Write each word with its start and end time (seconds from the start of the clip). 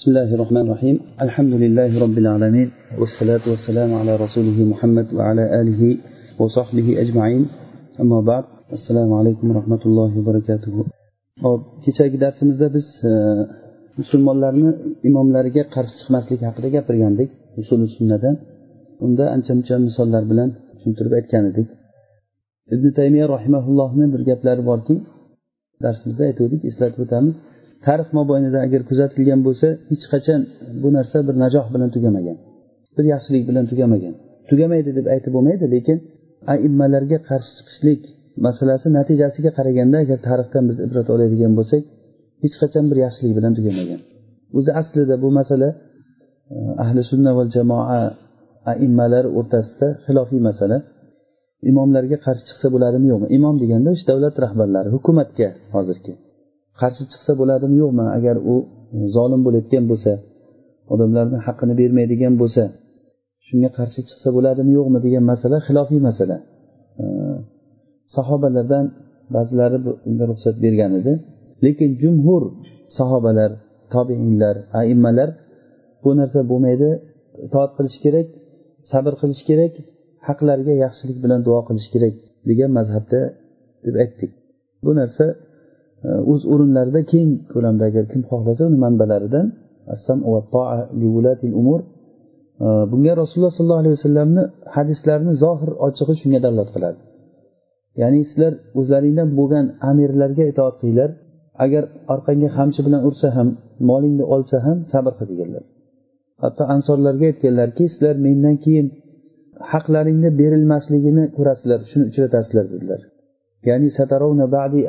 بسم 0.00 0.10
الله 0.10 0.34
الرحمن 0.36 0.64
الرحيم 0.66 0.96
الحمد 1.26 1.54
لله 1.62 1.90
رب 2.04 2.16
العالمين 2.22 2.68
والصلاة 3.00 3.44
والسلام 3.52 3.90
على 4.00 4.12
رسوله 4.24 4.58
محمد 4.72 5.06
وعلى 5.18 5.44
آله 5.60 5.82
وصحبه 6.40 6.88
أجمعين 7.02 7.42
أما 8.02 8.20
بعد 8.30 8.44
السلام 8.76 9.10
عليكم 9.20 9.46
ورحمة 9.50 9.82
الله 9.88 10.10
وبركاته 10.18 10.74
hop 11.44 11.60
kechagi 11.84 12.20
darsimizda 12.24 12.66
biz 12.74 12.86
musulmonlarni 14.00 14.70
imomlariga 15.08 15.62
qarshi 15.74 15.94
chiqmaslik 15.98 16.40
haqida 16.48 16.68
gapirgandik 16.76 17.30
usuli 17.60 17.86
sunnadan 17.96 18.34
unda 19.04 19.24
ancha 19.34 19.52
muncha 19.58 19.74
misollar 19.88 20.22
bilan 20.30 20.48
tushuntirib 20.76 21.12
aytgan 21.18 21.42
edik 21.50 21.68
ibn 22.74 22.86
taymiya 22.98 23.26
rahimaullohni 23.34 24.06
bir 24.12 24.22
gaplari 24.30 24.62
borki 24.70 24.94
darsimizda 25.84 26.22
aytgandik 26.30 26.60
eslatib 26.70 27.00
o'tamiz 27.06 27.36
Tarix 27.86 28.08
mobaynida 28.18 28.58
agar 28.66 28.82
kuzatilgan 28.90 29.40
bo'lsa 29.46 29.68
hech 29.90 30.04
qachon 30.12 30.40
bu 30.82 30.88
narsa 30.96 31.18
bir 31.28 31.34
najoh 31.44 31.66
bilan 31.74 31.90
tugamagan 31.96 32.38
bir 32.98 33.06
yaxshilik 33.14 33.44
bilan 33.48 33.64
tugamagan. 33.70 34.14
Tugamaydi 34.50 34.90
deb 34.98 35.06
aytib 35.14 35.32
bo'lmaydi 35.36 35.66
lekin 35.74 35.98
aimmalarga 36.52 37.18
qarshi 37.28 37.52
chiqishlik 37.58 38.00
masalasi 38.46 38.86
natijasiga 38.98 39.50
qaraganda 39.58 39.96
agar 40.04 40.18
tarixdan 40.28 40.64
biz 40.70 40.78
ibrat 40.86 41.08
oladigan 41.14 41.52
bo'lsak 41.58 41.82
hech 42.42 42.54
qachon 42.62 42.84
bir 42.90 42.98
yaxshilik 43.04 43.34
bilan 43.38 43.52
tugamagan. 43.58 44.00
O'zi 44.58 44.70
aslida 44.80 45.14
bu 45.24 45.28
masala 45.38 45.68
e, 46.54 46.56
ahli 46.84 47.00
sunna 47.10 47.30
va 47.38 47.44
jamoa 47.56 48.00
aimmalar 48.72 49.24
o'rtasida 49.38 49.88
xilofiy 50.06 50.40
masala. 50.48 50.78
Imomlarga 51.70 52.16
qarshi 52.26 52.44
chiqsa 52.48 52.68
bo'ladimi? 52.74 53.06
Yo'qmi 53.12 53.28
imom 53.38 53.54
deganda 53.62 53.88
o'sha 53.94 54.06
davlat 54.10 54.34
rahbarlari 54.44 54.88
hukumatga 54.94 55.48
hozirgi 55.74 56.12
qarshi 56.80 57.04
chiqsa 57.12 57.32
bo'ladimi 57.40 57.76
yo'qmi? 57.82 58.04
Agar 58.18 58.36
u 58.52 58.54
zolim 59.16 59.40
bo'layotgan 59.46 59.84
bo'lsa 59.90 60.12
odamlarni 60.92 61.38
haqqini 61.46 61.74
bermaydigan 61.80 62.34
bo'lsa 62.42 62.64
shunga 63.46 63.70
qarshi 63.78 64.00
chiqsa 64.08 64.28
bo'ladimi 64.36 64.72
yo'qmi 64.78 64.98
degan 65.06 65.24
masala 65.32 65.56
xilofiy 65.66 66.00
masala. 66.08 66.36
Sahobalardan 68.16 68.84
ba'zilari 69.34 69.78
bunga 69.86 70.24
ruxsat 70.30 70.56
bergan 70.64 70.92
edi. 71.00 71.12
Lekin 71.64 71.90
jumhur 72.02 72.42
sahobalar 72.98 73.50
tobeinlar 73.94 74.56
aimmalar 74.80 75.30
bu 76.02 76.10
narsa 76.20 76.40
bo'lmaydi. 76.50 76.88
Itoat 77.46 77.70
qilish 77.78 77.98
kerak 78.04 78.28
sabr 78.92 79.12
qilish 79.20 79.42
kerak 79.48 79.72
haqlarga 80.28 80.74
yaxshilik 80.84 81.18
bilan 81.24 81.40
duo 81.46 81.60
qilish 81.68 81.88
kerak 81.94 82.14
degan 82.48 82.70
mazhabda 82.78 83.20
deb 83.84 83.94
aytdik. 84.02 84.30
Bu 84.84 84.90
narsa 85.00 85.24
o'z 86.32 86.42
o'rinlarida 86.52 87.00
keng 87.12 87.30
ko'lamda 87.52 87.84
agar 87.90 88.04
kim 88.12 88.22
xohlasa 88.30 88.62
uni 88.68 88.78
manbalaridan 88.84 89.46
bunga 92.92 93.12
rasululloh 93.20 93.52
sollallohu 93.58 93.82
alayhi 93.82 93.96
vasallamni 93.98 94.42
hadislarini 94.76 95.34
zohir 95.44 95.70
ochig'i 95.86 96.14
shunga 96.20 96.40
dalolat 96.44 96.70
qiladi. 96.74 96.98
Ya'ni 98.00 98.20
sizlar 98.30 98.52
o'zlaringdan 98.78 99.28
bo'lgan 99.38 99.66
amirlarga 99.90 100.44
itoat 100.52 100.74
qilinglar. 100.80 101.10
Agar 101.64 101.84
orqangga 102.14 102.48
qamchi 102.58 102.80
bilan 102.86 103.00
ursa 103.08 103.28
ham 103.36 103.48
molingni 103.90 104.24
olsa 104.34 104.56
ham 104.66 104.78
sabr 104.92 105.12
qil 105.18 105.28
deganlar 105.32 105.64
hatto 106.42 106.62
ansorlarga 106.74 107.26
aytganlarki 107.32 107.84
sizlar 107.92 108.16
mendan 108.26 108.56
keyin 108.64 108.86
haqlaringni 109.72 110.30
berilmasligini 110.40 111.24
ko'rasizlar 111.36 111.80
shuni 111.90 112.04
uchratasizlar 112.10 112.66
dedilar. 112.72 113.00
Ya'ni 113.68 113.88
satarovna 113.98 114.46
ba'di 114.56 114.80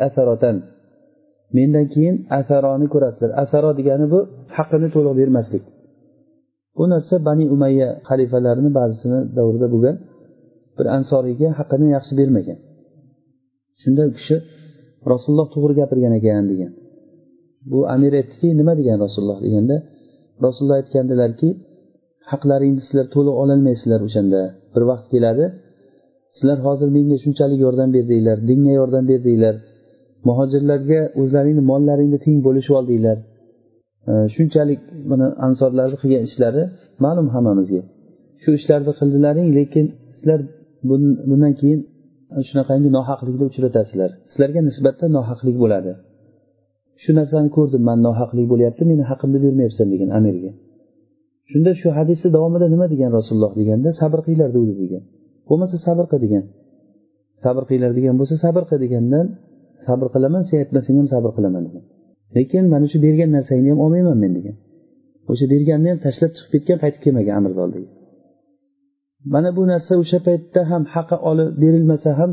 mendan 1.57 1.85
keyin 1.93 2.15
asaroni 2.39 2.87
ko'rasizlar. 2.93 3.31
Asaro 3.43 3.71
degani 3.79 4.05
bu 4.13 4.19
haqqini 4.57 4.87
to'liq 4.95 5.13
bermaslik. 5.21 5.63
Bu 6.77 6.83
narsa 6.93 7.15
bani 7.27 7.45
umayya 7.55 7.89
xalifalarini 8.09 8.71
ba'zisini 8.79 9.19
davrida 9.37 9.67
bo'lgan 9.73 9.95
bir 10.77 10.87
ansoriyga 10.97 11.49
haqqini 11.59 11.87
yaxshi 11.95 12.13
bermagan. 12.19 12.57
Shunda 13.81 14.01
u 14.09 14.11
kishi 14.17 14.35
rasululloh 15.11 15.47
to'g'ri 15.55 15.73
gapirgan 15.81 16.13
ekan 16.19 16.45
degan. 16.51 16.71
Bu 17.71 17.79
amir 17.95 18.11
aytdiki 18.19 18.47
nima 18.59 18.73
degan 18.79 18.97
rasululloh 19.05 19.39
deganda 19.45 19.75
rasululloh 20.45 20.77
aytgandilarki 20.81 21.49
haqlaringni 22.31 22.81
sizlar 22.87 23.07
to'liq 23.15 23.35
ololmaysizlar 23.43 24.01
o'shanda. 24.07 24.41
Bir 24.73 24.83
vaqt 24.89 25.07
keladi 25.13 25.45
sizlar 26.37 26.59
hozir 26.67 26.89
menga 26.97 27.17
shunchalik 27.23 27.59
yordam 27.65 27.89
berdinglar 27.95 28.37
dinga 28.49 28.73
yordam 28.79 29.03
berdinglar. 29.11 29.55
Muhojirlarga 30.27 30.99
o'zlaringni 31.21 31.63
mollaringni 31.71 32.19
teng 32.25 32.37
bo'lishib 32.47 32.73
oldinglar 32.79 33.17
shunchalik 34.35 34.81
mana 35.11 35.27
ansorlarni 35.47 35.97
qilgan 36.01 36.23
ishlari 36.29 36.61
ma'lum 37.05 37.27
hammamizga. 37.35 37.81
Shu 38.43 38.49
ishlarni 38.59 38.91
qildilaring 38.99 39.47
lekin 39.57 39.85
sizlar 40.15 40.39
bundan 41.29 41.53
keyin 41.61 41.79
shunaqangi 42.49 42.89
nohaqlikni 42.97 43.45
uchratasizlar. 43.51 44.09
Sizlarga 44.31 44.61
nisbatan 44.69 45.09
nohaqlik 45.17 45.55
bo'ladi. 45.63 45.91
Shu 47.03 47.11
narsani 47.19 47.49
ko'rdim 47.57 47.81
man 47.89 47.99
nohaqlik 48.07 48.45
bo'lyapti 48.51 48.83
meni 48.91 49.03
haqimni 49.11 49.39
bermayapsan 49.45 49.87
degan 49.93 50.11
amirga 50.19 50.51
shunda 51.51 51.71
shu 51.81 51.87
hadisni 51.97 52.29
davomida 52.35 52.67
nima 52.73 52.85
degan 52.93 53.09
rasululloh 53.17 53.53
deganda 53.59 53.89
sabr 54.01 54.19
qilinglar 54.25 54.49
degdi 54.57 54.73
degan. 54.83 55.03
Bo'lmasa 55.47 55.75
sabr 55.87 56.05
qil 56.11 56.19
degan. 56.25 56.43
Sabr 57.43 57.63
qilinglar 57.67 57.91
degan 57.99 58.15
bo'lsa 58.19 58.35
sabr 58.45 58.63
qil 58.69 58.79
degandan 58.85 59.25
sabr 59.85 60.07
qilaman 60.13 60.43
sen 60.49 60.57
aytmasang 60.63 60.95
ham 60.99 61.07
sabr 61.13 61.29
qilaman 61.37 61.61
degan. 61.67 61.83
Lekin 62.37 62.65
mana 62.73 62.85
shu 62.91 62.97
bergan 63.05 63.29
narsangni 63.37 63.69
ham 63.73 63.79
olmayman 63.85 64.17
men 64.23 64.31
degan. 64.37 64.55
O'sha 65.31 65.45
berganni 65.53 65.87
ham 65.91 65.99
tashlab 66.05 66.31
chiqib 66.35 66.51
ketgan 66.53 66.77
qaytib 66.83 67.01
kelmagan 67.05 67.35
amirni 67.39 67.61
oldiga 67.67 67.89
mana 69.33 69.49
bu 69.57 69.63
narsa 69.71 69.93
o'sha 70.03 70.19
paytda 70.27 70.61
ham 70.71 70.83
haqi 70.93 71.17
olib 71.29 71.49
berilmasa 71.61 72.09
ham 72.19 72.31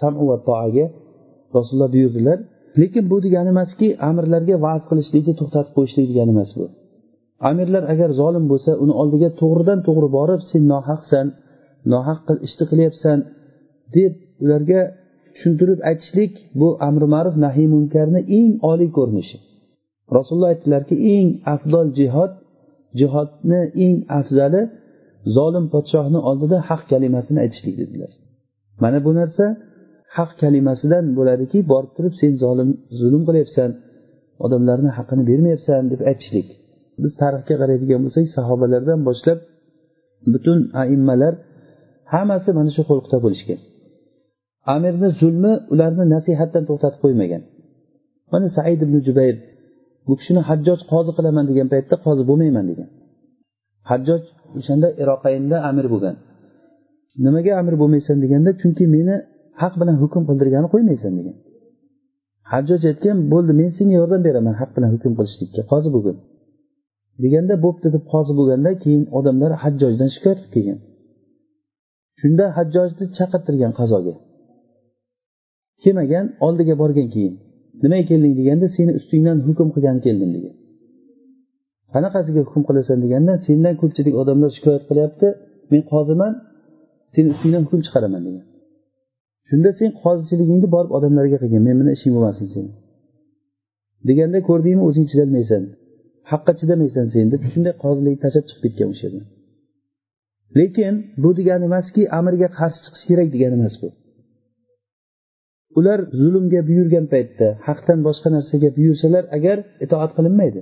samu 0.00 0.22
va 0.30 0.36
toaga 0.48 0.86
rasululloh 1.56 1.90
buyurdilar. 1.96 2.38
Lekin 2.80 3.04
bu 3.10 3.16
degani 3.24 3.48
emaski 3.54 3.88
amirlarga 4.08 4.56
va'z 4.66 4.82
qilishlikni 4.90 5.34
to'xtatib 5.40 5.72
qo'yishlik 5.76 6.06
degani 6.10 6.30
emas 6.36 6.50
bu. 6.58 6.64
Amirlar 7.50 7.82
agar 7.92 8.10
zolim 8.20 8.44
bo'lsa 8.52 8.70
uni 8.84 8.94
oldiga 9.02 9.28
to'g'ridan 9.40 9.78
to'g'ri 9.86 10.08
borib 10.18 10.40
sen 10.50 10.62
nohaqsan 10.72 11.26
nohaq 11.92 12.20
ishni 12.46 12.64
qilyapsan 12.70 13.18
deb 13.96 14.12
ularga 14.44 14.80
tushuntirib 15.40 15.80
aytishlik 15.90 16.32
bu 16.60 16.68
amri 16.88 17.06
ma'ruf 17.14 17.36
nahiy 17.44 17.68
munkarni 17.74 18.20
eng 18.38 18.52
oliy 18.70 18.90
ko'rinishi. 18.98 19.38
Rasululloh 20.16 20.50
aytdilarki 20.54 20.96
eng 21.14 21.28
afzol 21.54 21.88
jihod 21.98 22.32
jihodni 23.00 23.60
eng 23.84 23.96
afzali 24.18 24.62
zolim 25.36 25.64
podshohni 25.74 26.18
oldida 26.30 26.58
haq 26.68 26.82
kalimasini 26.92 27.38
aytishlik 27.44 27.74
dedilar. 27.82 28.10
Mana 28.82 28.98
bu 29.06 29.10
narsa 29.20 29.44
haq 30.16 30.30
kalimasidan 30.42 31.04
bo'ladiki 31.18 31.58
borib 31.72 31.92
turib 31.96 32.14
sen 32.20 32.32
zolim 32.44 32.70
zulm 33.00 33.22
qilyapsan 33.28 33.70
odamlarni 34.44 34.90
haqqini 34.98 35.22
bermayapsan 35.30 35.82
deb 35.92 36.00
aytishlik. 36.10 36.48
Biz 37.02 37.12
tarixga 37.22 37.54
qaraydigan 37.62 38.00
bo'lsak 38.04 38.26
sahobalardan 38.36 39.00
boshlab 39.08 39.38
butun 40.32 40.58
aimmalar 40.82 41.34
hammasi 42.14 42.50
mana 42.58 42.70
shu 42.76 42.82
xulqda 42.90 43.18
bo'lishgan. 43.26 43.60
Amirni 44.74 45.08
zulmi 45.20 45.52
ularni 45.72 46.04
nasihatdan 46.14 46.64
to'xtatib 46.68 47.00
qo'ymagan. 47.04 47.42
Mana 48.32 48.48
said 48.56 48.80
ibn 48.86 48.96
jubayr 49.06 49.36
bu 50.06 50.12
kishini 50.20 50.40
hajjoj 50.48 50.80
qozi 50.92 51.10
qilaman 51.16 51.44
degan 51.50 51.68
paytda 51.72 51.96
qozi 52.06 52.22
bo'lmayman 52.30 52.64
degan. 52.70 52.88
Hajjoj 53.90 54.22
o'shanda 54.58 54.88
iroqaynda 55.02 55.56
amir 55.70 55.86
bo'lgan. 55.92 56.16
Nimaga 57.24 57.52
amir 57.60 57.74
bo'lmaysan 57.82 58.16
deganda 58.24 58.50
chunki 58.60 58.84
meni 58.96 59.16
haq 59.62 59.74
bilan 59.80 59.96
hukm 60.02 60.22
qildirgani 60.28 60.68
qo'ymaysan 60.74 61.12
degan. 61.18 61.36
Hajjoj 62.52 62.82
aytgan 62.90 63.16
bo'ldi 63.32 63.52
men 63.60 63.70
senga 63.78 63.96
yordam 64.00 64.22
beraman 64.28 64.54
haq 64.60 64.70
bilan 64.76 64.90
hukm 64.94 65.12
qilishlikka 65.18 65.62
qozi 65.72 65.88
bo'lgin. 65.94 66.16
Deganda 67.24 67.54
bo'pti 67.64 67.88
deb 67.94 68.04
qozi 68.12 68.32
bo'lganda 68.38 68.70
keyin 68.82 69.04
odamlar 69.18 69.52
hajjojdan 69.62 70.08
shikoyat 70.14 70.38
qilib 70.40 70.52
kelgan. 70.54 70.78
Shunda 72.20 72.44
hajjojni 72.56 73.04
chaqirtirgan 73.18 73.72
qazoga. 73.80 74.14
Kelmagan 75.84 76.26
oldiga 76.46 76.74
borgan 76.82 77.08
keyin 77.14 77.34
nimaga 77.82 78.04
kelding 78.10 78.34
deganda 78.40 78.66
seni 78.76 78.90
ustingdan 78.98 79.38
hukm 79.46 79.68
qilgani 79.74 80.00
keldim 80.06 80.30
degan. 80.36 80.54
Qanaqasiga 81.94 82.40
hukm 82.46 82.62
qilasan 82.68 82.98
deganda 83.04 83.32
sendan 83.46 83.74
ko'pchilik 83.80 84.14
odamlar 84.22 84.50
shikoyat 84.56 84.82
qilyapti 84.90 85.28
men 85.72 85.82
qoziman 85.92 86.32
seni 87.14 87.28
ustingdan 87.34 87.62
hukm 87.66 87.80
chiqaraman 87.86 88.22
degan. 88.28 88.44
Shunda 89.48 89.70
sen 89.80 89.90
qozichiligingni 90.02 90.68
borib 90.74 90.92
odamlarga 90.98 91.38
qilgin 91.42 91.62
men 91.68 91.76
bilan 91.80 91.92
ishing 91.98 92.12
bo'lmasin 92.16 92.46
seni 92.54 92.70
deganda 94.08 94.38
ko'rdingmi 94.48 94.82
o'zing 94.88 95.06
chidolmaysan 95.10 95.62
haqqa 96.30 96.52
chidamaysan 96.60 97.06
sen 97.14 97.26
deb 97.32 97.42
shunday 97.52 97.74
qozilikni 97.84 98.20
tashlab 98.24 98.44
chiqib 98.48 98.62
ketgan 98.66 98.88
o'sha 98.92 99.04
yerdan 99.06 99.24
lekin 100.58 100.94
bu 101.22 101.30
degani 101.38 101.64
emaski 101.70 102.02
amirga 102.18 102.48
qarshi 102.58 102.80
chiqish 102.84 103.04
kerak 103.08 103.28
degani 103.34 103.56
emas 103.60 103.76
bu. 103.82 103.88
Ular 105.78 105.98
zulmga 106.20 106.60
buyurgan 106.68 107.06
paytda 107.12 107.46
haqdan 107.68 107.98
boshqa 108.06 108.28
narsaga 108.36 108.68
buyursalar 108.78 109.24
agar 109.36 109.58
itoat 109.84 110.10
qilinmaydi. 110.16 110.60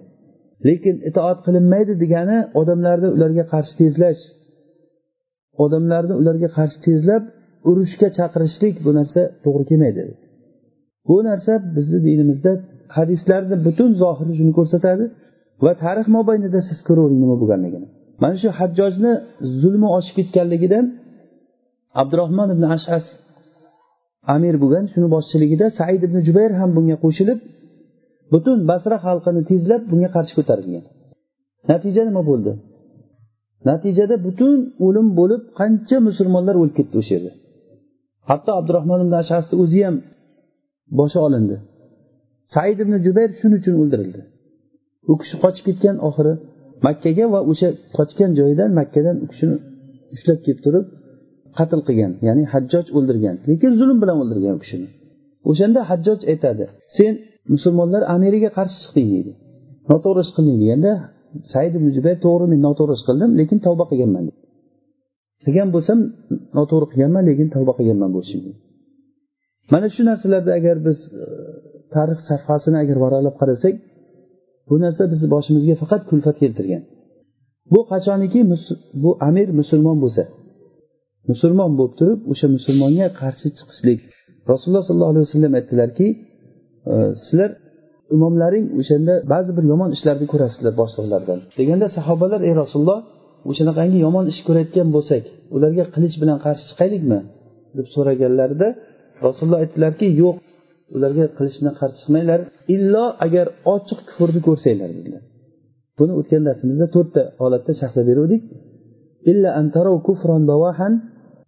Lekin 0.67 0.97
itoat 1.11 1.39
qilinmaydi 1.47 1.93
degani 2.03 2.39
odamlarni 2.61 3.09
ularga 3.17 3.45
qarshi 3.53 3.75
tezlash. 3.81 4.23
Odamlarni 5.65 6.15
ularga 6.21 6.49
qarshi 6.59 6.79
tezlab 6.87 7.23
urushga 7.71 8.09
chaqirishlik 8.19 8.75
bu 8.85 8.91
narsa 8.99 9.21
to'g'ri 9.45 9.65
kelmaydi. 9.71 10.03
Bu 11.09 11.17
narsa 11.29 11.53
bizni 11.77 11.99
dinimizda 12.07 12.53
hadislarni 12.97 13.57
butun 13.67 13.91
zohiri 14.03 14.33
shuni 14.39 14.53
ko'rsatadi 14.59 15.05
va 15.65 15.73
tarix 15.85 16.07
mobaynida 16.17 16.61
siz 16.69 16.79
ko'ravering 16.89 17.21
nima 17.25 17.37
bo'lganligini. 17.43 17.87
Mana 18.23 18.37
shu 18.43 18.49
hajjojni 18.59 19.13
zulmi 19.61 19.89
oshib 19.97 20.15
ketganligidan 20.19 20.85
abdurahmon 22.01 22.49
ibn 22.55 22.65
ashas 22.77 23.05
amir 24.35 24.55
bo'lgan 24.63 24.85
shuni 24.93 25.09
boshchiligida 25.15 25.67
said 25.79 26.03
ibn 26.09 26.19
jubayr 26.27 26.53
ham 26.61 26.71
bunga 26.77 26.97
qo'shilib 27.05 27.39
butun 28.33 28.59
basra 28.71 28.97
xalqini 29.07 29.43
tezlab 29.51 29.83
bunga 29.91 30.09
qarshi 30.17 30.33
ko'tarilgan. 30.39 30.85
Natija 31.71 32.03
nima 32.09 32.23
bo'ldi? 32.31 32.53
Natijada 33.69 34.17
butun 34.27 34.59
o'lim 34.87 35.07
bo'lib 35.21 35.43
qancha 35.61 35.97
musulmonlar 36.09 36.55
o'lib 36.61 36.75
ketdi 36.79 36.95
o'sha 37.01 37.13
yerda. 37.17 37.33
Hatto 38.31 38.51
abdurahmon 38.61 39.01
ibn 39.05 39.15
ashasni 39.23 39.55
o'zi 39.63 39.81
ham 39.87 39.97
boshi 40.99 41.19
olindi. 41.27 41.57
Said 42.55 42.79
ibn 42.85 42.95
jubayr 43.07 43.31
shuning 43.41 43.59
uchun 43.61 43.75
o'ldirildi. 43.83 44.21
U 45.11 45.13
kishi 45.21 45.37
qochib 45.45 45.65
ketgan 45.69 45.97
oxiri 46.09 46.35
makkaga 46.87 47.25
va 47.35 47.41
o'sha 47.51 47.69
qochgan 47.97 48.31
joyidan 48.39 48.71
makkadan 48.81 49.17
u 49.25 49.27
kishini 49.33 49.57
ushlab 50.15 50.39
kelib 50.45 50.61
turib 50.67 50.85
qatl 51.59 51.81
qilgan 51.89 52.13
ya'ni 52.27 52.45
hajjoj 52.53 52.87
o'ldirgan 52.97 53.37
lekin 53.51 53.73
zulm 53.81 53.99
bilan 54.03 54.17
o'ldirgan 54.23 54.55
u 54.59 54.61
kishini. 54.65 54.89
O'shanda 55.51 55.81
hajjoj 55.91 56.21
aytadi 56.33 56.65
sen 56.97 57.13
musulmonlar 57.53 58.03
amiriga 58.15 58.51
qarshi 58.59 58.77
chiqding 58.83 59.09
deydi. 59.15 59.33
Noto'g'ri 59.91 60.21
ish 60.25 60.33
qilding 60.37 60.57
deganda 60.63 60.93
said 61.53 61.73
ibn 61.79 61.89
jubayr 61.97 62.19
to'g'ri 62.27 62.47
men 62.53 62.61
noto'g'ri 62.69 62.95
ish 62.99 63.05
qildim 63.09 63.31
lekin 63.41 63.59
tavba 63.67 63.85
qilganman 63.91 64.25
qilgan 65.45 65.69
bo'lsam 65.75 65.99
noto'g'ri 66.59 66.87
qilganman 66.93 67.23
lekin 67.31 67.49
tavba 67.55 67.73
qilganman 67.79 68.11
bu 68.15 68.21
ishimga 68.27 68.53
mana 69.73 69.87
shu 69.95 70.03
narsalarda 70.11 70.51
agar 70.59 70.77
biz 70.87 70.99
e, 71.23 71.25
tarix 71.95 72.19
sahifasini 72.29 72.77
agar 72.85 72.97
varaqlab 73.05 73.37
qarasak 73.41 73.75
bu 74.69 74.75
narsa 74.85 75.03
bizni 75.13 75.29
boshimizga 75.35 75.75
faqat 75.83 76.03
kulfat 76.11 76.37
keltirgan. 76.43 76.83
Bu 77.73 77.81
qachoniki 77.93 78.41
bu 79.03 79.11
amir 79.29 79.49
musulmon 79.61 79.97
bo'lsa 80.05 80.23
musulmon 81.31 81.71
bo'lib 81.79 81.95
turib 82.01 82.21
o'sha 82.33 82.47
musulmonga 82.57 83.07
qarshi 83.21 83.49
chiqishlik. 83.59 84.01
Rasululloh 84.51 84.85
sollallohu 84.89 85.13
alayhi 85.13 85.27
vasallam 85.29 85.53
aytdilarki 85.59 86.07
e, 86.93 86.95
sizlar 87.27 87.51
imomlaring 88.17 88.65
o'shanda 88.81 89.15
ba'zi 89.33 89.51
bir 89.57 89.65
yomon 89.73 89.91
ishlarni 89.97 90.27
ko'rasizlar 90.33 90.75
boshliqlardan. 90.81 91.39
Deganda 91.59 91.87
sahobalar 91.97 92.41
ey 92.49 92.55
rasululloh 92.63 93.01
o'shanaqangi 93.51 93.99
yomon 94.07 94.25
ish 94.33 94.41
ko'rayotgan 94.49 94.89
bo'lsak 94.97 95.25
ularga 95.57 95.85
qilich 95.95 96.15
bilan 96.23 96.39
qarshi 96.45 96.65
chiqaylikmi 96.71 97.21
deb 97.79 97.87
so'raganlarida 97.95 98.69
rasululloh 99.27 99.61
aytdilarki 99.65 100.07
yo'q 100.23 100.37
ularga 100.97 101.25
qilich 101.39 101.57
bilan 101.61 101.75
qarshi 101.81 101.97
chiqmanglar 102.01 102.41
illo 102.75 103.05
agar 103.27 103.47
ochiq 103.75 103.99
kufrni 104.09 104.41
ko'rsanglar 104.49 104.91
dedilar. 104.99 105.23
Buni 105.99 106.13
o'tgan 106.21 106.43
darsimizda 106.49 106.87
to'rtta 106.95 107.23
holatda 107.43 107.73
sharhlab 107.81 108.07
beruvdik. 108.11 108.43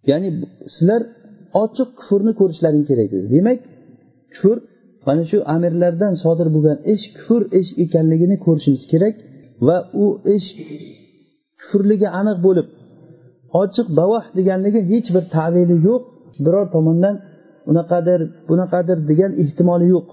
Ya'ni 0.09 0.29
sizlar 0.75 1.01
ochiq 1.63 1.89
kufrni 1.99 2.31
ko'rishlaring 2.39 2.83
kerak. 2.89 3.07
Dedi 3.13 3.27
demak 3.35 3.59
kufr 4.35 4.57
mana 5.07 5.23
shu 5.31 5.37
amirlardan 5.55 6.13
sodir 6.23 6.47
bo'lgan 6.55 6.77
ish 6.93 7.05
kufr 7.17 7.41
ish 7.59 7.69
ekanligini 7.83 8.35
ko'rishimiz 8.45 8.83
kerak 8.91 9.15
va 9.67 9.77
u 10.03 10.05
ish 10.35 10.47
kufrligi 11.61 12.07
aniq 12.19 12.37
bo'lib 12.47 12.67
ochiq 13.61 13.87
bavah 13.99 14.23
deganligi 14.37 14.81
hech 14.91 15.07
bir 15.15 15.23
tavili 15.35 15.77
yo'q. 15.89 16.03
Biror 16.45 16.65
tomondan 16.75 17.15
unaqadir 17.71 18.19
bunaqadir 18.49 18.97
degan 19.09 19.31
ehtimoli 19.43 19.87
yo'q. 19.95 20.07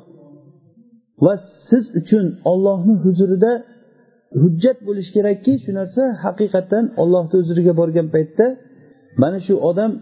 Va 1.25 1.35
siz 1.69 1.85
uchun 2.01 2.25
ollohni 2.51 2.95
huzurida 3.05 3.53
hujjat 4.43 4.79
bo'lishi 4.89 5.11
kerakki 5.17 5.53
shu 5.65 5.71
narsa 5.79 6.03
haqiqatdan 6.25 6.85
ollohni 7.03 7.35
huzuriga 7.41 7.73
borgan 7.81 8.07
paytda 8.15 8.47
mana 9.23 9.39
shu 9.47 9.55
odam 9.71 9.93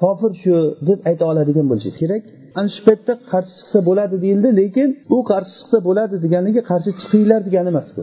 kofir 0.00 0.32
shu 0.42 0.54
deb 0.88 0.98
ayta 1.08 1.24
oladigan 1.30 1.66
bo'lishi 1.70 1.92
kerak. 2.00 2.22
Ana 2.58 2.68
shu 2.74 2.80
paytda 2.88 3.12
qarshi 3.32 3.52
chiqsa 3.58 3.78
bo'ladi 3.88 4.16
deyildi 4.24 4.48
lekin 4.60 4.88
u 5.16 5.18
qarshi 5.30 5.52
chiqsa 5.58 5.78
bo'ladi 5.88 6.14
deganligi 6.24 6.60
qarshi 6.70 6.90
chiqinglar 7.00 7.40
degani 7.46 7.68
emas 7.74 7.88
bu. 7.96 8.02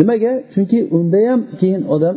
Nimaga? 0.00 0.32
Chunki 0.52 0.78
unda 0.96 1.20
ham 1.28 1.40
keyin 1.60 1.82
odam 1.94 2.16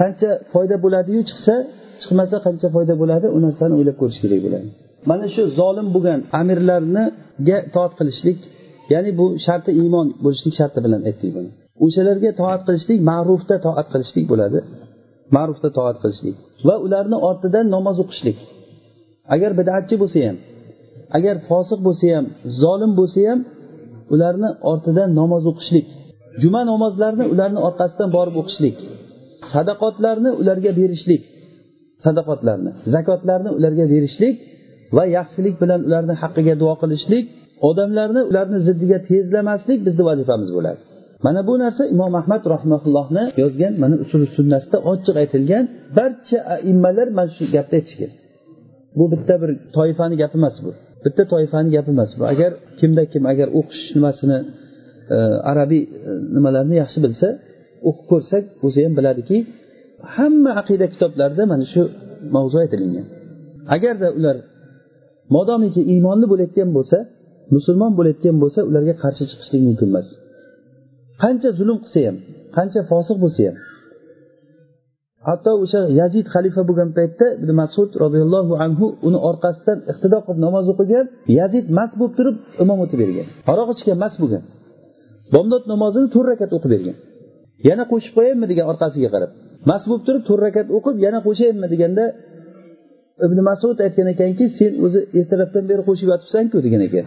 qancha 0.00 0.30
foyda 0.52 0.76
bo'ladiyu 0.84 1.20
chiqsa 1.30 1.54
chiqmasa 2.00 2.36
qancha 2.46 2.68
foyda 2.74 2.94
bo'ladi 3.02 3.26
u 3.36 3.38
narsani 3.46 3.72
o'ylab 3.78 3.96
ko'rish 4.00 4.20
kerak 4.24 4.40
bo'ladi. 4.46 4.66
Mana 5.10 5.26
shu 5.34 5.42
zolim 5.60 5.88
bo'lgan 5.94 6.20
amirlarniga 6.40 7.58
toat 7.74 7.92
qilishlik 7.98 8.38
ya'ni 8.92 9.10
bu 9.18 9.26
sharti 9.46 9.70
iymon 9.82 10.06
bo'lishlik 10.24 10.54
sharti 10.60 10.78
bilan 10.84 11.02
aytdik 11.10 11.30
buni. 11.36 11.50
O'shalarga 11.84 12.30
toat 12.40 12.60
qilishlik 12.66 12.98
ma'rufda 13.10 13.56
toat 13.66 13.86
qilishlik 13.92 14.24
bo'ladi. 14.32 14.58
Ma'rufda 15.36 15.68
toat 15.78 15.96
qilishlik 16.02 16.36
va 16.68 16.74
ularni 16.86 17.16
ortidan 17.28 17.66
namoz 17.76 17.96
o'qishlik. 18.04 18.38
Agar 19.34 19.50
bidatchi 19.60 19.94
bo'lsa 20.02 20.18
ham 20.28 20.36
agar 21.16 21.36
fosiq 21.48 21.80
bo'lsa 21.86 22.06
ham 22.16 22.26
zolim 22.62 22.92
bo'lsa 22.98 23.20
ham 23.28 23.40
ularni 24.14 24.50
ortidan 24.70 25.08
namoz 25.20 25.44
o'qishlik. 25.50 25.86
Juma 26.42 26.62
namozlarini 26.72 27.26
ularni 27.34 27.60
orqasidan 27.68 28.10
borib 28.16 28.36
o'qishlik. 28.42 28.76
Sadaqotlarni 29.54 30.30
ularga 30.40 30.72
berishlik. 30.80 31.22
Sadaqotlarni 32.04 32.70
zakotlarni 32.94 33.50
ularga 33.58 33.84
berishlik 33.94 34.34
va 34.96 35.04
yaxshilik 35.16 35.54
bilan 35.62 35.80
ularni 35.88 36.14
haqqiga 36.22 36.54
duo 36.62 36.74
qilishlik. 36.82 37.24
Odamlarni 37.68 38.22
ularni 38.30 38.58
ziddiga 38.66 38.98
tezlamaslik 39.10 39.78
bizni 39.86 40.02
vazifamiz 40.10 40.50
bo'ladi. 40.56 40.80
Mana 41.24 41.40
bu 41.48 41.54
narsa 41.62 41.82
imom 41.94 42.12
ahmad 42.20 42.42
rahmatullohni 42.54 43.24
yozgan 43.42 43.72
mana 43.82 43.94
usul 44.04 44.22
sunnasida 44.36 44.78
ochiq 44.92 45.16
aytilgan 45.22 45.64
barcha 45.98 46.38
aimmalar 46.54 47.08
mana 47.18 47.30
shu 47.36 47.44
gapni 47.54 47.74
aytishgan 47.80 48.12
bu 48.98 49.04
bitta 49.12 49.34
bir 49.42 49.50
toifani 49.76 50.16
gapi 50.22 50.38
emas 50.38 50.56
bu. 50.64 50.70
Bitta 51.04 51.22
toifani 51.32 51.70
gapi 51.76 51.90
emas 51.90 52.10
bu. 52.18 52.22
Agar 52.32 52.50
kimda 52.80 53.02
kim 53.12 53.22
agar 53.32 53.48
o'qish 53.58 53.84
nimasini 53.96 54.38
e, 55.14 55.16
arabiy 55.50 55.82
e, 55.82 55.88
nimalarni 56.36 56.74
yaxshi 56.82 56.98
bilsa 57.04 57.28
o'qib 57.88 58.04
ko'rsak 58.12 58.44
o'zi 58.66 58.80
ham 58.84 58.94
biladiki 58.98 59.36
hamma 60.16 60.50
aqida 60.60 60.86
kitoblarida 60.92 61.44
mana 61.52 61.64
shu 61.72 61.82
mavzu 62.34 62.56
aytilingan 62.64 63.06
agarda 63.76 64.08
ular 64.18 64.36
modomiki 65.36 65.80
iymonli 65.92 66.26
bo'layotgan 66.32 66.70
bo'lsa 66.76 66.98
musulmon 67.54 67.92
bo'layotgan 67.98 68.36
bo'lsa 68.42 68.60
ularga 68.68 68.94
qarshi 69.02 69.24
chiqishlik 69.30 69.62
mumkin 69.68 69.88
emas. 69.92 70.08
Qancha 71.22 71.50
zulm 71.58 71.78
qilsa 71.84 72.00
ham 72.08 72.16
qancha 72.56 72.80
fosiq 72.90 73.16
bo'lsa 73.24 73.42
ham. 73.48 73.56
Hatto 75.28 75.52
o'sha 75.64 75.80
yazid 76.00 76.26
xalifa 76.34 76.62
bo'lgan 76.68 76.90
paytda 76.98 77.26
ibn 77.38 77.50
masud 77.62 77.90
roziyallohu 78.02 78.54
anhu 78.64 78.86
uni 79.08 79.18
orqasidan 79.30 79.78
iqtido 79.92 80.18
qilib 80.26 80.40
namoz 80.46 80.66
o'qigan 80.72 81.06
yazid 81.40 81.66
mast 81.78 81.94
bo'lib 82.00 82.14
turib 82.18 82.36
imom 82.62 82.78
o'tib 82.84 82.98
bergan. 83.02 83.26
Aroq 83.52 83.68
ichgan 83.74 83.98
mast 84.04 84.16
bo'lgan. 84.22 84.42
Bomdod 85.34 85.64
namozini 85.72 86.08
to'rt 86.14 86.26
rakat 86.32 86.50
o'qib 86.56 86.70
bergan. 86.74 86.96
Yana 87.68 87.84
qo'shib 87.90 88.12
qo'yaymi 88.16 88.46
degan 88.50 88.66
orqasiga 88.72 89.08
qarab. 89.14 89.30
Mast 89.70 89.84
bo'lib 89.88 90.04
turib 90.08 90.22
to'rt 90.28 90.42
rakat 90.46 90.66
o'qib 90.76 90.96
yana 91.06 91.18
qo'shaymi 91.26 91.66
deganda 91.74 92.04
ibn 93.26 93.38
masud 93.50 93.76
aytgan 93.86 94.08
ekanki 94.14 94.44
sen 94.58 94.72
o'zi 94.84 95.00
ertalabdan 95.18 95.64
beri 95.70 95.82
qo'shib 95.88 96.08
yotibsanku 96.12 96.56
degan 96.66 96.82
ekan. 96.88 97.06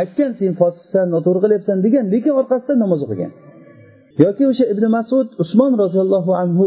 Aytgan 0.00 0.30
sen 0.40 0.52
fosiqsan 0.60 1.06
noto'g'ri 1.14 1.40
qilyapsan 1.44 1.76
degan 1.86 2.04
lekin 2.14 2.32
orqasidan 2.40 2.78
namoz 2.84 3.00
o'qigan. 3.06 3.32
Yoki 4.24 4.44
o'sha 4.50 4.64
ibn 4.72 4.84
masud 4.96 5.28
usmon 5.42 5.72
roziyallohu 5.82 6.32
anhu 6.42 6.66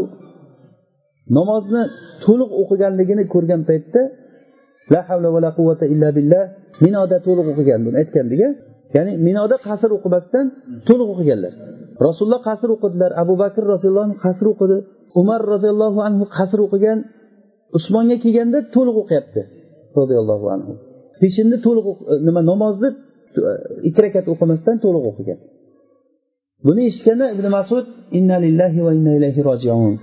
namozni 1.38 1.82
to'liq 2.24 2.50
o'qiganligini 2.62 3.24
ko'rgan 3.34 3.60
paytda 3.70 4.02
la 4.92 5.00
havla 5.08 5.28
va 5.34 5.40
la 5.46 5.50
quvvata 5.58 5.84
illa 5.94 6.08
billah 6.16 6.42
minoda 6.84 7.16
to'liq 7.26 7.46
o'qigan 7.52 7.80
buni 7.86 7.96
aytgandiga 8.02 8.48
ya'ni 8.96 9.12
minoda 9.26 9.56
qasr 9.66 9.90
o'qimasdan 9.98 10.44
to'liq 10.88 11.08
o'qiganlar. 11.14 11.52
Rasululloh 12.06 12.42
qasr 12.48 12.68
o'qidilar 12.76 13.10
abu 13.22 13.34
bakr 13.42 13.62
roziyallohu 13.72 14.04
anhu 14.08 14.18
qasr 14.26 14.46
o'qidi 14.52 14.76
umar 15.20 15.40
roziyallohu 15.52 15.98
anhu 16.08 16.24
qasr 16.36 16.58
o'qigan 16.66 16.98
usmonga 17.78 18.16
kelganda 18.24 18.58
to'liq 18.74 18.96
o'qiyapti 19.02 19.42
roziyallohu 19.98 20.46
anhu. 20.56 20.72
Peshinni 21.22 21.56
to'liq 21.66 21.86
nima 22.26 22.40
namozni 22.52 22.88
ikki 23.88 24.00
rakat 24.06 24.26
o'qimasdan 24.32 24.76
to'liq 24.84 25.04
o'qigan. 25.10 25.38
Buni 26.66 26.82
eshitganda 26.90 27.26
ibn 27.34 27.46
masud 27.56 27.86
inna 28.18 28.36
lillahi 28.44 28.78
va 28.86 28.92
inna 28.98 29.12
ilayhi 29.18 29.40
rojiun. 29.50 29.94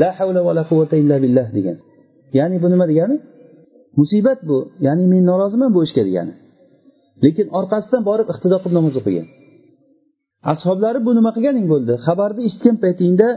La 0.00 0.08
havla 0.18 0.40
va 0.46 0.52
la 0.58 0.64
quvvata 0.70 0.96
illa 1.02 1.16
billah 1.24 1.46
degan. 1.56 1.76
Ya'ni 2.38 2.56
bu 2.62 2.68
nima 2.72 2.86
degani? 2.90 3.16
Musibat 3.98 4.38
bu. 4.48 4.58
Ya'ni 4.86 5.04
men 5.12 5.22
noroziman 5.30 5.70
bu 5.76 5.80
ishga 5.86 6.02
degani. 6.08 6.34
Lekin 7.24 7.46
orqasidan 7.58 8.02
borib 8.08 8.28
iqtido 8.32 8.56
qilib 8.62 8.74
namoz 8.78 8.94
o'qigan. 9.00 9.26
Ashoblari 10.52 11.00
bu 11.06 11.10
nima 11.18 11.30
qilganing 11.36 11.66
bo'ldi? 11.72 11.92
Xabarni 12.06 12.42
eshitgan 12.48 12.76
paytingda 12.84 13.28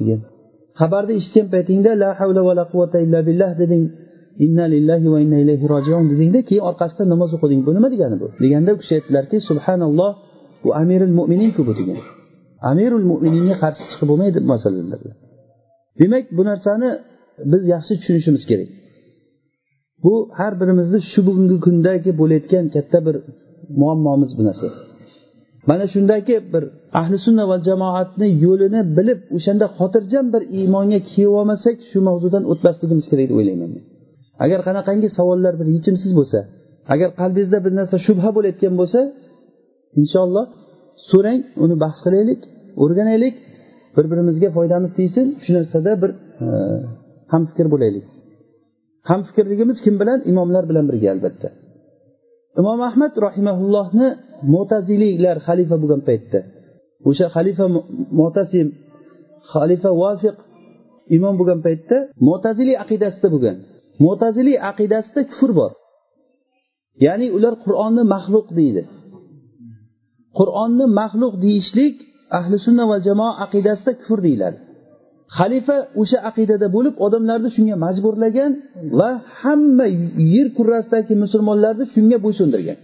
degan. 0.00 0.20
Xabarni 0.80 1.12
eshitgan 1.20 1.46
paytingda 1.54 1.90
la 2.02 2.10
havla 2.18 2.40
va 2.48 2.52
la 2.58 2.64
quvvata 2.70 2.98
illa 3.04 3.20
billah 3.28 3.50
deding. 3.62 3.84
Inna 4.44 4.64
lillahi 4.74 5.06
va 5.14 5.18
inna 5.24 5.38
ilayhi 5.44 5.66
rojiun 5.74 6.04
dedingda 6.12 6.40
keyin 6.48 6.64
orqasidan 6.70 7.08
namoz 7.14 7.30
o'qiding. 7.36 7.60
Bu 7.66 7.70
nima 7.76 7.88
degani 7.94 8.16
bu? 8.22 8.26
Deganda 8.42 8.70
u 8.74 8.78
kishi 8.80 8.92
aytdilarki 8.98 9.36
subhanalloh 9.48 10.10
bu 10.64 10.68
amirul 10.82 11.14
mo'mininku 11.18 11.60
bu 11.68 11.72
degan 11.78 11.98
amirul 12.70 13.06
mo'mininga 13.10 13.54
qarshi 13.62 13.82
chiqib 13.90 14.06
bo'lmaydi 14.10 14.38
bu 14.44 14.48
masalalarda 14.54 15.10
demak 16.00 16.24
bu 16.36 16.42
narsani 16.50 16.88
biz 17.52 17.62
yaxshi 17.74 17.92
tushunishimiz 18.00 18.42
kerak. 18.50 18.68
Bu 20.04 20.14
har 20.38 20.52
birimizni 20.60 21.00
shu 21.10 21.20
bugungi 21.28 21.56
kundagi 21.66 22.10
bo'layotgan 22.20 22.64
katta 22.74 22.98
bir 23.06 23.16
muammomiz 23.80 24.30
bu 24.38 24.42
narsa. 24.48 24.68
Mana 25.68 25.84
shundagi 25.94 26.36
bir 26.52 26.64
ahli 27.00 27.16
sunna 27.26 27.44
va 27.50 27.56
jamoatni 27.68 28.28
yo'lini 28.44 28.80
bilib 28.96 29.20
o'shanda 29.36 29.66
xotirjam 29.78 30.26
bir 30.34 30.42
iymonga 30.58 31.00
kelib 31.10 31.32
olmasak 31.40 31.76
shu 31.90 31.98
mavzudan 32.08 32.42
o'tmasligimiz 32.52 33.04
kerak 33.10 33.26
deb 33.30 33.36
o'ylayman 33.40 33.70
men. 33.74 33.84
Agar 34.44 34.60
qanaqangi 34.68 35.08
savollar 35.18 35.54
bir 35.60 35.66
yechimsiz 35.74 36.12
bo'lsa 36.18 36.40
agar 36.94 37.08
qalbingizda 37.20 37.58
bir 37.64 37.72
narsa 37.78 37.96
shubha 38.06 38.30
bo'layotgan 38.36 38.74
bo'lsa 38.80 39.00
inshaalloh 40.00 40.46
so'rang 41.10 41.40
uni 41.64 41.74
bahs 41.82 41.98
qilaylik 42.04 42.40
o'rganaylik 42.82 43.34
bir 43.96 44.04
birimizga 44.10 44.48
foydamiz 44.56 44.92
tegsin 44.98 45.26
shu 45.44 45.50
narsada 45.58 45.92
bir 46.02 46.10
e, 46.44 46.46
hamfikr 47.32 47.66
bo'laylik. 47.74 48.04
Hamfikrligimiz 49.10 49.78
kim 49.84 49.94
bilan? 50.00 50.18
Imomlar 50.30 50.64
bilan 50.70 50.84
birga 50.90 51.08
albatta. 51.14 51.48
Imom 52.60 52.80
ahmad 52.88 53.12
rahimaullohni 53.26 54.08
mo'taziliylar 54.54 55.36
xalifa 55.46 55.76
bo'lgan 55.82 56.02
paytda 56.08 56.40
o'sha 57.08 57.26
xalifa 57.36 57.66
mo'tasim 58.20 58.66
xalifa 59.52 59.90
vofiq 60.02 60.36
imom 61.16 61.34
bo'lgan 61.40 61.60
paytda 61.66 61.96
mo'taziliy 62.28 62.76
aqidasida 62.84 63.28
bo'lgan. 63.34 63.56
Mo'taziliy 64.04 64.58
aqidasida 64.70 65.22
kufr 65.30 65.50
bor. 65.58 65.72
Ya'ni 67.06 67.26
ular 67.36 67.54
qur'onni 67.64 68.02
maxluq 68.14 68.46
deydi. 68.58 68.82
Qur'onni 70.38 70.86
maxluq 71.00 71.34
deyishlik 71.44 71.96
ahli 72.38 72.56
sunna 72.66 72.84
va 72.90 72.96
jamoa 73.06 73.32
aqidasida 73.44 73.92
kufr 74.00 74.18
deyiladi. 74.26 74.58
Xalifa 75.38 75.76
o'sha 76.00 76.18
aqidada 76.30 76.66
bo'lib 76.76 76.94
odamlarni 77.06 77.50
shunga 77.56 77.76
majburlagan 77.84 78.52
va 78.98 79.10
hamma 79.40 79.86
yer 80.34 80.48
kurrasidagi 80.56 81.14
musulmonlarni 81.24 81.84
shunga 81.94 82.18
bo'ysundirgan. 82.24 82.78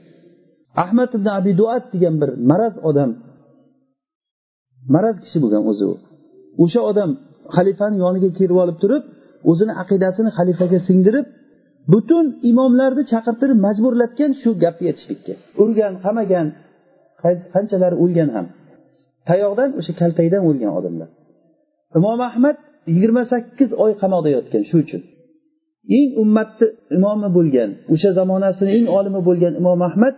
Ahmad 0.84 1.10
ibn 1.18 1.28
abi 1.38 1.52
duat 1.60 1.84
degan 1.94 2.14
bir 2.20 2.30
maraz 2.50 2.74
odam 2.88 3.10
maraz 4.94 5.16
kishi 5.24 5.38
bo'lgan 5.42 5.62
o'zi 5.70 5.84
u. 5.92 5.94
O'sha 6.64 6.80
odam 6.90 7.10
xalifani 7.56 7.96
yoniga 8.04 8.30
kelib 8.38 8.58
olib 8.64 8.78
turib 8.82 9.04
o'zini 9.50 9.72
aqidasini 9.82 10.30
xalifaga 10.38 10.78
singdirib 10.88 11.26
butun 11.92 12.26
imomlarni 12.50 13.02
chaqirtirib 13.12 13.58
majburlatgan 13.66 14.32
shu 14.42 14.50
gapni 14.62 14.86
aytishlikka 14.90 15.34
urgan 15.62 15.92
qamagan 16.04 16.46
qanchalari 17.54 17.96
o'lgan 18.04 18.28
ham. 18.36 18.46
Tayoqdan 19.28 19.70
o'sha 19.78 19.92
kaltakdan 20.00 20.42
o'lgan 20.48 20.72
odamlar. 20.78 21.08
Imom 21.98 22.20
ahmad 22.28 22.56
yigirma 22.92 23.22
sakkiz 23.32 23.70
oy 23.84 23.92
qamoqda 24.02 24.30
yotgan 24.36 24.62
shu 24.70 24.76
uchun. 24.84 25.02
Eng 25.98 26.10
ummatni 26.22 26.66
imomi 26.96 27.28
bo'lgan 27.36 27.70
o'sha 27.94 28.10
zamonasini 28.18 28.70
eng 28.78 28.86
olimi 28.98 29.20
bo'lgan 29.28 29.52
imom 29.60 29.80
ahmad 29.88 30.14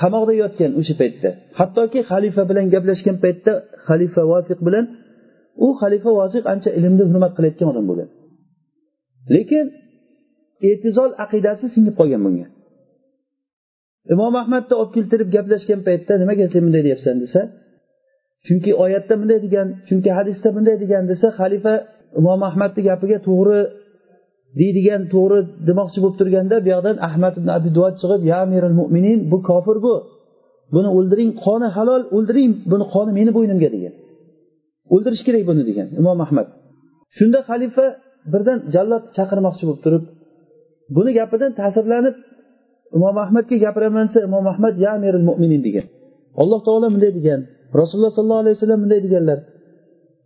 qamoqda 0.00 0.32
yotgan 0.42 0.70
o'sha 0.80 0.94
paytda. 1.00 1.30
Hattoki 1.58 2.00
xalifa 2.10 2.42
bilan 2.50 2.66
gaplashgan 2.74 3.16
paytda 3.24 3.52
xalifa 3.86 4.22
vofiq 4.32 4.60
bilan 4.66 4.84
u 5.64 5.66
xalifa 5.80 6.10
vofiq 6.20 6.44
ancha 6.52 6.70
ilmni 6.78 7.04
hurmat 7.10 7.32
qilayotgan 7.36 7.68
odam 7.72 7.84
bo'lgan. 7.90 8.08
Lekin 9.34 9.66
e'tizol 10.68 11.10
aqidasi 11.24 11.66
singib 11.74 11.94
qolgan 12.00 12.22
bunga. 12.26 12.46
Imom 14.14 14.34
ahmadni 14.42 14.74
olib 14.80 14.92
keltirib 14.96 15.28
gaplashgan 15.36 15.80
paytda 15.88 16.12
nimaga 16.22 16.44
sen 16.52 16.62
bunday 16.66 16.82
deyapsan 16.86 17.16
desa 17.24 17.40
chunki 18.46 18.70
oyatda 18.84 19.14
bunday 19.20 19.38
degan 19.46 19.68
chunki 19.88 20.10
hadisda 20.18 20.48
bunday 20.56 20.76
degan 20.84 21.04
desa 21.10 21.26
xalifa 21.38 21.74
imom 22.20 22.40
ahmadni 22.48 22.80
gapiga 22.88 23.18
to'g'ri 23.28 23.60
deydigan 24.60 25.02
to'g'ri 25.14 25.38
demoqchi 25.68 25.98
bo'lib 26.02 26.16
turganda 26.20 26.56
bu 26.64 26.68
yoqdan 26.74 26.96
ahmad 27.08 27.34
ibn 27.40 27.48
abi 27.56 27.68
chiqib 28.00 28.20
ya 28.30 28.36
amiril 28.44 28.76
mo'minin 28.80 29.18
bu 29.32 29.38
kofir 29.48 29.76
bu. 29.86 29.94
Buni 30.74 30.88
o'ldiring 30.98 31.30
qoni 31.44 31.68
halol 31.76 32.02
o'ldiring 32.16 32.50
buni 32.72 32.84
qoni 32.94 33.10
meni 33.18 33.30
bo'ynimga. 33.36 33.68
degan. 33.76 33.94
O'ldirish 34.94 35.22
kerak 35.26 35.42
buni 35.50 35.62
degan 35.70 35.88
imom 36.00 36.18
ahmad. 36.26 36.46
Shunda 37.16 37.38
xalifa 37.48 37.86
birdan 38.32 38.58
jallod 38.74 39.04
chaqirmoqchi 39.16 39.64
bo'lib 39.68 39.80
turib 39.84 40.04
buni 40.96 41.10
gapidan 41.18 41.52
ta'sirlanib 41.60 42.16
imom 42.96 43.16
ahmadga 43.24 43.56
gapiraman 43.64 44.06
desa 44.08 44.20
imom 44.28 44.46
ahmad 44.52 44.74
ya 44.84 44.90
amirul 44.96 45.24
mo'minin 45.30 45.60
degan. 45.66 45.86
Alloh 46.42 46.60
taolo 46.66 46.86
bunday 46.94 47.12
degan. 47.18 47.40
Rasululloh 47.80 48.12
sollallohu 48.16 48.42
alayhi 48.44 48.56
vasallam 48.56 48.80
bunday 48.84 49.00
deganlar. 49.06 49.38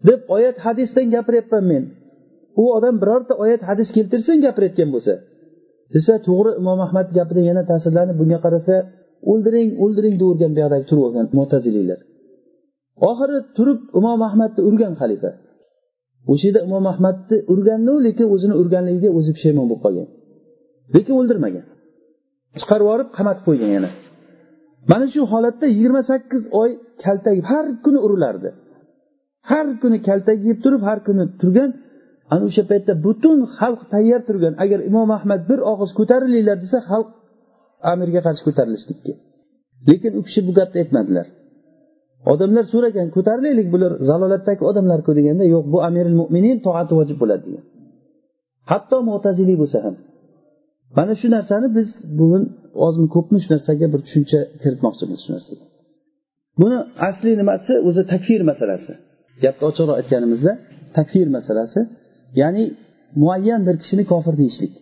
Deb 0.08 0.20
oyat 0.36 0.56
hadisdan 0.66 1.06
gapiryapman 1.14 1.64
men. 1.70 1.84
U 2.62 2.64
odam 2.76 2.94
birorta 3.02 3.34
oyat 3.44 3.62
hadis 3.68 3.88
keltirsin 3.96 4.36
gapirayotgan 4.44 4.88
bo'lsa 4.94 5.14
desa 5.94 6.14
to'g'ri 6.28 6.50
imom 6.60 6.78
ahmad 6.86 7.06
gapidan 7.18 7.44
yana 7.50 7.62
ta'sirlanib 7.70 8.16
bunga 8.20 8.38
qarasa 8.44 8.74
o'ldiring 9.30 9.68
o'ldiring 9.82 10.14
deyavergan 10.20 10.52
buyoqdagi 10.56 10.84
turib 10.90 11.02
olgan 11.08 11.26
mo'taziliylar 11.38 12.00
oxiri 13.10 13.38
turib 13.56 13.80
imom 13.98 14.20
ahmadni 14.28 14.60
urgan 14.68 14.94
xalifa. 15.00 15.30
O'sha 16.30 16.44
yerda 16.48 16.60
imom 16.68 16.84
ahmadni 16.92 17.36
urgannu 17.52 17.94
lekin 18.06 18.26
o'zini 18.34 18.54
urganligiga 18.60 19.10
o'zi 19.18 19.30
pushaymon 19.36 19.66
bo'lib 19.70 19.82
qolgan. 19.84 20.08
Lekin 20.94 21.14
o'ldirmagan. 21.20 21.64
Chiqarib 22.60 22.84
yuborib 22.86 23.08
qamatib 23.18 23.44
qo'ygan 23.48 23.70
yana. 23.76 23.90
Mana 24.90 25.06
shu 25.14 25.20
holatda 25.32 25.66
yigirma 25.74 26.02
sakkiz 26.10 26.42
oy 26.62 26.70
kaltak 27.04 27.36
har 27.50 27.66
kuni 27.84 27.98
urilardi. 28.06 28.50
Har 29.50 29.66
kuni 29.82 29.98
kaltak 30.08 30.38
yeb 30.48 30.58
turib 30.64 30.82
har 30.88 30.98
kuni 31.06 31.24
turgan 31.40 31.70
ana 32.32 32.42
o'sha 32.48 32.62
paytda 32.70 32.92
butun 33.06 33.38
xalq 33.58 33.80
tayyor 33.92 34.20
turgan. 34.28 34.54
Agar 34.64 34.80
imom 34.90 35.08
ahmad 35.18 35.40
bir 35.50 35.60
og'iz 35.72 35.90
ko'tarilinglar 35.98 36.56
desa 36.64 36.78
xalq 36.90 37.08
amirga 37.92 38.20
qarshi 38.26 38.42
ko'tarilishlikka. 38.48 39.12
Lekin 39.88 40.12
u 40.18 40.20
kishi 40.26 40.40
bu 40.46 40.52
gapni 40.58 40.78
aytmadilar. 40.82 41.26
Odamlar 42.32 42.64
so'ragan 42.72 43.08
ko'tarilaylik 43.16 43.68
bular 43.74 43.92
zalolatdagi 44.08 44.62
odamlarku 44.70 45.10
deganda 45.18 45.44
yo'q 45.54 45.64
bu 45.72 45.78
amiril 45.88 46.16
mo'minin 46.20 46.56
toati 46.66 46.92
vojib 46.98 47.18
bo'ladi 47.22 47.42
degan. 47.48 47.64
Hatto 48.70 48.96
mo'taziliy 49.10 49.56
bo'lsa 49.62 49.78
ham. 49.84 49.94
Mana 50.96 51.14
shu 51.20 51.28
narsani 51.36 51.68
biz 51.76 51.88
bugun 52.18 52.42
ozmi 52.86 53.06
ko'pmi 53.14 53.38
shu 53.42 53.48
narsaga 53.54 53.86
bir 53.92 54.00
tushuncha 54.06 54.40
kiritmoqchimiz 54.62 55.18
shu 55.24 55.30
narsaga. 55.34 55.64
Buni 56.60 56.78
asli 57.08 57.30
nimasi? 57.40 57.72
O'zi 57.88 58.02
takfir 58.12 58.40
masalasi. 58.50 58.92
Gapni 59.44 59.64
ochiqroq 59.70 59.96
aytganimizda 60.00 60.52
takfir 60.96 61.26
masalasi. 61.36 61.80
Ya'ni 62.40 62.64
muayyan 63.22 63.60
bir 63.68 63.76
kishini 63.82 64.04
kofir 64.12 64.34
deyishlik. 64.42 64.72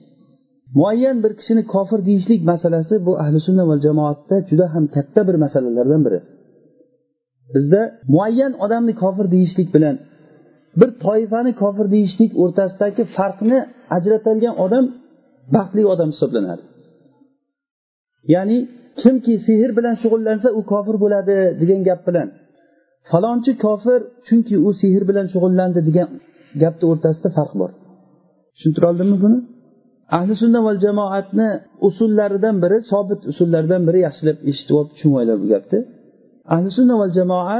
Muayyan 0.78 1.16
bir 1.24 1.32
kishini 1.40 1.62
kofir 1.74 2.00
deyishlik 2.08 2.40
masalasi 2.52 2.94
bu 3.06 3.12
ahli 3.22 3.38
sunna 3.46 3.64
va 3.70 3.76
jamoatda 3.86 4.36
juda 4.50 4.66
ham 4.74 4.84
katta 4.96 5.20
bir 5.28 5.36
masalalardan 5.44 6.02
biri. 6.06 6.20
Bizda 7.54 7.82
muayyan 8.14 8.52
odamni 8.64 8.94
kofir 9.02 9.26
deyishlik 9.34 9.68
bilan 9.76 9.96
bir 10.80 10.90
toifani 11.04 11.52
kofir 11.62 11.86
deyishlik 11.94 12.30
o'rtasidagi 12.42 13.02
farqni 13.16 13.58
ajratadigan 13.96 14.54
odam 14.64 14.84
baxtli 15.54 15.82
odam 15.94 16.08
hisoblanadi. 16.14 16.62
Ya'ni 18.34 18.58
kimki 19.02 19.34
sehr 19.46 19.70
bilan 19.78 19.94
shug'ullansa 20.02 20.48
u 20.58 20.60
kofir 20.72 20.96
bo'ladi 21.04 21.36
degan 21.60 21.80
gap 21.88 22.00
bilan 22.08 22.28
falonchi 23.10 23.52
kofir 23.64 24.00
chunki 24.26 24.56
u 24.66 24.70
sehr 24.82 25.02
bilan 25.08 25.26
shug'ullandi 25.32 25.80
degan 25.88 26.08
gapni 26.62 26.84
o'rtasida 26.92 27.28
farq 27.38 27.52
bor. 27.60 27.70
Tushuntira 28.54 28.86
oldimmi 28.92 29.16
buni? 29.24 29.38
Ahli 30.18 30.34
sunna 30.42 30.60
va 30.66 30.72
jamoatni 30.84 31.48
usullaridan 31.88 32.56
biri 32.64 32.78
sobit 32.92 33.20
usullaridan 33.32 33.82
biri 33.88 33.98
yaxshilab 34.06 34.38
eshitib 34.50 34.74
olib 34.78 34.90
tushunib 34.92 35.14
olinglar 35.18 35.38
bu 35.42 35.48
gapni. 35.54 35.78
Ahli 36.54 36.68
sunna 36.78 36.94
va 37.02 37.06
jamoa 37.18 37.58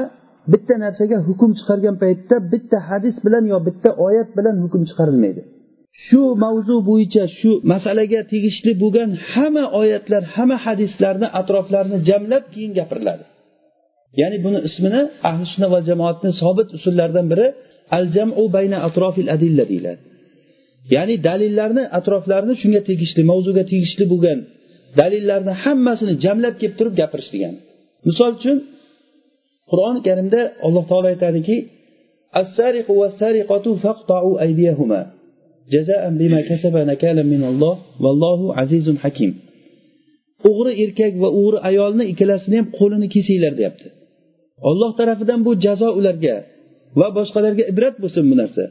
bitta 0.52 0.75
narsaga 0.85 1.16
hukm 1.28 1.50
chiqargan 1.59 1.97
paytda 2.02 2.37
bitta 2.52 2.78
hadis 2.88 3.16
bilan 3.26 3.45
yo 3.52 3.59
bitta 3.69 3.90
oyat 4.07 4.28
bilan 4.38 4.57
hukm 4.64 4.83
chiqarilmaydi. 4.90 5.43
Shu 6.07 6.23
mavzu 6.45 6.76
bo'yicha 6.90 7.25
shu 7.38 7.50
masalaga 7.73 8.21
tegishli 8.33 8.73
bo'lgan 8.83 9.11
hamma 9.31 9.64
oyatlar 9.81 10.23
hamma 10.35 10.57
hadislarni 10.66 11.28
atroflarini 11.40 11.99
jamlab 12.09 12.45
keyin 12.52 12.73
gapiriladi. 12.78 13.25
Ya'ni 14.21 14.38
buni 14.45 14.59
ismini 14.69 15.02
ahli 15.28 15.45
sunna 15.52 15.69
va 15.75 15.81
jamoatni 15.88 16.31
sobit 16.43 16.69
usullaridan 16.78 17.26
biri 17.33 17.47
al 17.97 18.05
jamu 18.16 18.45
bayna 18.57 18.78
atrofil 18.88 19.28
adilla 19.35 19.64
deyiladi. 19.71 20.02
Ya'ni 20.95 21.14
dalillarni 21.28 21.85
atroflarini 21.99 22.55
shunga 22.62 22.81
tegishli 22.88 23.23
mavzuga 23.31 23.62
tegishli 23.73 24.05
bo'lgan 24.12 24.38
dalillarni 25.00 25.52
hammasini 25.64 26.14
jamlab 26.25 26.55
kelib 26.61 26.75
turib 26.78 26.95
gapirish 27.00 27.31
degani. 27.35 27.59
Misol 28.09 28.33
uchun 28.39 28.57
qur'oni 29.71 30.01
karimda 30.07 30.41
alloh 30.67 30.85
taolo 30.91 31.07
aytadiki 31.15 31.57
o'g'ri 40.49 40.73
erkak 40.85 41.13
va 41.23 41.29
o'g'ri 41.39 41.59
ayolni 41.71 42.05
ikkalasini 42.13 42.57
ham 42.61 42.67
qo'lini 42.79 43.07
kesinglar 43.15 43.53
deyapti. 43.59 43.89
Olloh 44.69 44.91
tarafidan 44.99 45.41
bu 45.47 45.53
jazo 45.65 45.89
ularga 45.99 46.37
va 47.01 47.07
boshqalarga 47.19 47.65
ibrat 47.73 47.97
bo'lsin 48.03 48.25
bu 48.31 48.35
narsa. 48.43 48.65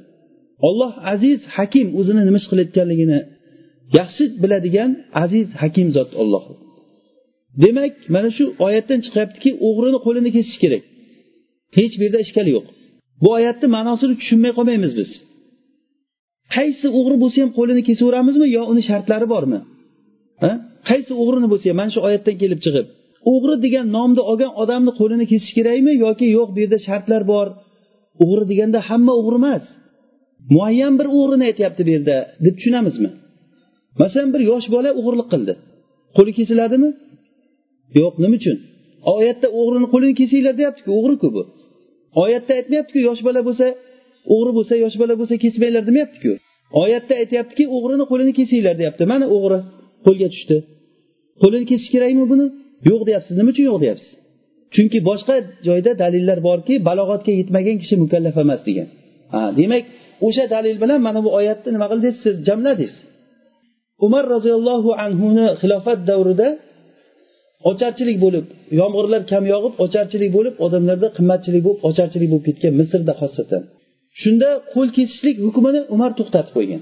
Olloh 0.68 0.92
aziz 1.14 1.40
hakim 1.56 1.88
o'zini 2.00 2.22
nima 2.28 2.38
ish 2.42 2.48
qilayotganligini 2.52 3.20
yaxshi 3.98 4.24
biladigan 4.42 4.92
aziz 5.24 5.48
hakim 5.62 5.88
zot 5.98 6.12
olloh 6.22 6.46
demak 7.64 7.94
mana 8.16 8.30
shu 8.38 8.44
oyatdan 8.66 9.00
chiqyaptiki 9.06 9.50
o'g'rini 9.68 10.00
qo'lini 10.06 10.30
kesish 10.36 10.58
kerak. 10.64 10.84
Hech 11.78 11.94
bu 12.00 12.04
yerda 12.06 12.20
ishkal 12.26 12.48
yo'q. 12.56 12.66
Bu 13.24 13.30
oyatni 13.38 13.68
ma'nosini 13.76 14.16
tushunmay 14.22 14.52
qolmaymiz 14.58 14.94
biz. 15.00 15.10
Qaysi 16.56 16.88
o'g'ri 17.00 17.16
bo'lsa 17.24 17.38
ham 17.44 17.52
qo'lini 17.60 17.82
kesaveramizmi 17.90 18.48
yo 18.58 18.62
uni 18.72 18.82
shartlari 18.90 19.28
bormi? 19.34 19.60
Qaysi 20.90 21.12
o'g'rini 21.22 21.48
bo'lsa 21.52 21.66
ham 21.72 21.78
mana 21.82 21.92
shu 21.96 22.00
oyatdan 22.08 22.36
kelib 22.42 22.60
chiqib 22.66 22.86
o'g'ri 23.34 23.56
degan 23.66 23.86
nomni 23.96 24.22
olgan 24.32 24.52
odamni 24.62 24.92
qo'lini 25.00 25.26
kesish 25.32 25.54
kerakmi 25.58 25.94
yoki 26.06 26.26
yo'q 26.38 26.50
bu 26.56 26.60
yerda 26.64 26.80
shartlar 26.88 27.22
bor? 27.32 27.48
O'g'ri 28.24 28.44
deganda 28.52 28.80
hamma 28.90 29.14
o'g'ri 29.20 29.38
emas. 29.42 29.64
Muayyan 30.54 30.94
bir 31.00 31.08
o'g'rini 31.18 31.46
aytyapti 31.50 31.82
bu 31.88 31.92
yerda 31.96 32.18
deb 32.46 32.54
tushunamizmi? 32.58 33.10
Masalan 34.02 34.30
bir 34.34 34.42
yosh 34.52 34.68
bola 34.76 34.90
o'g'irlik 35.00 35.28
qildi. 35.34 35.54
Qo'li 36.18 36.32
kesiladimi? 36.40 36.90
Yo'q 38.00 38.14
nima 38.24 38.36
uchun? 38.40 38.58
Oyatda 39.16 39.48
o'g'rini 39.60 39.88
qo'lini 39.94 40.14
kesinglar 40.22 40.54
deyaptiku 40.62 40.90
o'g'riku 41.00 41.28
bu. 41.36 41.44
Oyatda 42.24 42.52
aytmayaptiku 42.60 43.00
yosh 43.08 43.22
bola 43.28 43.42
bo'lsa 43.48 43.66
o'g'ri 44.34 44.52
bo'lsa 44.58 44.74
yosh 44.84 44.96
bola 45.02 45.14
bo'lsa 45.20 45.36
kesmanglar 45.44 45.84
demayaptiku. 45.90 46.32
Oyatda 46.84 47.14
aytyaptiki 47.22 47.64
o'g'rini 47.76 48.06
qo'lini 48.12 48.34
kesinglar 48.40 48.76
deyapti. 48.82 49.04
Mana 49.14 49.26
o'g'ri 49.36 49.60
qo'lga 50.06 50.28
tushdi. 50.34 50.58
Qo'lini 51.42 51.66
kesish 51.72 51.90
kerakmi 51.96 52.26
buni? 52.32 52.46
Yo'q 52.90 53.02
deyapsiz. 53.10 53.34
Nima 53.40 53.50
uchun 53.54 53.66
yo'q 53.72 53.80
deyapsiz? 53.84 54.12
Chunki 54.76 55.00
boshqa 55.10 55.36
joyda 55.68 55.92
dalillar 56.04 56.40
borki 56.50 56.74
balog'atga 56.90 57.32
yetmagan 57.40 57.78
kishi 57.82 57.96
mukallaf 58.04 58.36
emas 58.44 58.62
degan. 58.68 58.88
Ha 59.34 59.42
demak 59.60 59.84
o'sha 60.28 60.44
dalil 60.56 60.76
bilan 60.84 61.00
mana 61.08 61.20
bu 61.26 61.30
oyatni 61.40 61.70
nima 61.76 61.88
qildingiz 61.92 62.18
siz 62.26 62.36
jamladingiz. 62.48 62.94
Umar 64.06 64.24
roziyallohu 64.36 64.92
anhuni 65.06 65.48
xilofat 65.62 66.00
davrida 66.10 66.48
ocharchilik 67.70 68.18
bo'lib 68.26 68.46
yomg'irlar 68.80 69.22
kam 69.32 69.44
yog'ib 69.54 69.74
ocharchilik 69.86 70.32
bo'lib 70.38 70.56
odamlarda 70.66 71.08
qimmatchilik 71.18 71.62
bo'lib 71.68 71.82
ocharchilik 71.90 72.30
bo'lib 72.32 72.46
ketgan 72.50 72.74
misrda 72.82 73.14
xosatan 73.22 73.64
shunda 74.22 74.50
qo'l 74.74 74.90
kesishlik 74.98 75.36
hukmini 75.46 75.82
umar 75.96 76.12
to'xtatib 76.20 76.54
qo'ygan. 76.58 76.82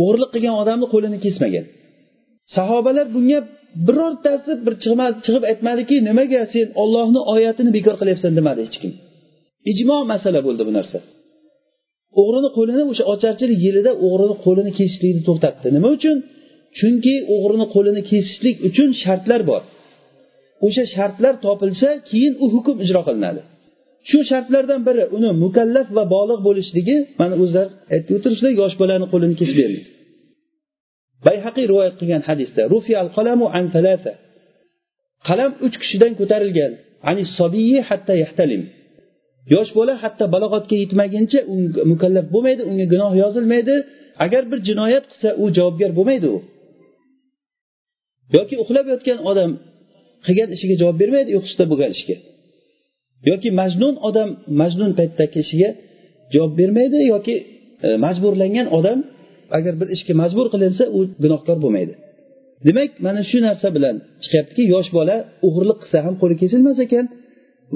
O'g'irlik 0.00 0.30
qilgan 0.34 0.54
odamni 0.62 0.86
qo'lini 0.94 1.18
kesmagan. 1.24 1.64
Sahobalar 2.56 3.06
bunga 3.16 3.38
birortasi 3.86 4.52
bir 4.66 4.74
chiqib 5.24 5.44
aytmadiki 5.50 5.96
nimaga 6.08 6.40
sen 6.54 6.66
ollohni 6.82 7.20
oyatini 7.34 7.70
bekor 7.76 7.94
qilyapsan? 8.00 8.32
demadi 8.38 8.60
hech 8.66 8.76
kim. 8.82 8.92
Ijmo 9.70 9.96
masala 10.12 10.40
bo'ldi 10.46 10.62
bu 10.68 10.72
narsa. 10.78 10.98
O'g'rini 12.20 12.50
qo'lini 12.56 12.82
o'sha 12.92 13.04
ocharchilik 13.12 13.58
yilida 13.66 13.90
o'g'rini 14.06 14.36
qo'lini 14.44 14.72
kesishlikni 14.78 15.22
to'xtatdi. 15.28 15.66
Nima 15.76 15.88
uchun? 15.96 16.16
Chunki 16.78 17.14
o'g'rini 17.34 17.66
qo'lini 17.74 18.02
kesishlik 18.10 18.56
uchun 18.68 18.88
shartlar 19.02 19.40
bor. 19.50 19.62
O'sha 20.66 20.84
shartlar 20.94 21.34
topilsa 21.46 21.88
keyin 22.08 22.34
u 22.44 22.46
hukm 22.54 22.76
ijro 22.84 23.02
qilinadi. 23.08 23.40
Shu 24.08 24.18
shartlardan 24.30 24.80
biri 24.88 25.04
uni 25.16 25.30
mukallaf 25.44 25.86
va 25.96 26.04
boliq 26.14 26.40
bo'lishligi 26.48 26.96
mana 27.20 27.34
o'zlari 27.42 27.70
aytib 27.94 28.12
o'tirishdi 28.18 28.48
yosh 28.60 28.74
bolani 28.80 29.06
qo'lini 29.12 29.34
kesib 29.40 29.56
bermaydi. 29.60 29.90
Bayhaqiy 31.26 31.64
rivoyat 31.70 31.94
qilgan 32.00 32.22
hadisda 32.28 32.62
al 33.02 33.08
qalamu 33.16 33.46
an 33.58 33.64
thalatha. 33.74 34.12
Qalam 35.28 35.50
uch 35.66 35.76
kishidan 35.82 36.12
ko'tarilgan 36.20 36.72
yosh 39.54 39.70
bola 39.78 39.94
hatto 40.02 40.24
balog'atga 40.34 40.76
yetmaguncha 40.82 41.40
u 41.52 41.54
mukallaf 41.92 42.26
bo'lmaydi 42.34 42.62
unga 42.70 42.86
gunoh 42.92 43.12
yozilmaydi. 43.22 43.74
Agar 44.24 44.42
bir 44.50 44.58
jinoyat 44.68 45.04
qilsa 45.10 45.28
u 45.42 45.44
javobgar 45.56 45.90
bo'lmaydi 45.98 46.26
u. 46.36 46.38
yoki 48.36 48.54
uxlab 48.62 48.86
yotgan 48.92 49.18
odam 49.30 49.50
qilgan 50.26 50.48
ishiga 50.56 50.74
javob 50.80 50.96
bermaydi 51.02 51.30
uyqusida 51.36 51.64
bo'lgan 51.70 51.90
ishga. 51.96 52.16
Yoki 53.30 53.48
majnun 53.60 53.94
odam 54.08 54.28
majnun 54.60 54.90
paytdagi 54.98 55.38
ishiga 55.44 55.70
javob 56.34 56.52
bermaydi 56.60 56.98
yoki 57.12 57.34
e, 57.86 57.88
majburlangan 58.04 58.66
odam 58.78 58.98
agar 59.56 59.74
bir 59.80 59.88
ishga 59.96 60.14
majbur 60.22 60.46
qilinsa 60.54 60.84
u 60.96 61.00
gunohkor 61.24 61.56
bo'lmaydi. 61.64 61.94
Demak 62.66 62.90
mana 63.06 63.22
shu 63.30 63.38
narsa 63.46 63.68
bilan 63.76 63.96
chiqyaptiki 64.22 64.62
yosh 64.74 64.90
bola 64.98 65.16
o'g'irlik 65.46 65.78
qilsa 65.82 65.98
ham 66.06 66.14
qo'li 66.22 66.34
kesilmas 66.42 66.78
ekan 66.86 67.06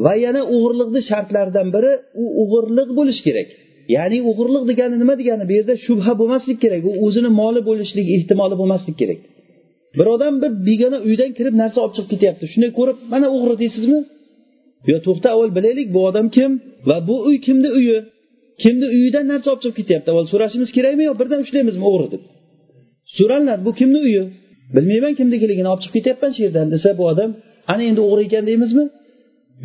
va 0.05 0.13
yana 0.25 0.43
o'g'irlikni 0.55 1.01
shartlaridan 1.11 1.69
biri 1.77 1.93
u 2.23 2.25
o'g'irlik 2.43 2.89
bo'lishi 2.99 3.23
kerak. 3.29 3.49
Ya'ni 3.97 4.19
o'g'irlik 4.31 4.65
degani 4.71 4.97
nima 5.03 5.15
degani? 5.21 5.45
Bu 5.51 5.53
yerda 5.59 5.75
shubha 5.87 6.13
bo'lmaslik 6.21 6.59
kerak 6.65 6.83
u 6.91 6.93
o'zini 7.07 7.31
moli 7.41 7.61
bo'lishligi 7.69 8.11
ehtimoli 8.19 8.55
bo'lmaslik 8.61 8.97
kerak. 9.03 9.21
Bir 9.99 10.07
odam 10.15 10.35
bir 10.43 10.51
begona 10.69 10.99
uydan 11.09 11.31
kirib 11.39 11.55
narsa 11.63 11.79
olib 11.85 11.95
chiqib 11.97 12.11
ketyapti. 12.13 12.45
Shunday 12.53 12.71
ko'rib 12.79 12.99
mana 13.13 13.27
o'g'ri 13.37 13.55
deysizmi? 13.63 14.01
Yo 14.91 14.97
to'xta 15.07 15.29
avval 15.35 15.51
bilaylik 15.59 15.89
bu 15.95 16.01
odam 16.09 16.27
kim 16.37 16.51
va 16.89 16.97
bu 17.09 17.17
uy 17.29 17.37
kimni 17.47 17.71
uyi? 17.79 17.99
Kimni 18.63 18.87
uyidan 18.97 19.25
narsa 19.33 19.49
olib 19.53 19.63
chiqib 19.65 19.77
ketyapti? 19.81 20.09
Avval 20.13 20.27
so'rashimiz 20.33 20.71
kerakmi 20.77 21.03
yo 21.09 21.13
birdan 21.21 21.41
ushlaymizmi 21.45 21.85
o'g'ri? 21.91 22.07
deb. 22.13 22.23
So'ralinadi 23.17 23.63
bu 23.69 23.73
kimni 23.81 23.99
uyi? 24.07 24.23
Bilmayman 24.77 25.15
kimnikiligini 25.19 25.69
olib 25.73 25.83
chiqib 25.85 25.95
ketyapman 25.99 26.31
shu 26.37 26.41
yerdan 26.47 26.67
desa 26.75 26.89
bu 26.99 27.05
odam 27.13 27.31
ana 27.73 27.83
endi 27.91 28.01
o'g'ri 28.07 28.23
ekan 28.29 28.45
deymizmi? 28.51 28.85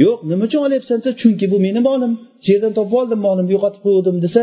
Yo'q 0.03 0.17
nima 0.29 0.43
uchun 0.47 0.61
olyapsan 0.67 0.97
desa 0.99 1.11
chunki 1.21 1.45
bu 1.53 1.57
meni 1.65 1.81
molim. 1.89 2.13
Shu 2.43 2.49
yerdan 2.55 2.73
topib 2.77 2.95
oldim 3.01 3.19
molimni 3.27 3.51
yo'qotib 3.55 3.81
qo'ygandim 3.85 4.17
desa 4.25 4.41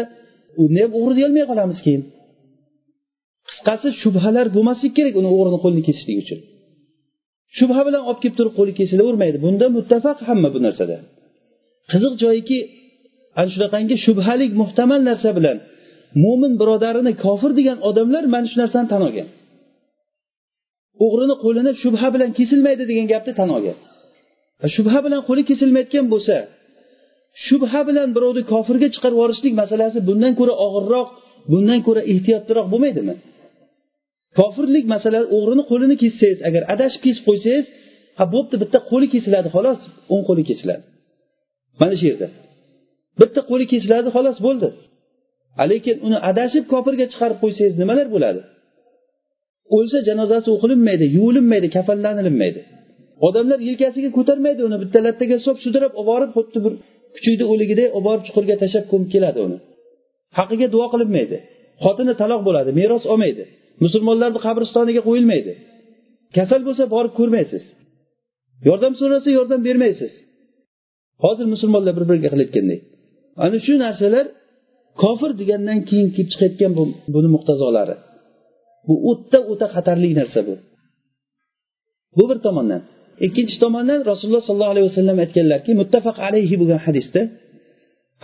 uni 0.62 0.81
ham 0.85 0.93
o'g'ri 0.99 1.14
deyolmay 1.19 1.45
qolamiz 1.51 1.79
keyin. 1.87 2.03
Qisqasi 3.61 3.88
shubhalar 4.03 4.46
bo'lmasligi 4.57 4.94
kerak 4.99 5.14
uni 5.20 5.29
o'g'rini 5.35 5.59
qo'lini 5.64 5.83
kesishlik 5.88 6.16
uchun. 6.25 6.38
Shubha 7.59 7.83
bilan 7.88 8.03
olib 8.09 8.20
kelib 8.23 8.37
turib 8.38 8.55
qo'li 8.59 8.73
kesilavermaydi. 8.81 9.37
Bunda 9.44 9.66
muttafaq 9.77 10.18
hamma 10.29 10.49
bu 10.55 10.59
narsada. 10.66 10.96
Qiziq 11.90 12.14
joyiki 12.23 12.59
ana 13.40 13.49
shunaqangi 13.55 13.96
shubhalik 14.07 14.51
muhtamal 14.62 15.01
narsa 15.11 15.31
bilan 15.38 15.57
mo'min 16.25 16.53
birodarini 16.61 17.12
kofir 17.25 17.51
degan 17.59 17.79
odamlar 17.88 18.25
mana 18.35 18.46
shu 18.51 18.57
narsani 18.62 18.88
tan 18.92 19.03
olgan. 19.09 19.29
O'g'rini 21.05 21.35
qo'lini 21.44 21.73
shubha 21.83 22.09
bilan 22.14 22.31
kesilmaydi 22.38 22.85
degan 22.90 23.07
gapni 23.12 23.33
tan 23.40 23.49
olgan. 23.57 23.77
Shubha 24.75 24.99
bilan 25.07 25.20
qo'li 25.29 25.42
kesilmayotgan 25.51 26.07
bo'lsa 26.12 26.37
shubha 27.46 27.81
bilan 27.88 28.09
birovni 28.16 28.42
kofirga 28.53 28.88
chiqarib 28.94 29.16
yuborishlik 29.18 29.55
masalasi 29.62 29.99
bundan 30.09 30.33
ko'ra 30.40 30.55
og'irroq 30.66 31.09
bundan 31.53 31.81
ko'ra 31.87 32.03
ehtiyotliroq 32.12 32.66
bo'lmaydimi? 32.73 33.14
Kofirlik 34.38 34.85
masalan 34.95 35.25
o'g'rini 35.37 35.62
qo'lini 35.71 35.97
kessangiz 36.03 36.40
agar 36.49 36.62
adashib 36.75 37.01
kesib 37.07 37.23
qo'ysangiz 37.29 37.66
ha 38.19 38.25
bo'pti 38.35 38.57
bitta 38.62 38.79
qo'li 38.90 39.07
kesiladi 39.14 39.49
xolos 39.55 39.81
o'ng 40.12 40.25
qo'li 40.29 40.43
kesiladi. 40.51 40.85
Mana 41.81 41.95
shu 42.01 42.05
yerda. 42.11 42.29
Bitta 43.21 43.40
qo'li 43.51 43.64
kesiladi 43.73 44.09
xolos 44.16 44.38
bo'ldi. 44.47 44.69
Lekin 45.73 45.97
uni 46.07 46.19
adashib 46.31 46.64
kofirga 46.73 47.07
chiqarib 47.12 47.38
qo'ysangiz 47.43 47.75
nimalar 47.83 48.07
bo'ladi? 48.14 48.40
O'lsa 49.77 49.99
janozasi 50.09 50.49
o'qilinmaydi 50.57 51.07
yuvilinmaydi 51.16 51.69
kafanlanilmaydi 51.77 52.61
odamlar 53.27 53.59
yelkasiga 53.69 54.11
ko'tarmaydi 54.19 54.61
uni 54.69 54.77
bitta 54.83 54.99
lattaga 55.07 55.37
solib 55.45 55.61
sudrab 55.66 55.93
olib 56.01 56.09
borib 56.11 56.31
xuddi 56.37 56.59
bir 56.64 56.73
kuchukni 57.14 57.45
o'ligiday 57.53 57.88
olib 57.97 58.05
borib 58.09 58.23
chuqurga 58.27 58.57
tashlab 58.62 58.85
ko'mib 58.93 59.11
keladi 59.14 59.38
uni. 59.47 59.59
Haqiga 60.38 60.66
duo 60.75 60.87
qilinmaydi. 60.93 61.37
Xotini 61.85 62.14
taloq 62.23 62.40
bo'ladi 62.49 62.71
meros 62.81 63.05
olmaydi. 63.12 63.45
Musulmonlarni 63.85 64.40
qabristoniga 64.47 65.03
qo'yilmaydi. 65.09 65.53
Kasal 66.37 66.61
bo'lsa 66.69 66.85
borib 66.95 67.12
ko'rmaysiz. 67.21 67.64
Yordam 68.69 68.93
so'rasa 69.01 69.29
yordam 69.38 69.61
bermaysiz. 69.69 70.12
Hozir 71.25 71.47
musulmonlar 71.55 71.93
bir 71.99 72.05
biriga 72.09 72.29
qilayotganday 72.33 72.81
ana 73.45 73.59
shu 73.66 73.75
narsalar 73.85 74.27
kofir 75.03 75.31
degandan 75.40 75.79
keyin 75.88 76.09
kelib 76.14 76.29
chiqayotgan 76.33 76.73
bu 76.79 76.83
buni 77.14 77.29
muqtazolari. 77.35 77.97
Bu 78.87 78.95
o'ta 79.11 79.38
o'ta 79.53 79.66
xatarli 79.75 80.11
narsa 80.21 80.40
bu. 80.49 80.55
Bu 82.19 82.25
bir 82.31 82.38
tomondan. 82.47 82.83
Ikkinchi 83.27 83.57
tomondan 83.64 84.01
rasululloh 84.11 84.45
sollallohu 84.49 84.73
alayhi 84.75 84.88
vasallam 84.90 85.16
aytganlarki 85.25 85.71
muttafaq 85.81 86.16
alayhi 86.29 86.55
bo'lgan 86.61 86.81
hadisda 86.87 87.21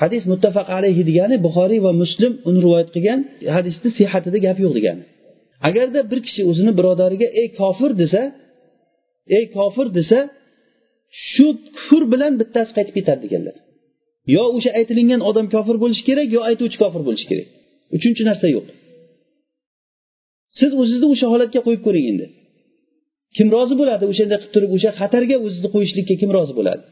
hadis 0.03 0.23
muttafaq 0.33 0.69
alayhi 0.79 1.03
degani 1.11 1.37
buxoriy 1.47 1.81
va 1.87 1.93
muslim 2.03 2.33
uni 2.49 2.59
rivoyat 2.65 2.89
qilgan 2.95 3.21
hadisni 3.57 3.89
sihatida 3.99 4.39
gap 4.47 4.59
yo'q 4.65 4.73
degani. 4.79 5.03
Agarda 5.67 6.01
bir 6.11 6.21
kishi 6.27 6.43
o'zini 6.51 6.73
birodariga 6.79 7.29
ey 7.41 7.49
kofir 7.61 7.91
desa 8.03 8.23
ey 9.37 9.45
kofir 9.57 9.87
desa 9.99 10.19
shu 11.31 11.47
kufr 11.77 12.03
bilan 12.13 12.33
bittasi 12.41 12.71
qaytib 12.77 12.95
ketadi 12.99 13.21
deganlar. 13.27 13.57
Yo 14.35 14.45
o'sha 14.57 14.71
aytilingan 14.79 15.21
odam 15.31 15.47
kofir 15.55 15.77
bo'lishi 15.83 16.03
kerak 16.09 16.29
yo 16.37 16.41
aytuvchi 16.49 16.79
kofir 16.85 17.03
bo'lishi 17.09 17.27
kerak. 17.31 17.49
Uchinchi 17.97 18.23
narsa 18.31 18.47
yo'q. 18.57 18.67
Siz 20.59 20.71
o'zizni 20.81 21.07
o'sha 21.15 21.27
holatga 21.33 21.61
qo'yib 21.67 21.83
ko'ring 21.87 22.07
endi. 22.13 22.27
Kim 23.37 23.47
rozi 23.57 23.75
bo'ladi 23.81 24.05
o'shanday 24.13 24.39
qilib 24.41 24.53
turib 24.55 24.71
o'sha 24.77 24.91
xatarga 25.01 25.37
o'zizni 25.47 25.69
qo'yishlikka 25.75 26.15
kim 26.21 26.31
rozi 26.37 26.53
bo'ladi? 26.59 26.85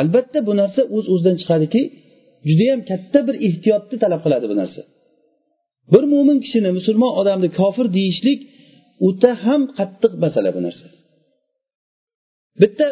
Albatta 0.00 0.38
bu 0.48 0.52
narsa 0.60 0.80
o'z 0.96 1.04
o'zidan 1.12 1.36
chiqadiki 1.40 1.82
judayam 2.48 2.80
katta 2.90 3.18
bir 3.28 3.36
ehtiyotni 3.48 3.96
talab 4.02 4.20
qiladi 4.24 4.46
bu 4.52 4.56
narsa. 4.62 4.82
Bir 5.92 6.04
mo'min 6.12 6.38
kishini 6.44 6.70
musulmon 6.78 7.12
odamni 7.20 7.48
kofir 7.60 7.86
deyishlik 7.98 8.40
o'ta 9.08 9.30
ham 9.44 9.62
qattiq 9.78 10.12
masala 10.24 10.50
bu 10.56 10.60
narsa. 10.66 10.86
Bitta 12.62 12.86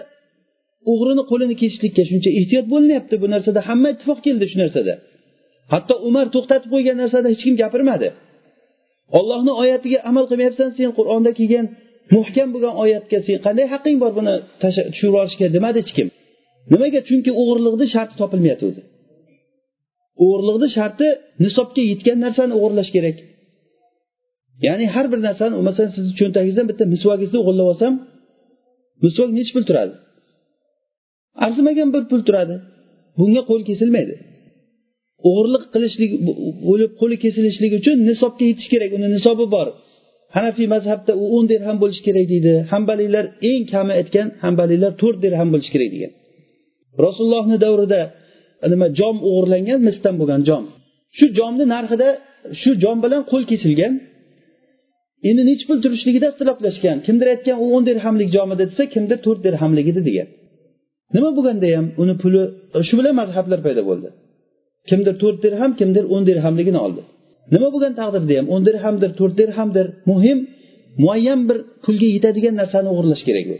o'g'rini 0.92 1.22
qo'lini 1.30 1.54
kesishlikka 1.62 2.02
shuncha 2.10 2.30
ehtiyot 2.40 2.66
bo'linyapti 2.74 3.14
bu 3.22 3.26
narsada 3.34 3.60
hamma 3.68 3.88
ittifoq 3.94 4.18
keldi 4.26 4.44
shu 4.50 4.56
narsada. 4.62 4.94
Hatto 5.72 5.94
umar 6.08 6.26
to'xtatib 6.34 6.70
qo'ygan 6.74 6.96
narsada 7.02 7.26
hech 7.32 7.42
kim 7.46 7.54
gapirmadi. 7.62 8.08
Ollohni 9.18 9.52
oyatiga 9.62 9.98
amal 10.10 10.24
qilmayapsan 10.30 10.68
sen 10.78 10.90
qur'onda 10.98 11.30
kelgan 11.38 11.66
muhkam 12.16 12.48
bo'lgan 12.54 12.74
oyatga 12.84 13.18
sen 13.26 13.36
qanday 13.46 13.66
haqqing 13.74 13.96
bor 14.02 14.12
buni 14.18 14.34
tushirib 14.62 14.94
yuborishga 15.02 15.46
demadi 15.56 15.78
hech 15.82 15.92
kim? 15.96 16.08
Nimaga? 16.72 17.00
Chunki 17.08 17.30
o'g'irlikni 17.40 17.86
sharti 17.94 18.14
topilmayapti 18.22 18.64
o'g'irlikni 20.22 20.68
sharti 20.76 21.06
nisobga 21.44 21.82
yetgan 21.90 22.18
narsani 22.24 22.52
o'g'irlash 22.58 22.90
kerak. 22.96 23.16
Ya'ni 24.66 24.86
har 24.94 25.06
bir 25.12 25.20
narsani 25.28 25.54
masalan 25.68 25.90
sizni 25.96 26.12
cho'ntagingizdan 26.20 26.66
bitta 26.70 26.84
misvagingizni 26.94 27.38
o'g'irlab 27.42 27.66
olsam 27.72 27.92
misvak 29.04 29.30
nechi 29.38 29.52
pul 29.56 29.64
turadi? 29.68 29.94
Arzimagan 31.44 31.88
bir 31.94 32.04
pul 32.10 32.22
turadi. 32.28 32.56
Bunga 33.18 33.42
qo'l 33.50 33.62
kesilmaydi. 33.70 34.14
O'g'irlik 35.28 35.64
qilishlik 35.74 36.10
bo'lib 36.68 36.92
qo'li 37.00 37.16
kesilishligi 37.24 37.76
uchun 37.82 37.96
nisobga 38.10 38.44
yetish 38.50 38.68
kerak. 38.72 38.90
Uni 38.98 39.08
nisobi 39.16 39.46
bor. 39.56 39.68
Hanafiy 40.36 40.66
mazhabda 40.74 41.12
u 41.22 41.24
o'n 41.36 41.44
dirham 41.52 41.76
bo'lishi 41.82 42.02
kerak 42.08 42.26
deydi. 42.32 42.52
Hambaliylar 42.72 43.24
eng 43.50 43.62
kami 43.72 43.92
aytgan 44.00 44.28
hambaliylar 44.44 44.92
to'rt 45.02 45.18
dirham 45.24 45.48
bo'lishi 45.52 45.70
kerak 45.74 45.90
degan. 45.94 46.12
Rasulullohni 47.04 47.56
davrida 47.64 48.00
nima 48.72 48.86
jom 48.98 49.16
o'g'irlangan 49.28 49.80
misdan 49.88 50.14
bo'lgan 50.20 50.40
jom. 50.48 50.64
Shu 51.18 51.26
jomni 51.38 51.64
narxida 51.74 52.08
shu 52.60 52.70
jom 52.84 52.96
bilan 53.04 53.22
qo'l 53.30 53.42
kesilgan 53.50 53.92
endi 55.28 55.42
nechi 55.50 55.64
pul 55.68 55.78
turishligida 55.84 56.26
ixtiloflashgan. 56.32 56.96
Kimdir 57.06 57.26
aytgan 57.34 57.56
u 57.64 57.66
o'n 57.74 57.82
dirhamlik 57.90 58.28
jom 58.36 58.48
edi 58.54 58.64
desa 58.70 58.84
kimdir 58.94 59.18
to'rt 59.26 59.40
dirhamlik 59.46 59.86
edi 59.92 60.00
degan. 60.08 60.28
Nima 61.14 61.30
bo'lganda 61.36 61.66
ham 61.76 61.86
uni 62.02 62.14
puli 62.22 62.42
shu 62.88 62.94
bilan 62.98 63.14
mazhablar 63.20 63.60
paydo 63.66 63.82
bo'ldi. 63.90 64.08
Kimdir 64.88 65.14
to'rt 65.22 65.38
dirham 65.44 65.70
kimdir 65.80 66.04
o'n 66.14 66.22
dirhamligini 66.30 66.80
oldi. 66.86 67.02
Nima 67.54 67.68
bo'lgan 67.74 67.92
taqdirda 68.00 68.34
ham 68.38 68.46
o'n 68.54 68.62
dirhamdir 68.68 69.10
to'rt 69.18 69.34
dirhamdir 69.40 69.86
muhim 70.10 70.38
muayyan 71.02 71.40
bir 71.48 71.58
pulga 71.84 72.08
yetadigan 72.16 72.54
narsani 72.60 72.88
o'g'irlash 72.92 73.22
kerak 73.28 73.46
u 73.54 73.56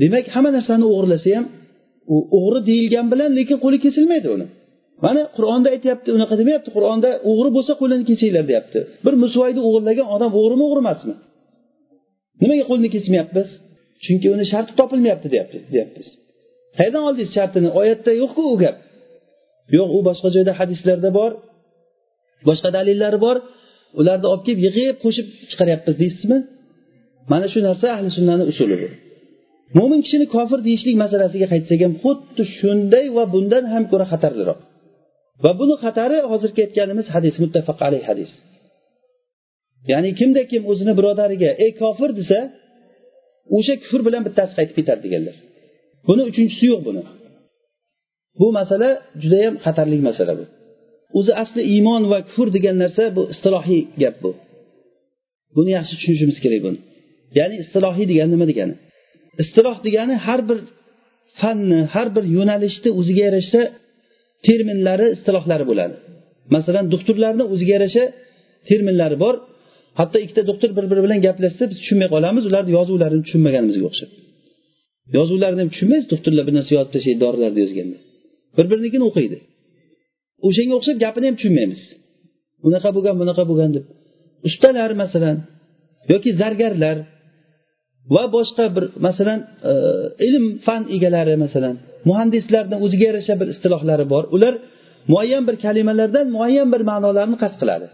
demak 0.00 0.26
hamma 0.34 0.50
narsani 0.58 0.84
o'g'irlasa 0.92 1.28
ham 1.36 1.46
u 2.14 2.16
o'g'ri 2.38 2.60
deyilgan 2.70 3.06
bilan 3.12 3.30
lekin 3.38 3.58
qo'li 3.64 3.78
kesilmaydi 3.84 4.28
uni. 4.36 4.46
Mana 5.04 5.22
qur'onda 5.36 5.68
aytyapti 5.74 6.08
unaqa 6.16 6.34
demayapti 6.40 6.70
qur'onda 6.76 7.10
o'g'ri 7.30 7.50
bo'lsa 7.56 7.72
qo'lini 7.80 8.04
kesinglar 8.10 8.44
deyapti. 8.50 8.78
Bir 9.04 9.14
musvoyni 9.22 9.60
o'g'irlagan 9.68 10.06
odam 10.14 10.30
o'g'rimi 10.40 10.64
o'g'ri 10.68 10.80
emasmi 10.84 11.14
nimaga 12.42 12.64
qo'lini 12.70 12.88
kesmayapmiz? 12.94 13.48
Chunki 14.04 14.26
uni 14.34 14.44
sharti 14.52 14.72
topilmayapti 14.80 15.28
deyapti 15.34 15.58
deyapmiz. 15.74 16.06
Qayerdan 16.76 17.02
oldingiz 17.08 17.30
shartini? 17.36 17.68
Oyatda 17.80 18.10
yo'qku 18.22 18.42
u 18.52 18.54
gap. 18.62 18.76
Yo'q 19.76 19.88
u 19.96 19.98
boshqa 20.08 20.28
joyda 20.36 20.52
hadislarda 20.60 21.10
bor 21.18 21.30
boshqa 22.48 22.68
dalillari 22.76 23.18
bor. 23.26 23.36
Ularni 24.00 24.26
olib 24.32 24.42
kelib 24.46 24.60
yig'ib 24.66 24.96
qo'shib 25.04 25.26
chiqaryapmiz 25.50 25.94
deysizmi? 26.02 26.38
Mana 27.32 27.46
shu 27.52 27.58
narsa 27.68 27.86
ahli 27.96 28.08
sunnani 28.16 28.44
usuli 28.52 28.76
bu 28.82 28.88
mo'min 29.78 30.00
kishini 30.04 30.26
kofir 30.34 30.58
deyishlik 30.66 30.96
masalasiga 31.04 31.46
qaytsak 31.52 31.80
ham 31.84 31.94
xuddi 32.02 32.42
shunday 32.58 33.06
va 33.16 33.24
bundan 33.34 33.64
ham 33.72 33.84
ko'ra 33.90 34.06
xatarliroq. 34.12 34.58
Va 35.44 35.50
buni 35.60 35.74
xatari 35.84 36.18
hozirgi 36.32 36.60
aytganimiz 36.66 37.06
hadis 37.14 37.34
muttafaq 37.42 37.78
alayh 37.88 38.02
hadis. 38.10 38.30
Ya'ni 39.90 40.10
kimda 40.20 40.42
kim 40.50 40.62
o'zini 40.72 40.92
birodariga 40.98 41.50
ey 41.64 41.70
kofir 41.82 42.10
desa 42.20 42.38
o'sha 43.56 43.74
kufr 43.82 44.00
bilan 44.06 44.22
bittasi 44.26 44.52
qaytib 44.58 44.74
ketadi 44.78 45.00
deganlar. 45.06 45.36
Buni 46.08 46.22
uchinchisi 46.30 46.64
yo'q 46.72 46.80
buni. 46.88 47.02
Bu 48.40 48.46
masala 48.58 48.88
judayam 49.22 49.54
xatarli 49.64 49.98
masala 50.08 50.32
bu. 50.38 50.44
O'zi 51.18 51.32
asli 51.42 51.62
iymon 51.74 52.02
va 52.12 52.18
kufr 52.28 52.48
degan 52.56 52.76
narsa 52.84 53.04
bu 53.16 53.22
istilohiy 53.34 53.82
gap 54.02 54.16
bu. 54.24 54.30
Buni 55.56 55.70
yaxshi 55.78 55.94
tushunishimiz 55.98 56.38
kerak 56.44 56.60
buni. 56.66 56.78
Ya'ni 57.38 57.56
istilohiy 57.62 58.06
degani 58.10 58.30
nima 58.34 58.46
degani? 58.52 58.74
Istiloh 59.42 59.76
degani 59.86 60.14
har 60.26 60.40
bir 60.48 60.58
fanni 61.40 61.80
har 61.94 62.08
bir 62.16 62.24
yo'nalishni 62.36 62.90
o'ziga 63.00 63.22
yarasha 63.28 63.62
terminlari 64.46 65.06
istilohlari 65.16 65.64
bo'ladi. 65.70 65.94
Masalan 66.54 66.84
doktorlarni 66.94 67.44
o'ziga 67.52 67.72
yarasha 67.76 68.04
terminlari 68.68 69.16
bor. 69.24 69.34
Hatto 70.00 70.16
ikkita 70.24 70.42
doktor 70.50 70.70
bir 70.76 70.84
biri 70.90 71.00
bilan 71.06 71.18
gaplashsa 71.26 71.64
biz 71.70 71.76
tushunmay 71.82 72.08
qolamiz 72.14 72.44
ularni 72.50 72.70
yozuvlarini 72.78 73.22
tushunmaganimizga 73.26 73.84
o'xshab. 73.90 74.10
Yozuvlarini 75.16 75.60
ham 75.62 75.70
tushunmaysiz 75.74 76.06
doktorlar 76.12 76.44
bir 76.48 76.54
narsa 76.58 76.72
yozib 76.78 76.92
tashlaydi 76.96 77.20
dorilarni 77.24 77.60
yozganda. 77.64 77.98
Bir 78.56 78.66
birinikini 78.70 79.04
o'qiydi. 79.10 79.38
O'shanga 80.46 80.74
o'xshab 80.78 80.96
gapini 81.04 81.26
ham 81.28 81.36
tushunmaymiz. 81.40 81.82
Unaqa 82.66 82.88
bo'lgan 82.96 83.14
bunaqa 83.22 83.44
bo'lgan 83.50 83.70
deb. 83.76 83.84
Ustalar 84.48 84.90
masalan 85.02 85.36
yoki 86.12 86.30
zargarlar 86.40 86.96
va 88.14 88.24
boshqa 88.36 88.64
bir 88.76 88.84
masalan 89.06 89.40
e, 89.70 89.72
ilm 90.26 90.44
fan 90.66 90.82
egalari 90.96 91.34
masalan 91.44 91.74
muhandislarni 92.08 92.76
o'ziga 92.84 93.04
yarasha 93.10 93.34
bir 93.40 93.48
istilohlari 93.54 94.04
bor. 94.12 94.24
Ular 94.36 94.54
muayyan 95.12 95.42
bir 95.48 95.56
kalimalardan 95.64 96.26
muayyan 96.36 96.68
bir 96.74 96.82
ma'nolarni 96.90 97.36
qasd 97.42 97.56
qiladi. 97.62 97.86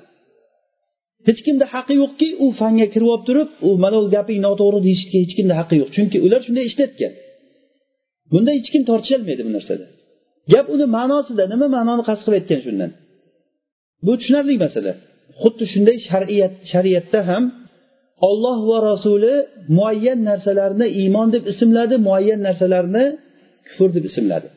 Hech 1.29 1.41
kimda 1.47 1.65
haqqi 1.75 1.95
yo'qki 2.03 2.29
u 2.45 2.47
fanga 2.61 2.87
kirib 2.95 3.09
olib 3.15 3.25
turib 3.29 3.49
u 3.69 3.71
mana 3.85 3.97
bu 4.03 4.09
gaping 4.17 4.41
noto'g'ri 4.47 4.79
deyishga 4.87 5.17
hech 5.25 5.35
kimda 5.39 5.55
haqqi 5.61 5.75
yo'q. 5.81 5.89
Chunki 5.97 6.19
ular 6.27 6.41
shunday 6.47 6.65
ishlatgan. 6.71 7.13
Bunda 8.33 8.51
hech 8.59 8.69
kim 8.75 8.83
tortisholmaydi 8.91 9.43
bu 9.49 9.53
narsada. 9.57 9.87
Gap 10.53 10.67
uni 10.75 10.87
ma'nosida 10.97 11.45
nima 11.53 11.67
ma'noni 11.77 12.03
qasd 12.09 12.23
qilib 12.25 12.39
aytgan 12.41 12.61
shundan? 12.67 12.91
Bu 14.07 14.13
tushunarli 14.19 14.55
masala. 14.65 14.93
Xuddi 15.43 15.65
shunday 15.73 15.97
shariat 16.09 16.55
shariatda 16.73 17.21
ham 17.31 17.45
olloh 18.29 18.59
va 18.71 18.79
rasuli 18.91 19.35
muayyan 19.77 20.21
narsalarni 20.29 20.87
iymon 21.01 21.29
deb 21.35 21.45
ismladi 21.53 21.97
muayyan 22.07 22.41
narsalarni 22.49 23.05
kufr 23.69 23.91
deb 23.97 24.05
ismladi. 24.11 24.49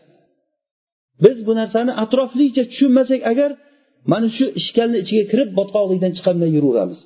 Biz 1.23 1.37
bu 1.47 1.53
narsani 1.61 1.91
atroflicha 2.03 2.63
tushunmasak 2.71 3.21
agar 3.31 3.51
mana 4.11 4.27
shu 4.37 4.45
ishkalni 4.59 4.97
ichiga 5.03 5.23
kirib 5.31 5.49
botqoqlikdan 5.59 6.11
chiqolmay 6.17 6.49
yuraveramiz. 6.57 6.99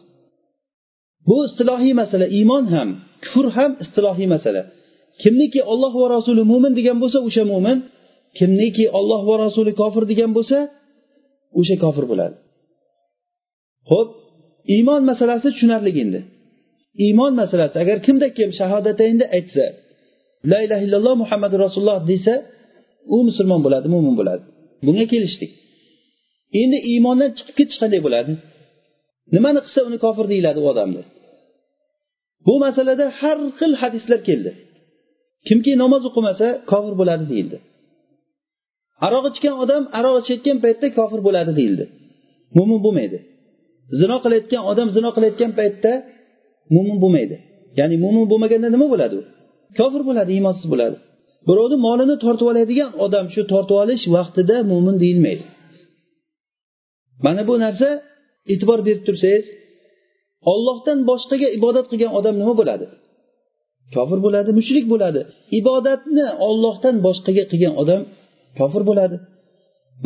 Bu 1.28 1.38
istilohiy 1.48 1.94
masala 2.02 2.26
iymon 2.38 2.66
ham 2.74 2.90
kufr 3.24 3.46
ham 3.58 3.72
istilohiy 3.84 4.28
masala. 4.36 4.62
Kimniki 5.22 5.62
olloh 5.72 5.94
va 6.02 6.08
rasuli 6.16 6.44
mo'min 6.52 6.74
degan 6.80 6.98
bo'lsa 7.04 7.20
o'sha 7.28 7.44
mo'min 7.54 7.78
kimniki 8.38 8.86
olloh 9.00 9.22
va 9.30 9.36
rasuli 9.46 9.72
kofir 9.82 10.04
degan 10.12 10.32
bo'lsa 10.38 10.58
o'sha 11.60 11.76
kofir 11.84 12.06
bo'ladi. 12.12 12.36
Ho'p 13.92 14.10
iymon 14.76 15.02
masalasi 15.10 15.48
tushunarli 15.54 15.92
endi. 16.04 16.20
Iymon 17.06 17.34
masalasi 17.42 17.76
agar 17.84 17.98
kimda 18.06 18.28
kim 18.38 18.50
shahodatayni 18.60 19.26
aytsa 19.38 19.66
la 20.52 20.60
ilaha 20.66 20.82
illalloh 20.88 21.16
muhammadu 21.24 21.56
rasululloh 21.66 22.00
desa 22.12 22.34
u 23.16 23.18
musulmon 23.30 23.62
bo'ladi 23.66 23.88
mo'min 23.94 24.16
bo'ladi. 24.20 24.44
Bunga 24.86 25.06
kelishdik. 25.14 25.52
Endi 26.62 26.78
iymondan 26.92 27.30
chiqib 27.38 27.56
ketish 27.60 27.78
qanday 27.82 28.02
bo'ladi? 28.08 28.32
Nimani 29.36 29.60
qilsa 29.66 29.82
uni 29.90 29.98
kofir 30.06 30.26
deyiladi 30.34 30.60
u 30.64 30.68
odamni 30.74 31.02
bu 32.48 32.56
masalada 32.66 33.06
har 33.20 33.38
xil 33.60 33.74
hadislar 33.82 34.20
keldi. 34.30 34.52
Kimki 35.48 35.72
namoz 35.84 36.04
o'qimasa 36.10 36.48
kofir 36.72 36.94
bo'ladi 37.02 37.26
deyildi. 37.32 37.58
Aroq 39.08 39.26
ichgan 39.32 39.56
odam 39.64 39.84
aroq 40.00 40.16
ichayotgan 40.22 40.58
paytda 40.66 40.88
kofir 41.00 41.20
bo'ladi 41.28 41.52
deyildi. 41.60 41.86
Mo'min 42.58 42.80
bo'lmaydi. 42.86 43.18
Zino 44.00 44.18
qilayotgan 44.24 44.64
odam 44.72 44.88
zino 44.98 45.10
qilayotgan 45.16 45.52
paytda 45.60 45.92
mo'min 46.74 46.98
bo'lmaydi. 47.04 47.36
Ya'ni 47.80 47.96
mo'min 48.04 48.26
bo'lmaganda 48.32 48.68
nima 48.76 48.88
bo'ladi 48.94 49.16
u? 49.20 49.22
Kofir 49.80 50.02
bo'ladi 50.10 50.30
iymonsiz 50.36 50.68
bo'ladi. 50.74 50.98
Birovni 51.48 51.78
molini 51.88 52.16
tortib 52.24 52.48
oladigan 52.52 52.92
odam 53.06 53.26
shu 53.34 53.42
tortib 53.52 53.76
olish 53.84 54.04
vaqtida 54.16 54.56
mo'min 54.72 54.96
deyilmaydi. 55.04 55.44
Mana 57.26 57.42
bu 57.50 57.54
narsa 57.66 57.90
e'tibor 58.54 58.80
berib 58.88 59.04
tursangiz 59.08 59.46
ollohdan 60.52 60.98
boshqaga 61.10 61.48
ibodat 61.58 61.86
qilgan 61.92 62.12
odam 62.20 62.36
nima 62.42 62.54
bo'ladi? 62.62 62.86
Kofir 63.96 64.20
bo'ladi 64.26 64.50
mushrik 64.60 64.86
bo'ladi. 64.94 65.22
Ibodatni 65.60 66.26
ollohdan 66.48 66.96
boshqaga 67.06 67.44
qilgan 67.52 67.74
odam 67.82 68.02
kofir 68.60 68.84
bo'ladi. 68.90 69.18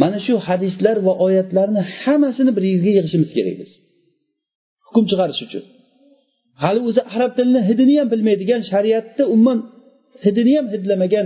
Mana 0.01 0.19
shu 0.25 0.33
hadislar 0.47 0.97
va 1.07 1.13
oyatlarni 1.25 1.81
hammasini 2.01 2.51
bir 2.57 2.63
yerga 2.71 2.89
yig'ishimiz 2.97 3.29
kerak 3.37 3.55
biz. 3.61 3.71
Hukm 4.87 5.03
chiqarish 5.11 5.41
uchun. 5.47 5.63
Hali 6.63 6.79
o'zi 6.89 7.01
arab 7.15 7.31
tilini 7.37 7.61
hidini 7.69 7.93
ham 7.99 8.07
bilmaydigan 8.13 8.61
shariatni 8.71 9.23
umuman 9.33 9.59
hidini 10.25 10.51
ham 10.57 10.67
hidlamagan 10.73 11.25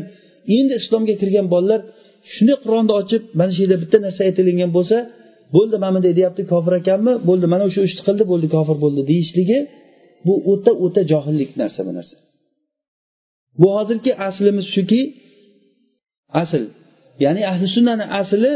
endi 0.57 0.73
islomga 0.81 1.13
kirgan 1.21 1.45
bolalar 1.53 1.81
shunday 2.33 2.57
qur'onni 2.63 2.93
ochib 3.01 3.21
mana 3.39 3.51
shu 3.55 3.59
yerda 3.63 3.77
bitta 3.83 3.97
narsa 4.05 4.21
aytilingan 4.27 4.71
bo'lsa 4.77 4.97
bo'ldi 5.55 5.75
mana 5.83 5.93
bunday 5.95 6.13
deyapti 6.19 6.41
kofir 6.53 6.73
ekanmi 6.81 7.13
bo'ldi 7.29 7.45
mana 7.53 7.63
shu 7.75 7.81
ishni 7.87 8.01
qildi 8.07 8.23
bo'ldi 8.31 8.47
kofir 8.55 8.77
bo'ldi 8.83 9.01
deyishligi 9.11 9.59
bu 10.25 10.33
o'ta 10.51 10.71
o'ta 10.85 11.01
johillik 11.11 11.51
narsa 11.61 11.79
bu 11.87 11.91
narsa. 11.97 12.15
Bu 13.61 13.67
hozirgi 13.77 14.11
aslimiz 14.27 14.65
shuki 14.75 15.01
asl 16.41 16.63
ya'ni 17.23 17.41
ahli 17.51 17.65
sunnani 17.75 18.05
asli 18.21 18.51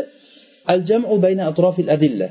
al 0.74 0.82
jamu 0.90 1.16
bayna 1.26 1.44
atrofil 1.52 1.90
adilla. 1.96 2.30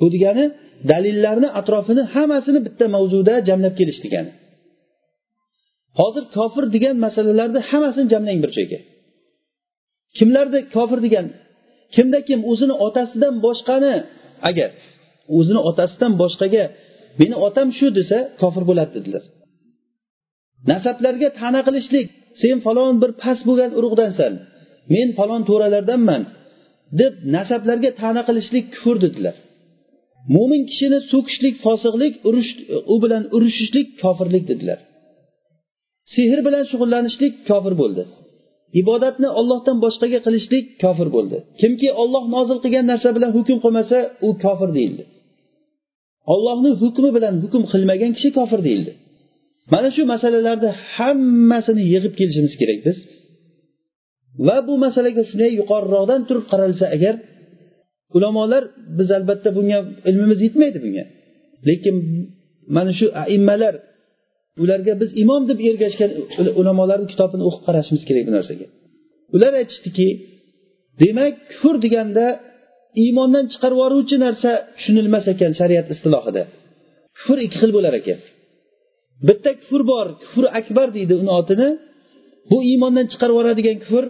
Bu 0.00 0.06
degani 0.14 0.44
dalillarni 0.90 1.48
atrofini 1.60 2.02
hammasini 2.14 2.60
bitta 2.66 2.84
mavzuda 2.94 3.34
jamlab 3.48 3.74
kelish 3.80 4.00
degani 4.04 4.32
hozir 6.00 6.24
kofir 6.36 6.64
degan 6.74 6.94
masalalarni 7.04 7.60
hammasini 7.70 8.06
jamlang 8.12 8.38
bir 8.44 8.50
joyga. 8.56 8.78
Kimlarda 10.16 10.58
kofir 10.74 10.98
degan 11.06 11.26
kimda 11.94 12.18
kim 12.28 12.40
o'zini 12.50 12.74
otasidan 12.86 13.34
boshqani 13.44 13.94
agar 14.48 14.70
o'zini 15.36 15.60
otasidan 15.70 16.12
boshqaga 16.22 16.64
meni 17.20 17.36
otam 17.46 17.68
shu 17.78 17.86
desa 17.98 18.18
kofir 18.40 18.62
bo'ladi 18.70 18.92
dedilar. 18.96 19.24
Nasablarga 20.70 21.28
ta'na 21.40 21.60
qilishlik 21.66 22.06
sen 22.42 22.56
falon 22.66 22.94
bir 23.02 23.10
past 23.22 23.42
bo'lgan 23.48 23.70
urug'dansan 23.78 24.32
men 24.94 25.08
falon 25.18 25.42
to'ralardanman 25.48 26.22
deb 27.00 27.12
nasablarga 27.36 27.90
ta'na 28.00 28.22
qilishlik 28.28 28.64
kufr 28.74 28.96
dedilar. 29.04 29.36
Mo'min 30.34 30.62
kishini 30.70 30.98
so'kishlik 31.12 31.54
fosiqlik 31.64 32.14
urush 32.28 32.50
u 32.94 32.96
bilan 33.02 33.22
urushishlik 33.36 33.86
kofirlik 34.02 34.44
dedilar. 34.50 34.78
Sehr 36.14 36.38
bilan 36.46 36.64
shug'ullanishlik 36.70 37.34
kofir 37.48 37.74
bo'ldi. 37.82 38.02
Ibodatni 38.80 39.28
ollohdan 39.40 39.76
boshqaga 39.84 40.18
qilishlik 40.26 40.64
kofir 40.82 41.08
bo'ldi. 41.16 41.36
Kimki 41.60 41.88
olloh 42.02 42.24
nozil 42.34 42.58
qilgan 42.64 42.84
narsa 42.92 43.08
bilan 43.16 43.30
hukm 43.36 43.58
qilmasa 43.64 43.96
u 44.26 44.28
kofir 44.44 44.70
deyildi. 44.78 45.04
Ollohni 46.34 46.70
hukmi 46.82 47.10
bilan 47.16 47.34
hukm 47.44 47.62
qilmagan 47.72 48.10
kishi 48.16 48.30
kofir 48.38 48.60
deyildi. 48.68 48.92
Mana 49.72 49.88
shu 49.96 50.02
masalalarni 50.12 50.70
hammasini 50.94 51.82
yig'ib 51.92 52.14
kelishimiz 52.18 52.54
kerak 52.60 52.80
biz. 52.86 52.98
Va 54.46 54.56
bu 54.68 54.74
masalaga 54.84 55.22
shunday 55.30 55.50
yuqoriroqdan 55.60 56.20
turib 56.28 56.46
qaralsa 56.52 56.84
agar 56.96 57.14
ulamolar 58.16 58.62
biz 58.98 59.08
albatta 59.18 59.48
bunga 59.58 59.78
ilmimiz 60.10 60.38
yetmaydi 60.46 60.78
bunga. 60.84 61.04
Lekin 61.68 61.96
mana 62.76 62.92
shu 62.98 63.06
aimmalar 63.22 63.74
ularga 64.62 64.92
biz 65.02 65.10
imom 65.22 65.42
deb 65.50 65.58
ergashgan 65.68 66.10
ulamolarni 66.60 67.06
kitobini 67.12 67.42
o'qib 67.48 67.62
qarashimiz 67.68 68.02
kerak 68.08 68.24
bu 68.28 68.32
narsaga. 68.36 68.66
Ular 69.34 69.52
aytishdiki 69.60 70.08
demak 71.02 71.34
kufr 71.50 71.74
deganda 71.84 72.26
iymondan 73.02 73.44
chiqarib 73.52 73.78
yuboruvchi 73.78 74.16
narsa 74.26 74.50
tushunilmas 74.76 75.24
ekan 75.32 75.52
shariat 75.60 75.86
istilohida. 75.94 76.42
Kufr 77.18 77.38
ikki 77.46 77.56
xil 77.62 77.70
bo'lar 77.76 77.94
ekan. 78.00 78.18
Bitta 79.28 79.50
kufr 79.60 79.82
bor 79.92 80.06
kufr 80.22 80.44
akbar 80.60 80.88
deydi 80.96 81.14
uni 81.22 81.32
otini. 81.40 81.68
Bu 82.50 82.58
iymondan 82.70 83.06
chiqarib 83.12 83.34
yuboradigan 83.34 83.78
kufr 83.84 84.04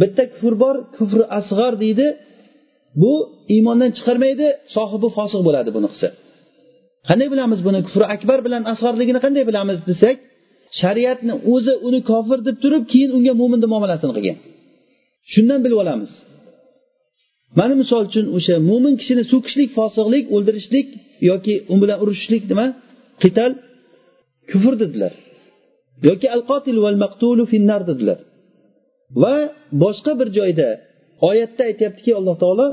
bitta 0.00 0.24
kufr 0.34 0.54
bor 0.62 0.76
kufri 0.96 1.24
asg'ar 1.38 1.74
deydi 1.84 2.06
bu 3.02 3.12
iymondan 3.54 3.90
chiqarmaydi 3.96 4.46
sohibi 4.76 5.08
fosiq 5.16 5.40
bo'ladi 5.48 5.70
buni 5.76 5.88
qilsa 5.92 6.08
qanday 7.08 7.28
bilamiz 7.34 7.60
buni? 7.66 7.78
Kufri 7.86 8.04
akbar 8.16 8.38
bilan 8.46 8.62
asg'orligini 8.72 9.20
qanday 9.24 9.44
bilamiz 9.50 9.78
desak 9.90 10.16
shariatni 10.80 11.34
o'zi 11.52 11.74
uni 11.88 12.00
kofir 12.10 12.38
deb 12.48 12.56
turib 12.64 12.84
keyin 12.92 13.10
unga 13.16 13.32
mo'minni 13.40 13.66
muomalasini 13.72 14.12
qilgan. 14.16 14.38
Shundan 15.32 15.60
bilib 15.64 15.78
olamiz. 15.84 16.12
Mana 17.58 17.74
misol 17.82 18.02
uchun 18.08 18.26
o'sha 18.36 18.54
mo'min 18.70 18.94
kishini 19.00 19.24
so'kishlik 19.32 19.70
fosiqlik 19.78 20.24
o'ldirishlik 20.34 20.86
yoki 21.30 21.54
u 21.72 21.74
bilan 21.82 21.98
urushishlik 22.02 22.42
nima? 22.50 22.66
Qital 23.22 23.52
kufr 24.50 24.74
dedilar. 24.82 25.12
Yoki 26.08 26.26
al 26.34 26.42
qotil 26.50 26.76
val 26.84 26.96
maqtulu 27.04 27.44
finnar 27.52 27.80
dedilar. 27.90 28.18
Va 29.22 29.34
boshqa 29.82 30.12
bir 30.20 30.28
joyda 30.38 30.68
oyatda 31.28 31.62
aytyaptiki 31.70 32.10
alloh 32.18 32.36
taolo 32.42 32.66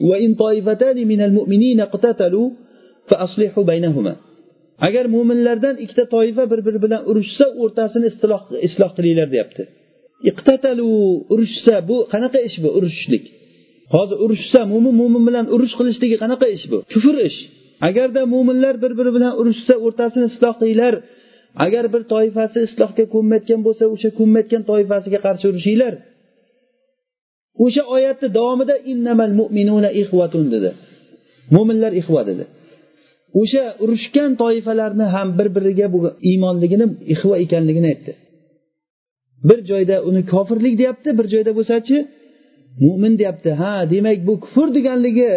وإن 0.00 0.34
طائفتان 0.34 0.96
من 1.12 1.20
المؤمنين 1.20 1.80
اقتتلوا 1.80 2.50
فأصلحوا 3.08 3.64
بينهما. 3.64 4.14
Agar 4.88 5.04
mo'minlardan 5.14 5.76
ikkita 5.84 6.04
toifa 6.14 6.44
bir 6.50 6.60
biri 6.66 6.78
bilan 6.84 7.02
urushsa 7.10 7.46
o'rtasini 7.62 8.06
isloh 8.68 8.90
qilinglar 8.96 9.28
deyapti. 9.34 9.62
Iqtatalu 10.30 10.88
urushsa 11.34 11.74
bu 11.88 11.96
qanaqa 12.12 12.38
ish 12.48 12.56
bu? 12.62 12.68
Urushishlik. 12.78 13.24
Hozir 13.94 14.18
urushsa 14.24 14.60
mo'min 14.72 14.94
mo'min 15.00 15.22
bilan 15.28 15.46
urush 15.54 15.74
qilishligi 15.78 16.16
qanaqa 16.22 16.46
ish 16.56 16.66
bu? 16.72 16.78
Kufr 16.92 17.16
ish. 17.28 17.38
Agarda 17.88 18.22
mo'minlar 18.34 18.74
bir 18.82 18.92
biri 18.98 19.10
bilan 19.16 19.32
urushsa 19.40 19.74
o'rtasini 19.86 20.26
isloh 20.32 20.54
qilinglar. 20.60 20.94
Agar 21.66 21.84
bir 21.94 22.02
toifasi 22.12 22.58
islohga 22.68 23.04
ko'nmayotgan 23.14 23.60
bo'lsa 23.66 23.84
o'sha 23.94 24.10
ko'nmayotgan 24.18 24.62
toifasiga 24.70 25.18
qarshi 25.26 25.44
urushinglar. 25.52 25.94
O'sha 27.64 27.82
oyatni 27.94 28.28
davomida 28.38 28.76
innamal 28.92 29.32
mu'minuna 29.40 29.90
ixvatun 30.00 30.44
dedi. 30.54 30.70
Mo'minlar 31.54 31.92
ixva 32.00 32.22
dedi. 32.30 32.44
O'sha 33.40 33.64
urushgan 33.82 34.30
toifalarni 34.42 35.06
ham 35.14 35.28
bir 35.38 35.48
biriga 35.56 35.86
bu 35.94 35.98
iymonligini 36.30 36.86
ixva 37.14 37.34
ekanligini 37.44 37.86
aytdi. 37.92 38.12
Bir 39.48 39.58
joyda 39.70 39.96
uni 40.08 40.22
kofirlik 40.32 40.74
deyapti 40.80 41.08
bir 41.18 41.26
joyda 41.34 41.52
bo'lsachi 41.58 41.96
mo'min 42.84 43.12
deyapti. 43.20 43.50
Ha 43.60 43.74
demak 43.92 44.18
bu 44.28 44.34
kufr 44.44 44.68
deganligi 44.76 45.30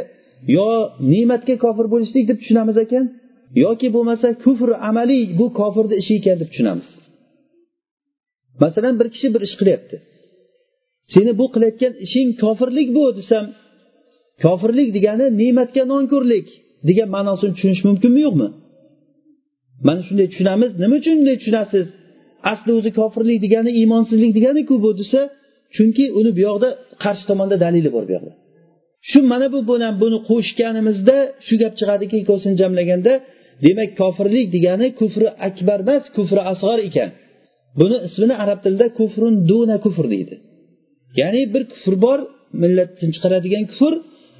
yo 0.57 0.69
ne'matga 1.11 1.55
kofir 1.65 1.85
bo'lishlik 1.93 2.25
deb 2.29 2.37
tushunamiz 2.41 2.77
ekan 2.85 3.05
yoki 3.63 3.87
bo'lmasa 3.95 4.27
kufr 4.43 4.69
amaliy 4.89 5.23
bu 5.39 5.45
kofirni 5.59 5.95
ishi 6.01 6.13
ekan 6.19 6.37
deb 6.41 6.49
tushunamiz. 6.51 6.87
Masalan 8.63 8.93
bir 8.99 9.07
kishi 9.13 9.27
bir 9.35 9.41
ish 9.47 9.55
qilyapti. 9.61 9.95
Seni 11.13 11.31
bu 11.39 11.45
qilayotgan 11.53 11.93
ishing 12.05 12.29
kofirlik 12.43 12.87
bu 12.97 13.03
desam 13.17 13.45
kofirlik 14.43 14.89
degani 14.97 15.25
ne'matga 15.41 15.83
nonko'rlik 15.93 16.47
degan 16.87 17.07
ma'nosini 17.15 17.51
tushunish 17.55 17.81
mumkinmi 17.87 18.21
yo'qmi? 18.27 18.47
Mana 19.87 20.01
shunday 20.07 20.27
tushunamiz. 20.33 20.71
Nima 20.83 20.95
uchun 20.99 21.15
bunday 21.19 21.37
tushunasiz? 21.41 21.87
Asli 22.51 22.71
o'zi 22.77 22.91
kofirlik 22.99 23.39
degani 23.45 23.71
iymonsizlik 23.79 24.31
deganiku 24.37 24.73
bu 24.85 24.89
desa 24.99 25.21
chunki 25.75 26.05
uni 26.19 26.31
bu 26.37 26.41
yoqda 26.47 26.69
qarshi 27.03 27.23
tomonda 27.29 27.55
dalili 27.65 27.89
bor 27.95 28.03
bu 28.09 28.11
yoqda. 28.17 28.31
Shu 29.09 29.19
mana 29.31 29.47
bu 29.53 29.59
bilan 29.69 29.93
buni 30.01 30.17
qo'shganimizda 30.29 31.17
shu 31.47 31.55
gap 31.61 31.73
chiqadiki 31.79 32.15
ikkovsini 32.21 32.55
jamlaganda 32.61 33.13
demak 33.65 33.89
kofirlik 34.01 34.47
degani 34.55 34.87
kufri 34.99 35.27
akbar 35.47 35.79
emas 35.85 36.03
kufri 36.17 36.41
asg'or 36.51 36.79
ekan. 36.89 37.09
Buni 37.79 37.97
ismini 38.07 38.35
arab 38.43 38.59
tilida 38.63 38.87
kufrun 38.99 39.33
duna 39.49 39.77
kufr 39.85 40.05
deydi. 40.13 40.35
Ya'ni 41.19 41.41
bir 41.53 41.63
kufr 41.73 41.93
bor 42.05 42.19
millatdan 42.63 43.09
chiqaradigan 43.15 43.63
kufr 43.71 43.93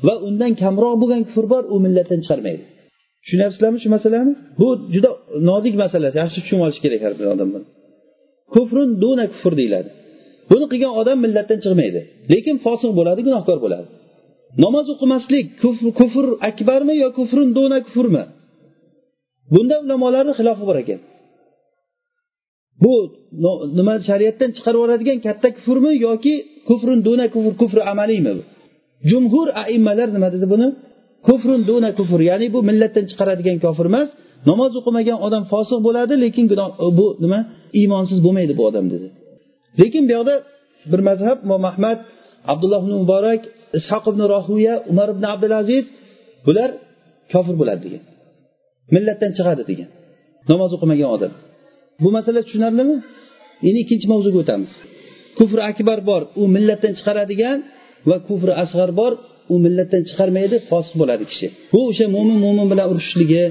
va 0.08 0.14
undan 0.28 0.52
kamroq 0.64 0.96
bo'lgan 1.02 1.22
kufr 1.28 1.46
bor 1.54 1.64
u 1.74 1.76
millatdan 1.86 2.20
chiqarmaydi. 2.24 2.64
Tushunyapsizlarmi 3.24 3.80
shu 3.84 3.90
masalani? 3.96 4.34
Bu 4.62 4.68
juda 4.94 5.10
nozik 5.50 5.76
masala. 5.84 6.08
Yaxshi 6.22 6.40
tushunib 6.44 6.64
olish 6.66 6.80
kerak 6.84 7.02
har 7.06 7.14
bir 7.20 7.28
odam 7.36 7.50
buni 7.54 7.68
kufrun 8.54 8.90
duna 9.04 9.26
kufr 9.34 9.54
deyiladi. 9.60 9.90
Buni 10.52 10.66
qilgan 10.72 10.94
odam 11.02 11.18
millatdan 11.26 11.60
chiqmaydi. 11.64 12.02
Lekin 12.32 12.56
fosiq 12.66 12.92
bo'ladi 13.00 13.22
gunohkor 13.28 13.58
bo'ladi. 13.66 13.88
Namoz 14.64 14.88
o'qimaslik 14.94 15.46
kufr, 15.62 15.86
kufr 16.00 16.26
akbarmi 16.50 16.96
yo 17.04 17.10
kufrun 17.18 17.50
duna 17.58 17.78
kufrmi? 17.88 18.24
Bunda 19.54 19.76
ulamolarni 19.84 20.34
xilofi 20.40 20.64
bor 20.70 20.78
ekan. 20.84 21.00
Bu 22.84 22.94
nima 23.80 23.94
shariatdan 24.10 24.50
chiqarib 24.56 24.80
yuboradigan 24.80 25.20
katta 25.28 25.48
kufrmi 25.58 25.92
yoki 26.08 26.34
kufrun 26.68 27.00
duna 27.08 27.26
kufr 27.34 27.54
kufri 27.62 27.82
amaliymi 27.92 28.34
jumhur 29.10 29.48
aimmalar 29.64 30.10
nima 30.16 30.30
dedi 30.36 30.48
buni? 30.54 30.68
Kufrun 31.28 31.62
duna 31.70 31.90
kufr 32.00 32.20
ya'ni 32.30 32.48
bu 32.56 32.60
millatdan 32.70 33.06
chiqaradigan 33.10 33.58
kofir 33.66 33.86
emas 33.92 34.10
namoz 34.50 34.72
o'qimagan 34.80 35.18
odam 35.28 35.44
fosiq 35.52 35.80
bo'ladi 35.88 36.14
lekin 36.24 36.46
gunoh 36.52 36.70
e, 36.86 36.88
bu 36.98 37.06
nima? 37.24 37.40
Iymonsiz 37.80 38.20
bo'lmaydi 38.26 38.54
bu 38.60 38.64
odam 38.70 38.86
dedi. 38.94 39.08
Lekin 39.82 40.04
bu 40.08 40.12
yoqda 40.18 40.36
bir 40.92 41.02
mazhab 41.10 41.38
imom 41.46 41.64
ahmad 41.72 42.00
abdulloh 42.52 42.82
ibn 42.86 42.94
muborak 43.02 43.42
ishoq 43.80 44.04
ibn 44.12 44.22
rohiya 44.34 44.74
umar 44.92 45.08
ibn 45.16 45.24
abdulaziz 45.34 45.86
bular 46.48 46.70
kofir 47.34 47.56
bo'ladi 47.62 47.82
degan. 47.86 48.04
Millatdan 48.96 49.32
chiqadi 49.38 49.64
degan. 49.72 49.90
Namoz 50.52 50.72
o'qimagan 50.76 51.10
odam. 51.16 51.34
Bu 52.04 52.10
masala 52.18 52.40
tushunarlimi? 52.46 52.96
Endi 53.68 53.80
ikkinchi 53.84 54.08
mavzuga 54.14 54.38
o'tamiz. 54.44 54.72
Kufri 55.38 55.62
akbar 55.72 56.00
bor 56.10 56.22
u 56.42 56.44
millatdan 56.56 56.94
chiqaradigan 56.98 57.58
va 58.10 58.18
kufri 58.28 58.54
asg'ar 58.64 58.92
bor 59.00 59.12
u 59.54 59.56
millatdan 59.66 60.02
chiqarmaydi 60.10 60.58
fosiq 60.70 60.94
bo'ladi 61.02 61.24
kishi. 61.32 61.48
Bu 61.74 61.80
o'sha 61.90 62.06
mo'min 62.16 62.38
mo'min 62.46 62.68
bilan 62.72 62.86
urushishligi 62.92 63.44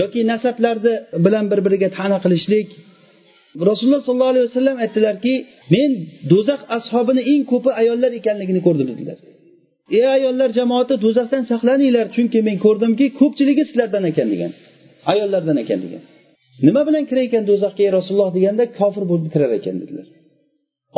yoki 0.00 0.20
nasablarni 0.32 0.94
bilan 1.24 1.44
bir 1.50 1.60
biriga 1.66 1.88
ta'na 1.98 2.18
qilishlik. 2.24 2.68
Rasululloh 3.70 4.02
sollallohu 4.06 4.32
alayhi 4.34 4.46
vasallam 4.50 4.76
aytdilarki 4.84 5.34
men 5.74 5.90
do'zax 6.32 6.60
ashobini 6.78 7.22
eng 7.32 7.42
ko'pi 7.52 7.70
ayollar 7.80 8.10
ekanligini 8.20 8.60
ko'rdim 8.66 8.86
dedilar. 8.92 9.18
Ey 9.98 10.06
ayollar 10.16 10.48
jamoati 10.58 10.94
do'zaxdan 11.04 11.42
saqlaninglar 11.50 12.06
chunki 12.16 12.38
men 12.48 12.56
ko'rdimki 12.64 13.06
ko'pchiligi 13.20 13.62
sizlardan 13.68 14.04
ekan 14.10 14.28
degan 14.34 14.52
ayollardan 15.12 15.56
ekan 15.64 15.80
degan 15.84 16.02
nima 16.66 16.82
bilan 16.88 17.04
kirar 17.08 17.24
ekan 17.28 17.44
do'zaxga 17.50 17.82
ey 17.86 17.92
rasululloh? 17.98 18.30
deganda 18.36 18.64
kofir 18.78 19.04
bo'lib 19.10 19.28
kirar 19.34 19.50
ekan 19.58 19.76
dedilar. 19.82 20.06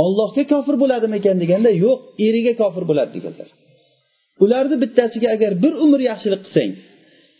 Ollohga 0.04 0.42
kofir 0.52 0.74
bo'ladimi 0.82 1.14
ekan 1.20 1.36
deganda 1.42 1.70
yo'q 1.84 1.98
eriga 2.26 2.52
kofir 2.62 2.84
bo'ladi 2.90 3.10
deganlar. 3.16 3.48
Ularni 4.44 4.76
bittasiga 4.82 5.28
agar 5.36 5.52
bir 5.64 5.72
umr 5.84 6.00
yaxshilik 6.10 6.40
qilsang 6.46 6.72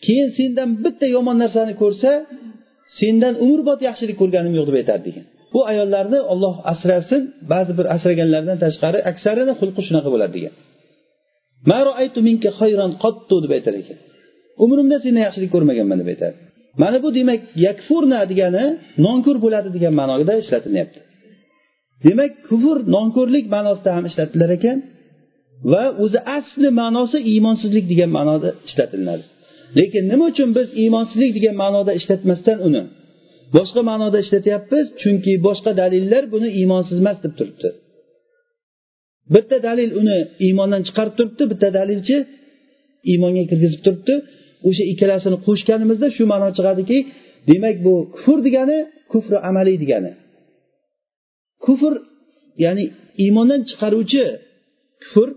keyin 0.04 0.28
sendan 0.38 0.70
bitta 0.84 1.06
yomon 1.16 1.36
narsani 1.42 1.74
ko'rsa 1.82 2.10
sendan 3.00 3.34
umrbod 3.46 3.80
yaxshilik 3.88 4.16
ko'rganim 4.22 4.52
yo'q 4.58 4.66
deb 4.68 4.76
aytadi 4.80 5.02
degan. 5.08 5.24
Bu 5.54 5.60
ayollarni 5.72 6.18
olloh 6.32 6.54
asrasin 6.72 7.22
ba'zi 7.52 7.72
bir 7.78 7.86
asraganlardan 7.94 8.58
tashqari 8.64 8.98
aksarini 9.10 9.52
xulqi 9.60 9.80
shunaqa 9.88 10.08
bo'ladi 10.14 10.32
degan. 10.38 10.54
Deb 13.44 13.52
aytar 13.58 13.74
ekan. 13.82 13.98
Umrimda 14.64 14.96
sendan 15.04 15.22
yaxshilik 15.26 15.50
ko'rmaganman 15.54 15.98
deb 16.02 16.08
aytadi. 16.14 16.36
Mana 16.82 16.98
bu 17.04 17.08
demak 17.18 17.40
yakfurna 17.66 18.20
degani 18.30 18.64
nonko'r 19.06 19.36
bo'ladi 19.44 19.68
degan 19.76 19.92
ma'noda 20.00 20.34
ishlatilyapti. 20.42 21.00
Demak 22.06 22.32
kufr 22.48 22.76
nonko'rlik 22.94 23.46
ma'nosida 23.54 23.90
ham 23.96 24.04
ishlatilar 24.10 24.50
ekan 24.58 24.78
va 25.72 25.84
o'zi 26.04 26.18
asli 26.38 26.68
ma'nosi 26.80 27.18
iymonsizlik 27.32 27.84
degan 27.92 28.10
ma'noda 28.18 28.50
ishlatilinadi 28.68 29.24
lekin 29.78 30.04
nima 30.12 30.24
uchun 30.32 30.48
biz 30.58 30.68
iymonsizlik 30.82 31.30
degan 31.36 31.56
ma'noda 31.62 31.92
ishlatmasdan 32.00 32.58
uni 32.68 32.82
boshqa 33.56 33.80
ma'noda 33.90 34.18
ishlatyapmiz? 34.24 34.86
Chunki 35.02 35.32
boshqa 35.46 35.70
dalillar 35.80 36.22
buni 36.34 36.48
iymonsiz 36.60 36.96
emas 37.02 37.18
deb 37.24 37.32
turibdi. 37.38 37.68
Bitta 39.34 39.56
dalil 39.68 39.90
uni 40.00 40.18
iymondan 40.46 40.82
chiqarib 40.88 41.14
turibdi 41.18 41.44
bitta 41.52 41.68
dalilchi 41.78 42.16
iymonga 43.10 43.44
kirgizib 43.50 43.80
turibdi. 43.86 44.14
O'sha 44.68 44.84
ikkalasini 44.92 45.38
qo'shganimizda 45.46 46.08
shu 46.16 46.22
ma'no 46.32 46.48
chiqadiki 46.56 46.98
demak 47.50 47.76
bu 47.86 47.94
kufr 48.14 48.38
degani 48.46 48.78
kufri 49.12 49.36
amaliy 49.50 49.76
degani. 49.82 50.10
Kufr 51.64 51.92
ya'ni 52.64 52.84
iymondan 53.24 53.60
chiqaruvchi 53.70 54.24
kufr 55.02 55.28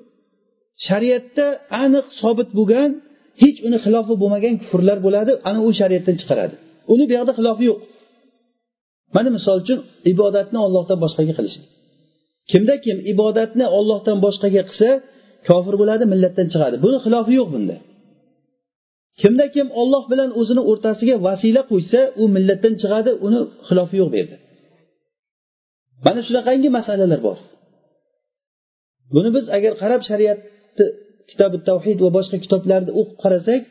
shariatda 0.88 1.46
aniq 1.84 2.06
sobit 2.22 2.50
bo'lgan 2.60 2.90
hech 3.42 3.58
uni 3.68 3.78
xilofi 3.86 4.14
bo'lmagan 4.22 4.56
kufrlar 4.62 4.98
bo'ladi 5.06 5.32
ana 5.50 5.60
u 5.68 5.70
shariatdan 5.80 6.16
chiqaradi. 6.22 6.56
Uni 6.94 7.04
bu 7.10 7.14
yoqda 7.18 7.34
xilofi 7.40 7.64
yo'q. 7.70 7.80
Mana 9.16 9.30
misol 9.38 9.58
uchun 9.64 9.80
ibodatni 10.14 10.60
ollohdan 10.66 10.98
boshqaga 11.04 11.34
qilish. 11.38 11.58
Kimda 12.52 12.76
kim 12.86 12.98
ibodatni 13.14 13.66
ollohdan 13.78 14.18
boshqaga 14.26 14.62
qilsa 14.70 14.90
kofir 15.48 15.76
bo'ladi 15.82 16.04
millatdan 16.14 16.48
chiqadi. 16.54 16.76
Buni 16.86 16.98
xilofi 17.06 17.34
yo'q 17.40 17.50
bunda. 17.56 17.78
Kimda 19.22 19.46
kim 19.56 19.68
olloh 19.82 20.04
bilan 20.12 20.30
o'zini 20.40 20.62
o'rtasiga 20.72 21.16
vasila 21.28 21.62
qo'ysa 21.72 22.00
u 22.22 22.24
millatdan 22.36 22.74
chiqadi 22.82 23.12
uni 23.26 23.40
xilofi 23.68 23.96
yo'q 24.02 24.10
bu 24.14 24.18
yerda. 24.22 24.38
Mana 26.06 26.20
shunaqangi 26.28 26.70
masalalar 26.78 27.20
bor. 27.28 27.38
Buni 29.16 29.30
biz 29.36 29.46
agar 29.58 29.74
qarab 29.82 30.02
shariatni 30.10 30.86
kitobi 31.30 31.58
tavhid 31.70 31.98
va 32.06 32.10
boshqa 32.18 32.38
kitoblarni 32.46 32.92
o'qib 33.00 33.18
qarasak 33.24 33.62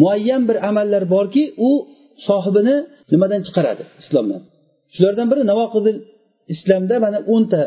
muayyan 0.00 0.42
bir 0.48 0.56
amallar 0.70 1.02
borki 1.14 1.44
u 1.68 1.70
sohibini 2.28 2.76
nimadan 3.12 3.40
chiqaradi 3.46 3.84
islomdan? 4.02 4.42
Shulardan 4.94 5.26
biri 5.30 5.42
navoqidil 5.52 5.96
islomda 6.54 6.94
mana 7.04 7.18
o'nta 7.34 7.62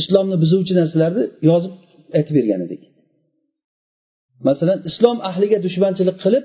islomni 0.00 0.36
buzuvchi 0.42 0.72
narsalarni 0.80 1.24
yozib 1.48 1.72
aytib 2.16 2.34
bergan 2.38 2.60
edik. 2.66 2.82
Masalan 4.48 4.78
islom 4.90 5.16
ahliga 5.30 5.58
dushmanchilik 5.66 6.16
qilib 6.24 6.44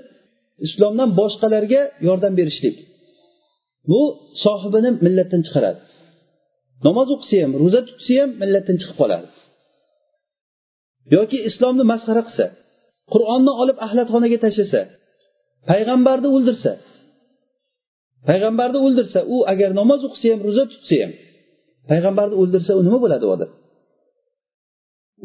islomdan 0.67 1.09
boshqalarga 1.19 1.81
yordam 2.07 2.33
berishlik. 2.39 2.75
Bu 3.89 4.01
sohibini 4.43 4.89
millatdan 5.05 5.41
chiqaradi. 5.47 5.79
Namoz 6.87 7.07
o'qisa 7.15 7.37
ham 7.43 7.51
ro'za 7.61 7.81
tutsa 7.89 8.13
ham 8.21 8.29
millatdan 8.41 8.75
chiqib 8.81 8.97
qoladi. 9.01 9.27
Yoki 11.15 11.37
islomni 11.49 11.83
masxara 11.91 12.21
qilsa 12.27 12.45
qur'onni 13.13 13.51
olib 13.61 13.77
axlatxonaga 13.85 14.37
tashlasa 14.45 14.81
payg'ambarni 15.69 16.29
o'ldirsa 16.35 16.71
payg'ambarni 18.29 18.79
o'ldirsa 18.85 19.19
u 19.35 19.37
agar 19.53 19.69
namoz 19.79 20.01
o'qisa 20.07 20.27
ham 20.33 20.41
ro'za 20.47 20.63
tutsa 20.73 20.95
ham 21.03 21.11
payg'ambarni 21.89 22.35
o'ldirsa 22.41 22.71
u 22.79 22.81
nima 22.87 22.99
bo'ladi 23.03 23.23
u 23.27 23.29
odam? 23.35 23.51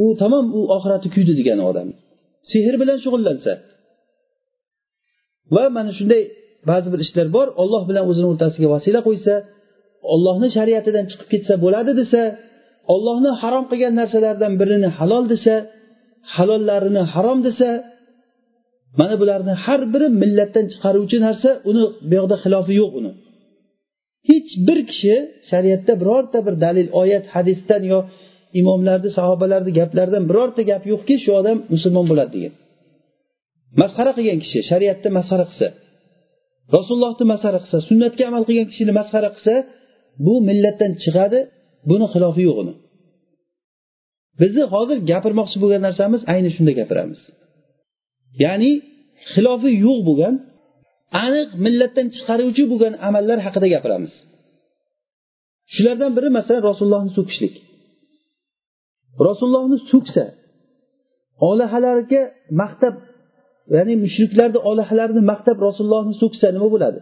U 0.03 0.07
tamom 0.23 0.47
u 0.59 0.61
oxirati 0.77 1.09
kuydi 1.15 1.33
degani 1.41 1.63
odam. 1.71 1.89
Sehr 2.51 2.75
bilan 2.83 2.99
shug'ullansa. 3.05 3.53
Va 5.55 5.65
mana 5.77 5.93
shunday 5.99 6.23
ba'zi 6.71 6.89
bir 6.93 7.01
ishlar 7.07 7.27
bor 7.37 7.49
olloh 7.63 7.83
bilan 7.91 8.05
o'zini 8.11 8.27
o'rtasiga 8.33 8.69
vasila 8.75 9.01
qo'ysa 9.09 9.35
ollohni 10.15 10.49
shariatidan 10.57 11.05
chiqib 11.11 11.29
ketsa 11.33 11.55
bo'ladi 11.65 11.93
desa 12.01 12.23
ollohni 12.95 13.31
harom 13.43 13.65
qilgan 13.71 13.95
narsalardan 14.01 14.53
birini 14.61 14.89
halol 14.99 15.25
desa 15.33 15.55
halollarini 16.35 17.03
harom 17.15 17.39
desa 17.47 17.69
mana 19.01 19.15
bularni 19.21 19.55
har 19.65 19.81
biri 19.93 20.09
millatdan 20.23 20.65
chiqaruvchi 20.73 21.19
narsa 21.27 21.51
uni 21.71 21.83
bu 22.09 22.15
yoqda 22.21 22.37
xilofi 22.45 22.73
yo'q 22.81 22.93
uni. 23.01 23.13
Hech 24.29 24.51
bir 24.67 24.79
kishi 24.91 25.15
shariatda 25.51 25.93
birorta 26.03 26.39
bir 26.47 26.55
dalil 26.65 26.89
oyat 27.03 27.25
hadisdan 27.35 27.83
yo 27.93 27.99
imomlarni 28.61 29.11
sahobalarni 29.19 29.73
gaplaridan 29.79 30.25
birorta 30.31 30.63
gap 30.71 30.83
yo'qki 30.93 31.15
shu 31.25 31.31
odam 31.41 31.57
musulmon 31.75 32.07
bo'ladi 32.11 32.31
degan. 32.37 32.55
Masxara 33.81 34.13
qilgan 34.19 34.39
kishi 34.45 34.59
shariatni 34.71 35.11
masxara 35.19 35.45
qilsa 35.51 35.69
rasulullohni 36.77 37.25
masxara 37.33 37.59
qilsa 37.65 37.79
sunnatga 37.89 38.23
amal 38.31 38.43
qilgan 38.49 38.67
kishini 38.73 38.93
masxara 39.01 39.31
qilsa 39.37 39.55
bu 40.25 40.35
millatdan 40.49 40.93
chiqadi 41.03 41.39
buni 41.91 42.07
xilofi 42.13 42.43
yo'q 42.49 42.57
uni. 42.63 42.75
Bizni 44.41 44.65
hozir 44.75 44.99
gapirmoqchi 45.11 45.59
bo'lgan 45.63 45.83
narsamiz 45.89 46.21
ayni 46.33 46.51
shunda 46.57 46.73
gapiramiz. 46.81 47.21
Ya'ni 48.45 48.73
xilofi 49.33 49.71
yo'q 49.87 49.99
bo'lgan 50.09 50.35
aniq 51.25 51.49
millatdan 51.65 52.07
chiqaruvchi 52.17 52.65
bo'lgan 52.73 52.95
amallar 53.09 53.39
haqida 53.47 53.69
gapiramiz. 53.75 54.13
Shulardan 55.75 56.11
biri 56.17 56.29
masalan 56.39 56.63
rasulullohni 56.71 57.13
so'kishlik. 57.19 57.55
Rasulullohni 59.29 59.79
so'ksa 59.93 60.25
olahalarga 61.51 62.23
maqtab 62.61 62.95
ya'ni 63.77 63.95
mushriklarni 64.05 64.61
olahalarini 64.71 65.23
maqtab 65.33 65.57
rasulullohni 65.69 66.15
so'ksa 66.23 66.47
nima 66.57 66.69
bo'ladi? 66.75 67.01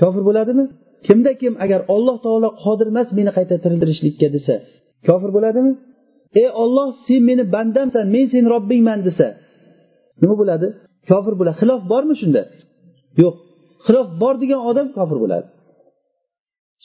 Kofir 0.00 0.22
bo'ladimi? 0.28 0.64
Kimda 1.06 1.32
kim 1.40 1.54
agar 1.64 1.80
olloh 1.94 2.16
taolo 2.24 2.48
qodir 2.64 2.86
emas 2.92 3.08
meni 3.18 3.30
qayta 3.36 3.54
tiriltirishlikka 3.64 4.28
desa 4.36 4.54
kofir 5.06 5.30
bo'ladimi? 5.36 5.72
Ey 6.42 6.48
olloh 6.62 6.88
sen 7.06 7.20
meni 7.28 7.44
bandamsan 7.54 8.04
men 8.14 8.24
seni 8.32 8.46
robbingman 8.54 9.00
desa 9.08 9.26
nima 10.22 10.34
bo'ladi? 10.40 10.68
Kofir 11.10 11.34
bo'ladi. 11.38 11.56
Xilof 11.60 11.80
bormi 11.92 12.14
shunda? 12.20 12.42
Yo'q. 13.22 13.34
Xilof 13.86 14.08
bor 14.22 14.34
degan 14.42 14.60
odam 14.70 14.86
kofir 14.96 15.18
bo'ladi. 15.24 15.46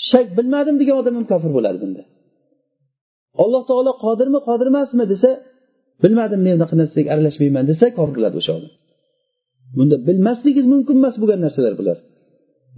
Shak 0.09 0.27
bilmadim 0.37 0.75
degan 0.81 0.95
odam 1.01 1.13
ham 1.17 1.25
kofir 1.31 1.51
bo'ladi 1.57 1.77
bunda. 1.83 2.01
Alloh 3.43 3.63
taolo 3.69 3.91
qodirmi 4.05 4.39
qodir 4.47 4.67
emasmi 4.71 5.05
desa 5.13 5.29
bilmadim 6.03 6.41
men 6.45 6.53
unaqa 6.59 6.75
narsaga 6.81 7.09
aralashmayman 7.13 7.65
desa 7.71 7.85
kofir 7.97 8.13
bo'ladi 8.17 8.35
o'sha 8.41 8.51
odam. 8.59 8.71
Bunda 9.77 9.95
bilmasligingiz 10.07 10.65
mumkin 10.73 10.95
emas 11.01 11.15
bo'lgan 11.21 11.39
narsalar 11.45 11.73
bular. 11.79 11.97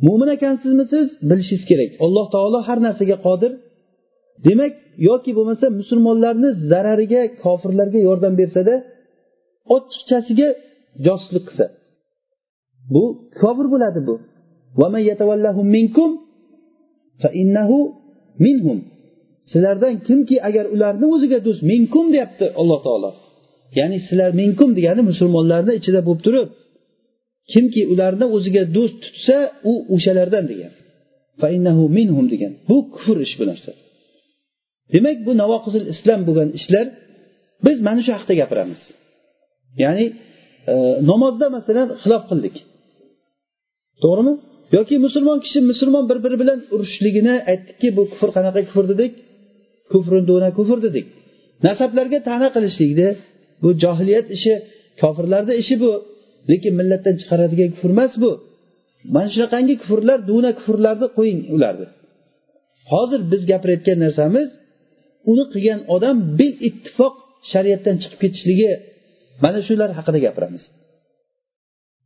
Mo'min 0.06 0.30
ekansizmi 0.36 0.86
siz? 0.94 1.08
Bilishingiz 1.30 1.66
kerak. 1.70 1.92
Alloh 2.06 2.26
taolo 2.34 2.60
har 2.68 2.80
narsaga 2.88 3.18
qodir. 3.28 3.52
Demak 4.46 4.74
yoki 5.10 5.32
bo'lmasa 5.38 5.66
musulmonlarni 5.80 6.50
zarariga 6.72 7.22
kofirlarga 7.44 8.00
yordam 8.08 8.34
bersada 8.42 8.76
ochiqchasiga 9.76 10.50
josuslik 11.06 11.44
qilsa. 11.50 11.66
Bu 12.94 13.04
kofir 13.40 13.68
bo'ladi 13.74 14.00
bu. 14.08 14.16
Sizlardan 19.52 19.94
kimki 20.08 20.36
agar 20.48 20.66
ularni 20.76 21.06
o'ziga 21.16 21.40
do'st 21.46 21.62
minkum 21.72 22.06
deyapti 22.14 22.46
alloh 22.62 22.80
taolo. 22.88 23.12
Ya'ni 23.80 23.98
sizlar 24.08 24.32
minkum 24.42 24.70
degani 24.78 25.02
musulmonlarni 25.12 25.74
ichida 25.80 26.02
bo'lib 26.08 26.22
turib 26.28 26.50
kimki 27.54 27.82
ularni 27.94 28.26
o'ziga 28.36 28.64
do'st 28.76 28.96
tutsa 29.04 29.38
u 29.72 29.74
o'shalardan 29.96 30.46
degan. 30.52 30.74
Minhum 31.98 32.26
degan. 32.34 32.54
Bu 32.70 32.78
kufr 32.96 33.18
ish 33.26 33.36
bu 33.40 33.44
narsa. 33.52 33.72
Demak 34.94 35.18
bu 35.28 35.32
navoqizil 35.42 35.86
islom 35.94 36.22
bo'lgan 36.28 36.50
ishlar 36.60 36.86
biz 37.66 37.78
mana 37.88 38.02
shu 38.06 38.12
haqida 38.18 38.34
gapiramiz. 38.42 38.82
Ya'ni 39.84 40.06
e, 40.72 40.74
namozda 41.10 41.46
masalan 41.58 41.88
xilof 42.04 42.24
qildik. 42.30 42.56
To'g'rimi? 44.04 44.34
Yoki 44.76 44.96
musulmon 45.06 45.38
kishi 45.46 45.60
musulmon 45.72 46.04
bir 46.10 46.18
biri 46.26 46.38
bilan 46.42 46.60
urushishligini 46.74 47.36
aytdikki 47.52 47.88
bu 47.98 48.04
kufr 48.12 48.30
qanaqa 48.38 48.62
kufr 48.70 48.86
dedik? 48.92 49.14
Kufrun 49.92 50.24
duna 50.30 50.50
kufr 50.58 50.78
dedik. 50.86 51.06
Nasablarga 51.68 52.20
ta'na 52.28 52.48
qilishlikni 52.56 53.10
bu 53.62 53.70
johiliyat 53.84 54.28
ishi 54.38 54.54
kofirlarni 55.02 55.54
ishi 55.62 55.76
bu. 55.84 55.92
Lekin 56.50 56.74
millatdan 56.80 57.16
chiqaradigan 57.22 57.70
kufr 57.76 57.92
emas 57.96 58.14
bu. 58.24 58.32
Mana 59.16 59.30
shunaqangi 59.34 59.76
kufrlar 59.82 60.20
duna 60.30 60.52
kufrlarni 60.60 61.08
qo'ying 61.18 61.40
ularni. 61.56 61.88
Hozir 62.92 63.22
biz 63.32 63.42
gapirayotgan 63.52 63.98
narsamiz 64.06 64.50
uni 65.32 65.44
qilgan 65.54 65.80
odam 65.96 66.18
bil 66.40 66.54
ittifoq 66.70 67.14
shariatdan 67.52 67.96
chiqib 68.02 68.20
ketishligi. 68.24 68.72
Mana 69.44 69.60
shular 69.68 69.90
haqida 69.98 70.20
gapiramiz. 70.26 70.64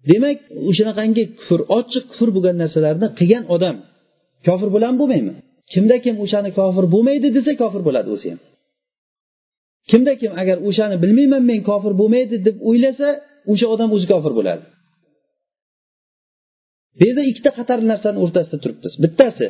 Demak 0.09 0.37
o'shanaqangi 0.69 1.23
kufr 1.39 1.59
ochiq 1.77 2.03
kufr 2.11 2.29
bo'lgan 2.35 2.55
narsalarni 2.63 3.07
qilgan 3.19 3.43
odam 3.55 3.75
kofir 4.47 4.69
bo'ladimi 4.75 4.99
bo'lmaymi 5.01 5.33
kimda 5.73 5.95
kim 6.05 6.15
o'shani 6.25 6.49
kofir 6.59 6.85
bo'lmaydi 6.93 7.27
desa 7.37 7.51
kofir 7.61 7.81
bo'ladi 7.87 8.09
o'zi 8.15 8.27
ham. 8.31 8.39
Kimda 9.89 10.13
kim 10.21 10.31
agar 10.41 10.57
o'shani 10.67 10.95
bilmayman 11.03 11.43
men 11.51 11.59
kofir 11.69 11.93
bo'lmaydi 12.01 12.35
deb 12.47 12.57
o'ylasa 12.69 13.07
o'sha 13.51 13.67
odam 13.73 13.89
o'zi 13.95 14.07
kofir 14.13 14.33
bo'ladi. 14.39 14.63
Bu 16.99 17.03
yerda 17.07 17.23
ikkita 17.31 17.51
xatarli 17.57 17.87
narsani 17.93 18.17
o'rtasida 18.23 18.57
turibmiz 18.63 18.93
bittasi 19.03 19.47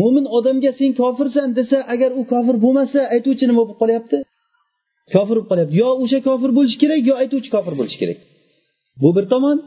mo'min 0.00 0.24
odamga 0.38 0.70
sen 0.80 0.90
kofirsan 1.00 1.48
desa 1.58 1.78
agar 1.94 2.10
u 2.20 2.22
kofir 2.32 2.56
bo'lmasa 2.64 3.00
aytuvchi 3.14 3.44
nima 3.50 3.62
bo'lib 3.62 3.78
qolyapti? 3.82 4.16
Kofir 5.14 5.36
bo'lib 5.36 5.48
qolyapti. 5.50 5.74
Yo 5.82 5.88
o'sha 6.02 6.18
kofir 6.28 6.50
bo'lishi 6.58 6.78
kerak 6.82 7.00
yo 7.08 7.14
aytuvchi 7.22 7.50
kofir 7.56 7.74
bo'lishi 7.80 7.98
kerak. 8.02 8.18
Bu 9.02 9.08
bir 9.16 9.26
tomon. 9.32 9.58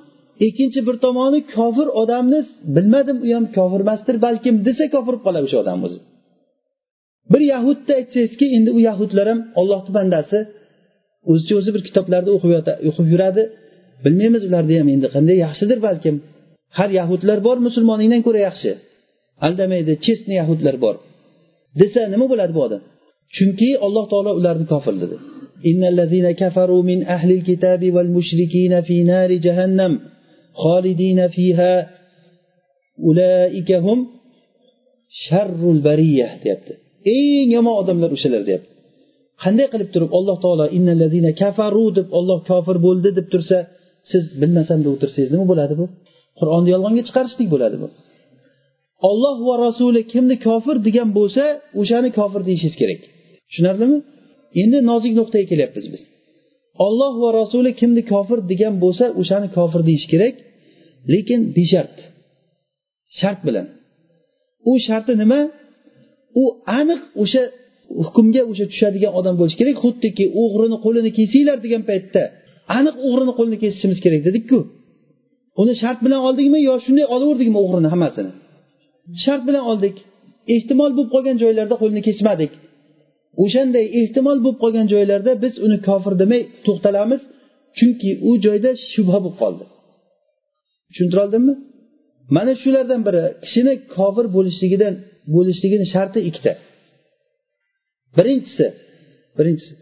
Ikkinchi 0.48 0.80
bir 0.88 0.96
tomoni 1.06 1.40
kofir 1.56 1.88
odamni 2.02 2.40
bilmadim 2.76 3.18
u 3.26 3.28
ham 3.36 3.46
kofir 3.58 3.82
emasdir 3.86 4.16
balkim 4.26 4.56
desa 4.68 4.84
kofir 4.96 5.14
bo'lib 5.14 5.24
qoladi 5.26 5.46
o'sha 5.48 5.58
odam 5.64 5.80
o'zi. 5.88 5.98
Bir 7.32 7.42
yahudni 7.54 7.92
aytsangizki 8.00 8.46
endi 8.58 8.70
u 8.78 8.80
yahudlar 8.90 9.26
ham 9.32 9.40
ollohni 9.62 9.92
bandasi 9.98 10.38
o'zicha 11.31 11.55
o'zi 11.61 11.71
bir 11.75 11.83
kitoblarda 11.89 12.31
o'qib 12.89 13.07
yuradi 13.13 13.43
bilmaymiz 14.05 14.43
ularni 14.49 14.75
ham 14.81 14.89
endi 14.95 15.09
qanday 15.15 15.37
yaxshidir 15.47 15.79
balkim 15.87 16.15
har 16.79 16.91
yahudlar 16.99 17.39
bor 17.47 17.57
musulmoningdan 17.67 18.23
ko'ra 18.27 18.41
yaxshi 18.49 18.71
aldamaydi 19.47 19.93
chestniy 20.05 20.37
yahudlar 20.43 20.77
bor 20.85 20.95
desa 21.81 22.01
nima 22.13 22.27
bo'ladi 22.33 22.53
bu 22.57 22.61
odam 22.67 22.83
chunki 23.37 23.69
alloh 23.87 24.05
taolo 24.13 24.31
ularni 24.41 24.67
kofir 24.73 24.97
dedi 25.05 25.19
إن 25.71 25.83
الذين 25.93 26.27
كفروا 26.43 26.83
من 26.91 26.99
أهل 27.07 27.33
الكتاب 27.39 27.83
والمشركين 27.95 28.73
في 28.81 28.97
نار 29.13 29.31
جهنم 29.47 29.93
خالدين 30.63 31.29
فيها 31.29 31.73
أولئك 33.07 33.71
هم 33.73 33.99
شر 35.25 35.61
البرية 35.77 36.29
deyapti 36.45 36.73
eng 37.17 37.49
yomon 37.57 37.75
odamlar 37.83 38.11
o'shalar 38.17 38.43
deyapti 38.49 38.70
Qanday 39.44 39.68
qilib 39.74 39.90
turib 39.94 40.12
alloh 40.18 40.38
taolo 40.44 40.66
innallazina 40.78 41.32
kafaru 41.42 41.86
deb 41.98 42.08
olloh 42.20 42.40
kofir 42.50 42.78
bo'ldi 42.86 43.10
deb 43.18 43.28
tursa 43.34 43.58
siz 44.12 44.24
bilmasam 44.42 44.80
deb 44.84 44.92
o'tirsangiz 44.96 45.30
nima 45.34 45.46
bo'ladi 45.52 45.74
bu? 45.82 45.86
Qur'onni 46.40 46.70
yolg'onga 46.74 47.04
chiqarishlik 47.08 47.48
bo'ladi 47.54 47.78
bu. 47.84 47.88
Olloh 49.10 49.38
va 49.48 49.56
rasuli 49.66 50.02
kimni 50.14 50.36
kofir 50.48 50.76
degan 50.88 51.10
bo'lsa 51.18 51.44
o'shani 51.82 52.10
kofir 52.20 52.42
deyishingiz 52.48 52.76
kerak. 52.82 53.02
Tushunarlimi? 53.50 53.98
Endi 54.62 54.78
nozik 54.90 55.14
nuqtaga 55.20 55.46
kelyapmiz 55.52 55.86
biz. 55.94 56.04
Olloh 56.86 57.14
va 57.24 57.30
rasuli 57.40 57.72
kimni 57.82 58.04
kofir 58.14 58.40
degan 58.52 58.76
bo'lsa 58.84 59.06
o'shani 59.22 59.48
kofir 59.58 59.82
deyish 59.90 60.08
kerak 60.14 60.36
lekin 61.14 61.40
beshart 61.58 61.96
shart 63.20 63.40
bilan. 63.48 63.68
U 64.70 64.72
sharti 64.88 65.14
nima? 65.22 65.42
U 66.42 66.44
aniq 66.80 67.02
o'sha 67.24 67.44
hukmga 68.06 68.42
o'sha 68.52 68.66
tushadigan 68.72 69.12
odam 69.20 69.36
bo'lishi 69.40 69.58
kerak 69.62 69.78
xuddiki 69.84 70.26
o'g'rini 70.42 70.78
qo'lini 70.86 71.12
kesinglar 71.18 71.58
degan 71.66 71.84
paytda 71.90 72.24
aniq 72.78 72.96
o'g'rini 73.08 73.34
qo'lini 73.40 73.58
kesishimiz 73.64 74.00
kerak 74.06 74.22
dedikku. 74.28 74.60
Uni 75.62 75.74
shart 75.82 76.00
bilan 76.06 76.22
oldikmi 76.28 76.60
yo 76.70 76.74
shunday 76.86 77.06
olaverdikmi 77.16 77.58
o'g'rini 77.66 77.90
hammasini? 77.94 78.32
Shart 79.24 79.44
bilan 79.48 79.64
oldik. 79.72 79.96
Ehtimol 80.56 80.92
bo'lib 80.98 81.10
qolgan 81.16 81.38
joylarda 81.44 81.76
qo'lini 81.82 82.02
kesmadik. 82.08 82.52
O'shanday 83.44 83.86
ehtimol 84.00 84.38
bo'lib 84.44 84.60
qolgan 84.64 84.88
joylarda 84.94 85.32
biz 85.44 85.54
uni 85.66 85.78
kofir 85.88 86.14
demay 86.22 86.42
to'xtalamiz 86.66 87.22
chunki 87.78 88.10
u 88.30 88.32
joyda 88.46 88.70
shubha 88.94 89.20
bo'lib 89.26 89.38
qoldi. 89.42 89.64
Tushuntira 90.90 91.22
oldimmi 91.26 91.54
mana 92.36 92.54
shulardan 92.64 93.02
biri 93.08 93.24
kishini 93.44 93.74
kofir 93.96 94.26
bo'lishligidan 94.36 94.94
bo'lishligini 95.36 95.86
sharti 95.94 96.20
ikkita. 96.30 96.54
Birinchisi 98.18 98.68
birinchisi 99.38 99.74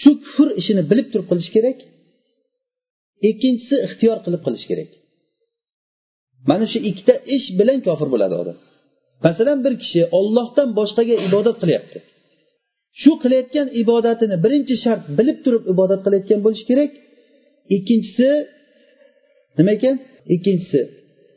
shu 0.00 0.10
kufr 0.24 0.48
ishini 0.60 0.82
bilib 0.90 1.06
turib 1.12 1.26
qilish 1.30 1.50
kerak. 1.56 1.78
Ikkinchisi 3.28 3.76
ixtiyor 3.86 4.18
qilib 4.24 4.42
qilish 4.46 4.66
kerak. 4.70 4.90
Mana 6.50 6.64
shu 6.72 6.78
ikkita 6.90 7.14
ish 7.36 7.46
bilan 7.58 7.78
kofir 7.86 8.08
bo'ladi 8.14 8.34
odam. 8.42 8.56
Masalan 9.26 9.58
bir 9.64 9.74
kishi 9.82 10.00
ollohdan 10.18 10.68
boshqaga 10.78 11.14
ibodat 11.28 11.56
qilyapti. 11.62 11.98
Shu 13.02 13.12
qilayotgan 13.22 13.66
ibodatini 13.82 14.36
birinchi 14.44 14.74
shart 14.84 15.02
bilib 15.18 15.38
turib 15.44 15.62
ibodat 15.72 16.00
qilayotgan 16.04 16.40
bo'lishi 16.46 16.64
kerak. 16.70 16.90
Ikkinchisi 17.76 18.28
nima 19.58 19.72
ekan? 19.76 19.96
Ikkinchisi 20.34 20.80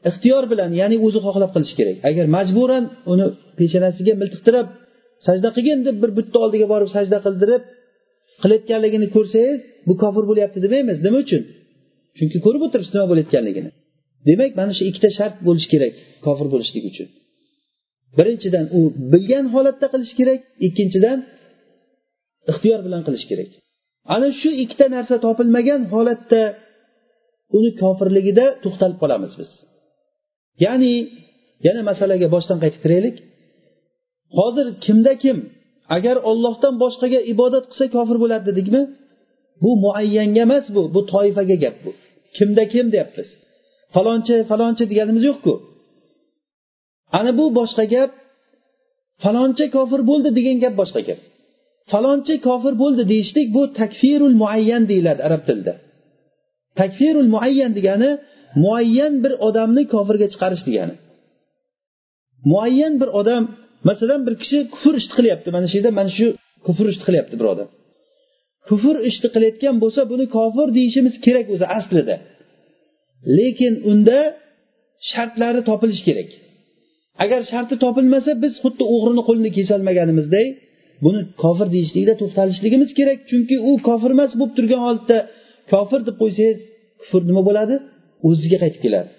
ixtiyor 0.10 0.44
bilan 0.52 0.72
ya'ni 0.82 0.98
o'zi 1.06 1.20
xohlab 1.26 1.52
qilish 1.56 1.74
kerak. 1.80 1.98
Agar 2.10 2.26
majburan 2.38 2.84
uni 3.12 3.26
peshonasiga 3.60 4.14
miltiqtirib 4.22 4.68
sajda 5.28 5.50
qilgin 5.56 5.80
deb 5.88 5.96
bir 6.04 6.12
butni 6.18 6.38
oldiga 6.46 6.68
borib 6.74 6.90
sajda 6.96 7.18
qildirib 7.26 7.64
qilayotganligini 8.42 9.08
ko'rsangiz 9.16 9.60
bu 9.88 9.94
kofir 10.04 10.24
bo'lyapti 10.30 10.60
demaymiz. 10.66 10.98
Nima 11.06 11.18
uchun? 11.26 11.42
Chunki 12.18 12.38
ko'rib 12.46 12.62
o'tiribsiz 12.66 12.94
nima 12.98 13.08
bo'layotganligini. 13.12 13.70
Demak 14.30 14.52
mana 14.60 14.72
shu 14.78 14.84
ikkita 14.90 15.10
shart 15.18 15.36
bo'lishi 15.48 15.70
kerak 15.74 15.94
kofir 16.26 16.48
bo'lishlik 16.54 16.84
uchun. 16.92 17.08
Birinchidan 18.18 18.66
u 18.78 18.80
bilgan 19.14 19.46
holatda 19.54 19.88
qilish 19.94 20.14
kerak 20.20 20.40
ikkinchidan 20.68 21.18
ixtiyor 22.52 22.80
bilan 22.88 23.02
qilish 23.08 23.26
kerak. 23.32 23.50
Ana 24.16 24.30
shu 24.42 24.50
ikkita 24.64 24.86
narsa 24.96 25.16
topilmagan 25.26 25.82
holatda 25.94 26.42
uni 27.58 27.72
kofirligida 27.82 28.46
to'xtalib 28.64 28.98
qolamiz 29.04 29.32
biz. 29.40 29.50
Ya'ni 30.66 30.94
yana 31.68 31.82
masalaga 31.90 32.28
boshdan 32.36 32.58
qaytib 32.64 32.82
kiraylik. 32.86 33.16
Hozir 34.38 34.68
kimda 34.86 35.14
kim? 35.24 35.38
Agar 35.96 36.16
ollohdan 36.30 36.74
boshqaga 36.84 37.20
ibodat 37.34 37.66
qilsa 37.72 37.86
kofir 37.96 38.18
bo'ladi 38.24 38.44
dedikmi? 38.50 38.82
Bu 39.64 39.72
muayyanga 39.84 40.42
emas 40.48 40.66
bu 40.76 40.82
bu 40.96 41.02
toifaga 41.12 41.58
gap 41.64 41.76
bu. 41.86 41.92
Kimda 42.38 42.64
kim 42.74 42.86
deyapmiz 42.94 43.30
falonchi 43.96 44.36
falonchi 44.50 44.84
deganimiz 44.92 45.24
yo'qku. 45.30 45.54
Ana 47.18 47.32
bu 47.40 47.46
boshqa 47.60 47.86
gap 47.94 48.12
falonchi 49.24 49.66
kofir 49.76 50.02
bo'ldi 50.10 50.30
degan 50.38 50.58
gap 50.64 50.74
boshqa 50.82 51.02
gap. 51.08 51.20
Falonchi 51.92 52.36
kofir 52.48 52.74
bo'ldi 52.82 53.04
deyishlik 53.12 53.48
bu 53.56 53.62
takfirul 53.80 54.36
muayyan 54.42 54.84
deyiladi 54.92 55.22
arab 55.28 55.42
tilida. 55.48 55.74
Takfirul 56.80 57.30
muayyan 57.36 57.72
degani 57.78 58.10
muayyan 58.64 59.14
bir 59.24 59.34
odamni 59.48 59.84
kofirga 59.94 60.28
chiqarish 60.34 60.64
degani. 60.68 60.96
Muayyan 62.52 62.94
bir 63.02 63.10
odam 63.20 63.44
masalan 63.90 64.22
bir 64.28 64.36
kishi 64.42 64.58
kufr 64.74 64.94
ishni 65.02 65.14
qilyapti. 65.18 65.48
Mana 65.56 65.66
shu 65.72 65.76
yerda 65.78 65.92
mana 66.00 66.12
shu 66.18 66.28
kufr 66.66 66.86
ishni 66.92 67.04
qilyapti 67.08 67.36
bir 67.40 67.48
odam 67.54 67.70
kufr 68.70 68.96
ishni 69.10 69.28
qilayotgan 69.36 69.76
bo'lsa 69.84 70.02
buni 70.12 70.26
kofir 70.38 70.68
deyishimiz 70.78 71.16
kerak 71.26 71.48
o'zi 71.54 71.66
aslida. 71.78 72.16
Lekin 73.38 73.74
unda 73.92 74.20
shartlari 75.12 75.62
topilishi 75.70 76.04
kerak. 76.10 76.30
Agar 77.24 77.42
sharti 77.52 77.76
topilmasa 77.86 78.32
biz 78.44 78.54
xuddi 78.64 78.84
o'g'rini 78.94 79.24
qo'lini 79.28 79.52
kesolmaganimizday 79.58 80.48
buni 81.06 81.20
kofir 81.44 81.68
deyishlikda 81.76 82.14
to'xtalishligimiz 82.22 82.90
kerak. 83.00 83.20
Chunki 83.30 83.56
u 83.70 83.72
kofir 83.88 84.12
emas 84.16 84.32
bo'lib 84.40 84.54
turgan 84.58 84.82
holatda 84.86 85.18
kofir 85.74 86.00
deb 86.08 86.16
qo'ysangiz 86.22 86.58
kufr 87.02 87.22
nima 87.30 87.42
bo'ladi? 87.50 87.76
O'ziga 88.28 88.58
qaytib 88.64 88.82
keladi. 88.86 89.10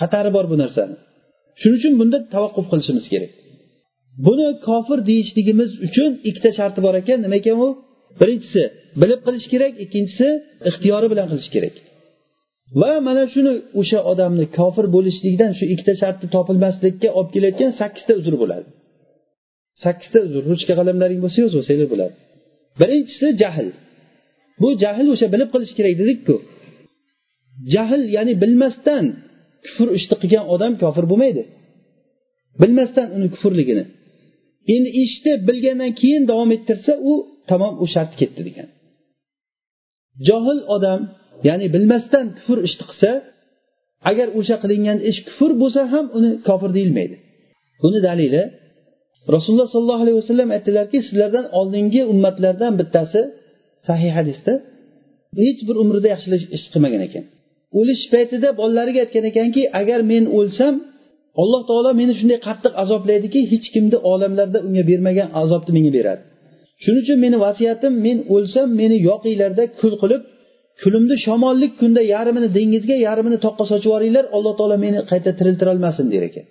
Xatari 0.00 0.30
bor 0.36 0.44
bu 0.52 0.56
narsani. 0.62 0.94
Shuning 1.60 1.78
uchun 1.80 1.92
bunda 2.00 2.18
tavaqquf 2.34 2.66
qilishimiz 2.72 3.06
kerak. 3.12 3.32
Buni 4.26 4.48
kofir 4.66 4.98
deyishligimiz 5.10 5.70
uchun 5.86 6.10
ikkita 6.28 6.50
sharti 6.58 6.80
bor 6.86 6.94
ekan. 7.02 7.18
Nima 7.24 7.36
ekan 7.40 7.56
u? 7.66 7.68
Birinchisi 8.20 8.62
bilib 9.02 9.20
qilish 9.26 9.46
kerak 9.52 9.72
ikkinchisi 9.84 10.28
ixtiyori 10.68 11.06
bilan 11.12 11.26
qilish 11.32 11.50
kerak. 11.54 11.74
Va 12.80 12.92
mana 13.08 13.24
shuni 13.34 13.52
o'sha 13.80 14.00
odamni 14.12 14.46
kofir 14.58 14.86
bo'lishlikdan 14.96 15.52
shu 15.58 15.64
ikkita 15.74 15.94
shartni 16.02 16.28
topilmaslikka 16.36 17.08
olib 17.18 17.30
kelayotgan 17.34 17.70
sakkizta 17.80 18.12
uzr 18.20 18.34
bo'ladi. 18.42 18.66
Sakkizta 19.84 20.18
uzr 20.26 20.42
ruchka 20.50 20.72
qalamlaring 20.80 21.20
bo'lsa 21.24 21.38
yozib 21.44 21.88
bo'ladi. 21.92 22.14
Birinchisi 22.80 23.28
jahl. 23.42 23.68
Bu 24.62 24.68
jahl 24.82 25.06
o'sha 25.14 25.26
bilib 25.34 25.48
qilish 25.54 25.72
kerak 25.78 25.94
dedikku 26.02 26.36
jahl 27.74 28.02
ya'ni 28.16 28.34
bilmasdan 28.42 29.04
kufr 29.64 29.88
ishni 29.98 30.16
qilgan 30.22 30.44
odam 30.54 30.72
kofir 30.82 31.04
bo'lmaydi. 31.10 31.42
Bilmasdan 32.62 33.06
uni 33.16 33.28
kufrligini. 33.34 33.84
Endi 34.74 34.90
eshitib 35.02 35.38
bilgandan 35.48 35.92
keyin 36.00 36.22
davom 36.30 36.50
ettirsa 36.56 36.92
u 37.10 37.12
tamom 37.50 37.74
u 37.82 37.86
shart 37.94 38.12
ketdi 38.20 38.40
degan. 38.48 38.68
Johil 40.26 40.60
odam 40.76 41.00
ya'ni 41.48 41.66
bilmasdan 41.74 42.26
kufr 42.36 42.58
ishni 42.68 42.84
qilsa 42.90 43.10
agar 44.10 44.28
o'sha 44.38 44.56
qilingan 44.62 44.98
ish 45.10 45.20
kufr 45.28 45.50
bo'lsa 45.62 45.82
ham 45.92 46.06
uni 46.18 46.30
kofir 46.48 46.70
deyilmaydi. 46.76 47.16
Buni 47.82 47.98
dalili 48.08 48.42
rasululloh 49.34 49.68
sollallohu 49.74 50.02
alayhi 50.04 50.18
vasallam 50.22 50.48
aytdilarki 50.56 50.98
sizlardan 51.08 51.46
oldingi 51.58 52.00
ummatlardan 52.12 52.72
bittasi 52.80 53.20
sahih 53.88 54.12
hadisda 54.18 54.52
hech 55.42 55.60
bir 55.68 55.76
umrida 55.82 56.08
yaxshilik 56.14 56.42
ish 56.56 56.66
qilmagan 56.72 57.02
ekan. 57.08 57.24
O'lish 57.78 58.04
paytida 58.14 58.48
bolalariga 58.60 59.00
aytgan 59.04 59.24
ekanki 59.30 59.62
agar 59.80 60.00
men 60.12 60.24
o'lsam 60.38 60.74
alloh 61.42 61.62
taolo 61.70 61.90
meni 62.00 62.12
shunday 62.20 62.38
qattiq 62.48 62.72
azoblaydiki 62.82 63.40
hech 63.52 63.66
kimni 63.74 63.98
olamlarda 64.12 64.58
unga 64.66 64.82
bermagan 64.90 65.28
azobni 65.42 65.70
menga 65.76 65.92
beradi. 65.98 66.22
Shuning 66.82 67.02
uchun 67.04 67.18
meni 67.24 67.36
vasiyatim 67.46 67.92
men 68.06 68.18
o'lsam 68.34 68.68
meni 68.80 68.96
yoqinglarda 69.08 69.64
kul 69.80 69.94
qilib 70.02 70.22
kulimni 70.82 71.16
shamollik 71.26 71.72
kunda 71.80 72.02
yarmini 72.14 72.48
dengizga 72.56 72.96
yarmini 73.06 73.38
toqqa 73.46 73.64
sochib 73.70 73.88
yuboringlar 73.88 74.24
alloh 74.36 74.52
taolo 74.58 74.76
meni 74.84 74.98
qayta 75.10 75.30
tiriltirolmasin 75.38 76.06
der 76.12 76.22
ekan. 76.28 76.44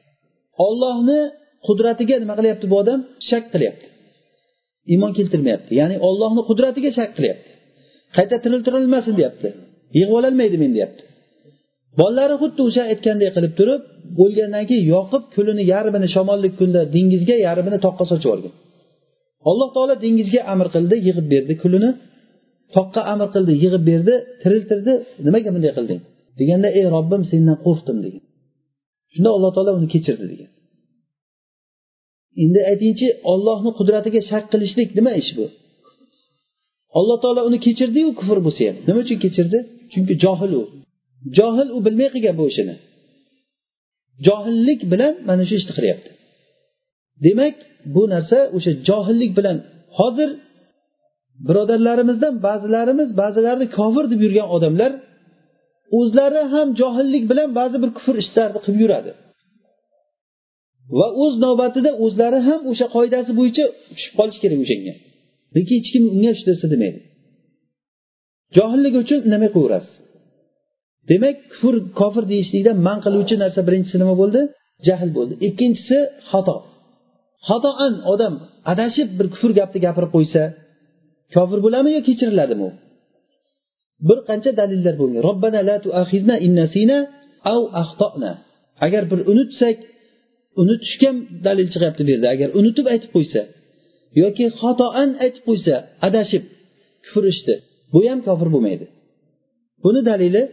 Ollohni 0.68 1.20
qudratiga 1.68 2.16
nima 2.24 2.34
qilyapti 2.40 2.66
bu 2.72 2.76
odam? 2.82 3.00
Shak 3.30 3.46
qilyapti. 3.54 3.88
Iymon 4.92 5.12
keltirmayapti. 5.18 5.72
Ya'ni 5.80 5.96
ollohni 6.08 6.42
qudratiga 6.50 6.90
shak 7.00 7.12
qilyapti. 7.18 7.50
Qayta 8.18 8.36
tiriltirilmasin 8.44 9.14
deyapti. 9.20 9.48
Yig'ib 9.96 10.12
ololmaydi 10.20 10.58
men 10.64 10.72
deyapti. 10.78 11.04
Bolalari 12.00 12.36
xuddi 12.42 12.62
o'sha 12.68 12.84
aytganday 12.92 13.30
qilib 13.36 13.54
turib 13.60 13.82
o'lgandan 14.22 14.64
keyin 14.70 14.86
yoqib 14.94 15.24
kulini 15.36 15.64
yarmini 15.74 16.08
shamollik 16.16 16.54
kunda 16.60 16.82
dengizga 16.96 17.36
yarmini 17.48 17.78
toqqa 17.86 18.04
sochib 18.12 18.28
yuborgan 18.30 18.54
alloh 19.50 19.70
taolo 19.76 19.94
dengizga 20.06 20.42
amr 20.54 20.68
qildi 20.76 20.96
yig'ib 21.08 21.28
berdi 21.34 21.54
kulini 21.64 21.90
toqqa 22.76 23.02
amr 23.14 23.28
qildi 23.36 23.54
yig'ib 23.64 23.84
berdi 23.90 24.14
tiriltirdi. 24.42 24.94
Nimaga 25.28 25.50
bunday 25.56 25.72
qilding? 25.78 26.02
Deganda 26.40 26.70
ey 26.80 26.86
robbim 26.96 27.22
sendan 27.32 27.58
qo'rqdim 27.66 27.98
degan. 28.06 28.24
Shunda 29.14 29.30
alloh 29.36 29.52
taolo 29.56 29.72
uni 29.80 29.88
kechirdi 29.94 30.26
degan. 30.32 30.50
Endi 32.44 32.60
aytingchi 32.72 33.08
ollohni 33.32 33.72
qudratiga 33.80 34.22
shak 34.32 34.46
qilishlik 34.52 34.90
nima 34.98 35.12
ish 35.22 35.32
bu? 35.38 35.46
Alloh 37.00 37.18
taolo 37.24 37.42
uni 37.50 37.58
kechirdiyu 37.66 38.10
kufr 38.20 38.38
bo'lsa 38.46 38.62
ham 38.70 38.76
nima 38.88 39.00
uchun 39.06 39.18
kechirdi? 39.26 39.60
Chunki 39.92 40.14
johil 40.24 40.52
u. 40.62 40.64
Johil 41.38 41.68
u 41.78 41.80
bilmay 41.86 42.10
qilgan 42.16 42.36
bu 42.40 42.46
ishini. 42.52 42.76
Johillik 44.26 44.82
bilan 44.92 45.14
mana 45.30 45.44
shu 45.50 45.56
ishni 45.60 45.74
qilyapti 45.78 46.10
demak 47.26 47.56
bu 47.96 48.04
narsa 48.14 48.38
o'sha 48.56 48.72
johillik 48.90 49.32
bilan 49.40 49.58
hozir 49.98 50.30
birodarlarimizdan 51.48 52.34
ba'zilarimiz 52.48 53.10
ba'zilarini 53.22 53.68
kofir 53.78 54.06
deb 54.12 54.20
yurgan 54.26 54.48
odamlar 54.56 54.92
o'zlari 56.00 56.42
ham 56.54 56.68
johillik 56.82 57.24
bilan 57.32 57.50
ba'zi 57.60 57.78
bir 57.84 57.90
kufr 57.98 58.16
ishlarni 58.24 58.60
qilib 58.66 58.80
yuradi. 58.84 59.12
Va 60.98 61.08
o'z 61.24 61.34
navbatida 61.46 61.92
o'zlari 62.06 62.40
ham 62.48 62.62
o'sha 62.72 62.88
qoidasi 62.96 63.32
bo'yicha 63.40 63.66
tushib 63.96 64.14
qolishi 64.20 64.40
kerak 64.44 64.60
o'shanga. 64.66 64.94
Lekin 65.56 65.76
hech 65.80 65.90
kim 65.94 66.04
unga 66.14 66.30
hech 66.34 66.44
narsa 66.50 66.68
demaydi. 66.74 67.00
Johillik 68.58 68.94
uchun 69.04 69.20
indamay 69.26 69.50
qo'yaverasiz 69.56 69.97
demak 71.10 71.36
kufr 71.52 71.76
kofir 72.00 72.24
deyishlikdan 72.32 72.78
man 72.88 72.98
qiluvchi 73.06 73.36
narsa 73.44 73.60
birinchisi 73.68 73.98
nima 74.02 74.16
bo'ldi? 74.22 74.42
Jahl 74.88 75.10
bo'ldi. 75.18 75.34
Ikkinchisi 75.48 75.98
xato. 76.30 76.58
Xatoan 77.48 77.94
odam 78.14 78.34
adashib 78.72 79.10
bir 79.18 79.28
kufr 79.34 79.52
gapni 79.60 79.80
gapirib 79.86 80.12
qo'ysa 80.16 80.44
kofir 81.36 81.60
bo'ladimi 81.66 81.92
yo 81.98 82.02
kechiriladimi 82.08 82.64
u 82.68 82.72
bir 84.08 84.20
qancha 84.30 84.52
dalillar 84.60 84.96
bo'lgan. 85.02 85.22
Robbana 85.30 85.62
la 85.70 85.76
tuaxizna 85.86 86.36
innasina 86.48 86.98
av 87.54 87.62
axtona 87.82 88.32
agar 88.86 89.04
bir 89.12 89.20
unutsak 89.32 89.78
unutishga 90.62 91.12
dalil 91.48 91.68
chiqyapti 91.74 92.02
bu 92.06 92.10
yerda. 92.14 92.28
Agar 92.36 92.50
unutib 92.60 92.86
aytib 92.94 93.12
qo'ysa 93.16 93.42
yoki 94.22 94.46
xatoan 94.62 95.10
aytib 95.24 95.44
qo'ysa 95.50 95.76
adashib 96.08 96.44
kufr 97.06 97.24
ishdi 97.34 97.54
bu 97.94 98.00
ham 98.10 98.20
kofir 98.28 98.48
bo'lmaydi. 98.56 98.86
Buni 99.84 100.02
dalili 100.10 100.44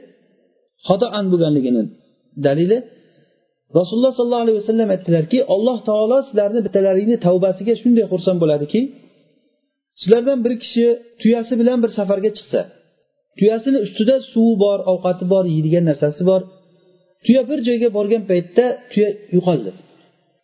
xatoan 0.89 1.24
bo'lganligini 1.32 1.82
dalili. 2.47 2.78
Rasululloh 3.78 4.12
sollallohu 4.18 4.45
alayhi 4.47 4.59
vasallam 4.62 4.89
aytdilarki 4.95 5.39
alloh 5.55 5.78
taolo 5.89 6.18
sizlarni 6.28 6.61
bittalaringni 6.66 7.16
tavbasiga 7.26 7.74
shunday 7.82 8.05
xursand 8.12 8.39
bo'ladiki 8.43 8.80
sizlardan 10.01 10.39
bir 10.45 10.55
kishi 10.62 10.87
tuyasi 11.20 11.55
bilan 11.61 11.78
bir 11.85 11.91
safarga 11.99 12.30
chiqsa 12.37 12.61
tuyasini 13.39 13.78
ustida 13.87 14.16
suvi 14.32 14.55
bor 14.64 14.78
ovqati 14.93 15.24
bor 15.32 15.45
yeydigan 15.55 15.85
narsasi 15.91 16.22
bor 16.30 16.41
tuya 17.24 17.43
bir 17.51 17.59
joyga 17.68 17.89
borgan 17.97 18.22
paytda 18.30 18.64
tuya 18.93 19.09
yo'qoldi 19.37 19.70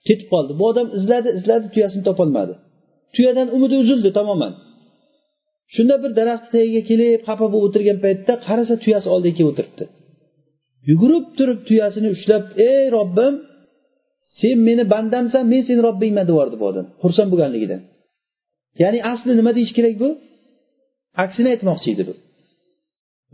ketib 0.08 0.28
qoldi. 0.32 0.52
Bu 0.58 0.64
odam 0.70 0.88
izladi 0.98 1.28
izladi 1.38 1.66
tuyasini 1.74 2.04
topolmadi. 2.08 2.54
Tuyadan 3.14 3.48
umidi 3.56 3.76
uzildi 3.82 4.10
tamoman. 4.18 4.52
Shunda 5.74 5.94
bir 6.02 6.10
daraxt 6.18 6.48
tagiga 6.54 6.82
kelib 6.90 7.20
xafa 7.28 7.46
bo'lib 7.52 7.66
o'tirgan 7.68 7.98
paytda 8.04 8.32
qarasa 8.46 8.74
tuyasi 8.84 9.08
oldiga 9.14 9.34
kelib 9.38 9.50
o'tiribdi. 9.52 9.84
Yugurib 10.88 11.24
turib 11.38 11.60
tuyasini 11.68 12.08
ushlab 12.16 12.44
ey 12.70 12.84
robbim 12.96 13.34
sen 14.40 14.56
meni 14.68 14.84
bandamsan 14.94 15.44
men 15.52 15.62
seni 15.68 15.80
robbingman 15.88 16.26
deyordi 16.30 16.56
bu 16.60 16.64
odam. 16.70 16.86
Xursand 17.02 17.28
bo'lganligidan 17.32 17.80
ya'ni 18.82 18.98
asli 19.12 19.32
nima 19.40 19.52
deyish 19.58 19.72
kerak 19.78 19.94
bu? 20.02 20.08
Aksini 21.24 21.48
aytmoqchi 21.54 21.88
edi 21.94 22.02
bu. 22.08 22.14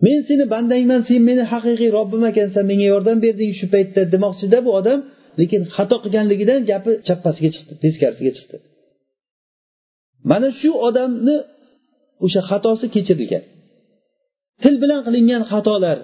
Men 0.04 0.18
seni 0.28 0.44
bandangman 0.54 1.00
sen 1.08 1.20
meni 1.28 1.44
haqiqiy 1.52 1.90
robbim 1.98 2.22
ekansan 2.30 2.64
menga 2.70 2.86
yordam 2.94 3.18
berding 3.24 3.52
shu 3.58 3.66
paytda 3.74 4.00
demoqchida 4.14 4.58
bu 4.66 4.70
odam 4.80 4.98
lekin 5.40 5.62
xato 5.76 5.96
qilganligidan 6.04 6.60
gapi 6.70 6.92
chappasiga 7.06 7.50
chiqdi 7.54 7.72
teskarisiga 7.84 8.32
chiqdi. 8.36 8.56
Mana 10.30 10.48
shu 10.60 10.70
odamni 10.88 11.36
o'sha 12.24 12.40
xatosi 12.50 12.86
kechirilgan 12.94 13.44
til 14.62 14.74
bilan 14.82 15.00
qilingan 15.06 15.42
xatolar 15.52 15.98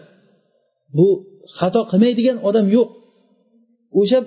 bu 0.97 1.09
xato 1.59 1.81
qilmaydigan 1.91 2.37
odam 2.49 2.67
yo'q. 2.77 2.89
O'sha 4.01 4.19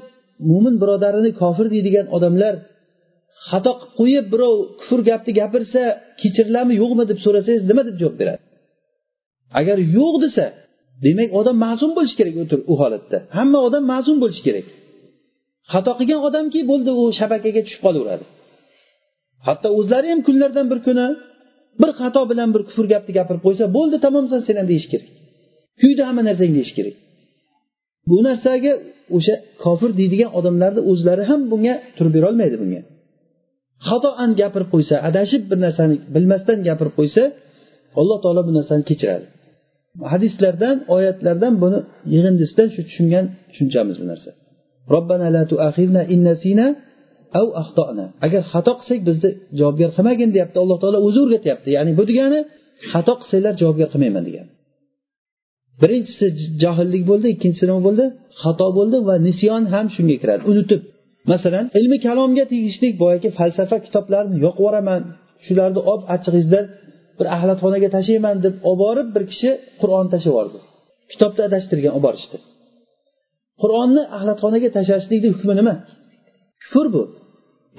mo'min 0.49 0.75
birodarini 0.81 1.31
kofir 1.41 1.67
deydigan 1.73 2.05
odamlar 2.17 2.53
xato 3.49 3.71
qilib 3.79 3.93
qo'yib 3.99 4.25
birov 4.33 4.55
kufr 4.79 4.99
gapni 5.09 5.31
gapirsa 5.39 5.81
kechiriladimi 6.21 6.75
yo'qmi 6.81 7.03
deb 7.11 7.19
so'rasangiz 7.25 7.63
nima 7.69 7.83
deb 7.89 7.95
javob 8.01 8.15
beradi? 8.21 8.41
Agar 9.59 9.77
yo'q 9.97 10.15
desa 10.25 10.45
demak 11.05 11.29
odam 11.39 11.55
ma'sum 11.65 11.91
bo'lishi 11.97 12.15
kerak 12.19 12.35
u 12.71 12.73
holatda. 12.81 13.17
Hamma 13.37 13.59
odam 13.67 13.83
ma'sum 13.93 14.17
bo'lishi 14.23 14.43
kerak. 14.47 14.65
Xato 15.73 15.91
qilgan 15.99 16.21
odamki 16.27 16.59
bo'ldi 16.71 16.91
u 17.01 17.03
shabakaga 17.19 17.61
tushib 17.65 17.81
qolaveradi. 17.85 18.25
Hatto 19.47 19.67
o'zlari 19.79 20.07
ham 20.13 20.21
kunlardan 20.27 20.65
bir 20.71 20.79
kuni 20.87 21.07
bir 21.81 21.89
xato 21.99 22.21
bilan 22.31 22.49
bir 22.55 22.61
kufr 22.69 22.85
gapni 22.93 23.11
gapirib 23.19 23.41
qo'ysa 23.47 23.65
bo'ldi 23.77 23.97
tamomsan 24.05 24.41
sen 24.47 24.55
ham 24.59 24.67
deyish 24.71 24.87
kerak. 24.91 25.09
Kuydi 25.81 26.01
hamma 26.07 26.21
narsang 26.29 26.51
deyish 26.57 26.73
kerak. 26.77 26.95
Bu 28.09 28.17
narsaga 28.27 28.73
o'sha 29.17 29.35
kofir 29.63 29.91
deydigan 29.99 30.31
odamlarni 30.39 30.81
o'zlari 30.91 31.23
ham 31.29 31.41
bunga 31.51 31.73
turib 31.97 32.13
berolmaydi 32.17 32.55
bunga. 32.63 32.81
Xatoan 33.87 34.31
gapirib 34.41 34.69
qo'ysa 34.73 34.95
adashib 35.09 35.43
bir 35.49 35.59
narsani 35.65 35.95
bilmasdan 36.15 36.59
gapirib 36.67 36.93
qo'ysa 36.99 37.23
alloh 37.99 38.17
taolo 38.23 38.41
bu 38.47 38.51
narsani 38.57 38.83
kechiradi. 38.89 39.25
Hadislardan 40.13 40.77
oyatlardan 40.95 41.53
buni 41.63 41.79
yig'indisidan 42.13 42.67
shu 42.75 42.81
tushungan 42.87 43.25
tushunchamiz 43.49 43.95
bu 44.01 44.05
narsa. 44.11 44.29
Robbana 44.93 45.27
la 45.35 45.43
tuaxirna 45.51 46.01
innasina 46.15 46.67
av 47.39 47.47
axtona 47.61 48.05
agar 48.25 48.41
xato 48.51 48.71
qilsak 48.79 48.99
bizni 49.07 49.29
javobgar 49.59 49.89
qilmagin 49.95 50.29
deyapti. 50.35 50.57
Alloh 50.63 50.77
taolo 50.83 50.99
o'zi 51.07 51.19
o'rgatyapti. 51.25 51.69
Ya'ni 51.77 51.91
bu 51.99 52.03
degani 52.09 52.39
xato 52.91 53.13
qilsanglar 53.21 53.53
javobgar 53.61 53.87
qilmayman 53.93 54.23
degani. 54.29 54.51
Birinchisi 55.81 56.25
johillik 56.63 57.03
bo'ldi 57.09 57.27
ikkinchisi 57.35 57.65
nima 57.69 57.81
bo'ldi? 57.87 58.05
Xato 58.41 58.67
bo'ldi 58.77 58.97
va 59.07 59.15
nisyon 59.27 59.63
ham 59.73 59.85
shunga 59.95 60.17
kiradi. 60.21 60.41
Unutib. 60.51 60.81
Masalan 61.31 61.65
ilmi 61.79 61.97
kalomga 62.07 62.43
tegishlik 62.53 62.93
boyagi 63.03 63.29
falsafa 63.39 63.77
kitoblarini 63.85 64.37
yoqib 64.45 64.61
yuboraman. 64.61 65.01
Shularni 65.45 65.81
olib 65.91 66.05
achchig'ingizdan 66.13 66.65
bir 67.17 67.27
axlatxonaga 67.35 67.89
tashlayman 67.95 68.35
deb 68.45 68.55
olib 68.69 68.79
borib 68.83 69.07
bir 69.15 69.23
kishi 69.31 69.49
qur'on 69.81 70.05
tashlab 70.13 70.31
yubordi. 70.31 70.57
Kitobda 71.11 71.41
adashtirgan 71.49 71.93
olib 71.97 72.05
borishdi 72.07 72.37
qur'onni 73.61 74.03
axlatxonaga 74.17 74.69
tashlashlikni 74.77 75.29
hukmi 75.35 75.53
nima? 75.59 75.73
Kufr 76.61 76.87
bu. 76.95 77.03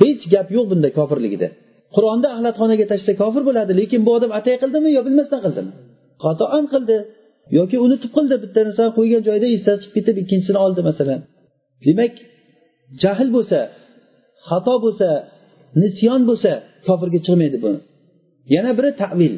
Hech 0.02 0.22
gap 0.34 0.48
yo'q 0.56 0.66
bunda 0.72 0.88
kofirligida. 0.98 1.48
Qur'onni 1.94 2.28
axlatxonaga 2.34 2.84
tashlasa 2.90 3.14
kofir 3.22 3.42
bo'ladi 3.48 3.72
lekin 3.80 4.00
bu 4.06 4.10
odam 4.18 4.30
atay 4.38 4.56
qildimi 4.62 4.88
yo 4.96 5.00
bilmasdan 5.06 5.40
qildimi? 5.44 5.72
Qatoan 6.24 6.64
qildi. 6.72 6.96
Yoki 7.58 7.76
unutib 7.84 8.10
qildi 8.16 8.36
bitta 8.44 8.60
narsani 8.68 8.90
qo'ygan 8.98 9.22
joyda 9.28 9.46
esidan 9.54 9.76
chiqib 9.82 9.94
ketib 9.96 10.16
ikkinchisini 10.22 10.58
oldi 10.66 10.80
masalan. 10.88 11.20
Demak 11.86 12.12
jahl 13.02 13.28
bo'lsa 13.36 13.58
xato 14.48 14.74
bo'lsa 14.84 15.08
nisyon 15.82 16.20
bo'lsa 16.28 16.50
kofirga 16.86 17.18
chiqmaydi 17.26 17.58
bu. 17.64 17.70
Yana 18.54 18.70
biri 18.78 18.90
tavil. 19.02 19.34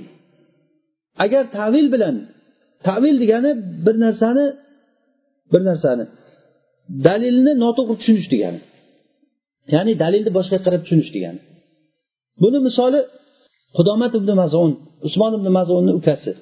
Agar 1.24 1.44
tavil 1.58 1.86
bilan 1.94 2.16
tavil 2.88 3.16
degani 3.22 3.50
bir 3.86 3.96
narsani 4.04 4.46
bir 5.52 5.62
narsani 5.68 6.04
dalilni 7.06 7.52
noto'g'ri 7.64 7.94
tushunish 8.00 8.28
degani. 8.34 8.60
Ya'ni 9.74 9.92
dalilni 10.02 10.30
boshqa 10.38 10.58
qarab 10.66 10.82
tushunish 10.84 11.10
degani. 11.16 11.40
Buni 12.42 12.58
misoli 12.68 13.00
qudomat 13.76 14.12
ibn 14.18 14.30
mazun 14.42 14.70
usmon 15.06 15.32
ibn 15.38 15.48
mazunni 15.58 15.92
ukasi. 16.00 16.32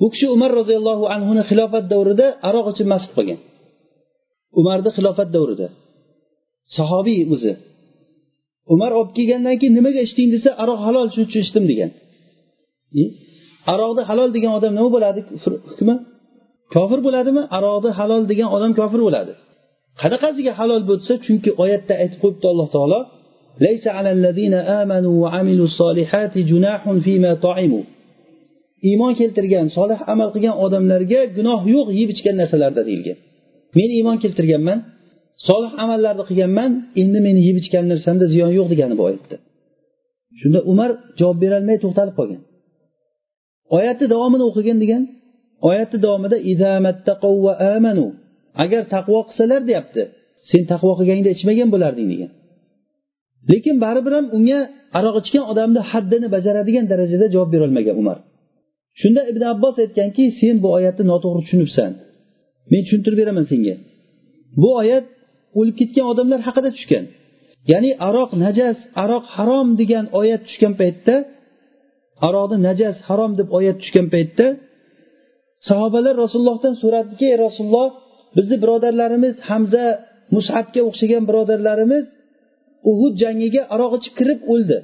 Bu 0.00 0.06
kishi 0.12 0.26
umar 0.36 0.50
roziyallohu 0.60 1.04
anhuni 1.14 1.42
xilofat 1.50 1.84
davrida 1.92 2.26
aroq 2.48 2.66
ichib 2.72 2.86
mast 2.92 3.10
qilgan. 3.16 3.40
Umarni 4.60 4.90
xilofat 4.96 5.28
davrida. 5.36 5.66
Sahobiy 6.76 7.20
o'zi. 7.34 7.52
Umar 8.74 8.90
olib 8.98 9.12
kelgandan 9.16 9.56
keyin 9.60 9.74
nimaga 9.78 10.00
ichding 10.06 10.28
desa 10.34 10.50
aroq 10.62 10.80
halol 10.86 11.06
shuning 11.12 11.28
uchun 11.30 11.40
ichdim 11.46 11.64
degan. 11.70 11.90
Aroqni 13.72 14.02
halol 14.10 14.30
degan 14.36 14.52
odam 14.58 14.72
nima 14.78 14.90
bo'ladi? 14.96 15.20
Hukmi? 15.70 15.94
Kofir 16.74 17.00
bo'ladimi? 17.06 17.42
Aroqni 17.56 17.90
halol 17.98 18.22
degan 18.30 18.48
odam 18.56 18.72
kofir 18.80 19.00
bo'ladi. 19.06 19.32
Qanaqasiga 20.00 20.52
halol 20.60 20.82
bo'lsa 20.90 21.12
chunki 21.24 21.50
oyatda 21.62 21.94
aytib 22.02 22.18
qo'yibdi 22.22 22.46
alloh 22.52 22.68
taolo 22.74 23.00
iymon 28.88 29.12
keltirgan 29.20 29.66
solih 29.76 29.98
amal 30.12 30.28
qilgan 30.34 30.56
odamlarga 30.64 31.20
gunoh 31.36 31.60
yo'q 31.74 31.88
yeb 32.00 32.08
ichgan 32.14 32.36
narsalarda 32.40 32.82
deyilgan. 32.88 33.18
Men 33.76 33.88
iymon 33.98 34.16
keltirganman 34.22 34.78
solih 35.48 35.72
amallarni 35.84 36.24
qilganman 36.28 36.70
endi 37.02 37.18
meni 37.26 37.40
yeb 37.48 37.56
ichgan 37.62 37.84
narsamda 37.92 38.26
ziyon 38.32 38.50
yo'q 38.58 38.68
degani 38.72 38.94
bu 38.98 39.02
oyatda. 39.08 39.36
Shunda 40.40 40.60
umar 40.72 40.90
javob 41.18 41.38
berolmay 41.42 41.76
to'xtalib 41.84 42.14
qolgan. 42.18 42.40
Oyatni 43.76 44.06
davomini 44.14 44.44
o'qigin 44.50 44.78
degan 44.84 45.02
oyatni 45.68 45.98
davomida 46.04 46.36
agar 48.64 48.82
taqvo 48.94 49.18
qilsalar 49.28 49.60
deyapti. 49.68 50.02
Sen 50.50 50.62
taqvo 50.72 50.92
qilganingda 50.98 51.30
ichmagan 51.36 51.68
bo'larding 51.74 52.08
degan. 52.12 52.30
Lekin 53.50 53.76
baribir 53.84 54.12
ham 54.18 54.26
unga 54.36 54.58
aroq 54.98 55.16
ichgan 55.22 55.44
odamni 55.52 55.80
haddini 55.90 56.28
bajaradigan 56.34 56.84
darajada 56.92 57.26
javob 57.34 57.48
berolmagan 57.54 57.96
umar. 58.02 58.18
Shunda 59.00 59.22
ibn 59.30 59.42
abbos 59.52 59.76
aytganki 59.84 60.24
sen 60.40 60.56
bu 60.62 60.68
oyatni 60.78 61.04
noto'g'ri 61.12 61.40
tushunibsan. 61.44 61.90
Men 62.70 62.80
tushuntirib 62.86 63.18
beraman 63.22 63.46
senga. 63.52 63.74
Bu 64.62 64.68
oyat 64.82 65.04
o'lib 65.58 65.76
ketgan 65.80 66.06
odamlar 66.12 66.40
haqida 66.48 66.70
tushgan. 66.76 67.04
Ya'ni 67.72 67.90
aroq 68.08 68.30
najas 68.44 68.78
aroq 69.02 69.24
harom 69.36 69.68
degan 69.80 70.04
oyat 70.20 70.42
tushgan 70.48 70.74
paytda 70.80 71.14
aroqni 72.28 72.58
najas 72.68 72.96
harom 73.08 73.32
deb 73.38 73.48
oyat 73.58 73.76
tushgan 73.82 74.06
paytda 74.14 74.46
sahobalar 75.68 76.14
rasulullohdan 76.24 76.74
so'radiki 76.82 77.24
ey 77.32 77.36
rasululloh 77.46 77.88
bizni 78.36 78.56
birodarlarimiz 78.62 79.34
hamza 79.48 79.84
mushabga 80.34 80.80
o'xshagan 80.88 81.22
birodarlarimiz 81.28 82.04
uhud 82.90 83.14
jangiga 83.22 83.62
aroq 83.74 83.92
ichib 83.98 84.14
kirib 84.18 84.40
o'ldi. 84.52 84.78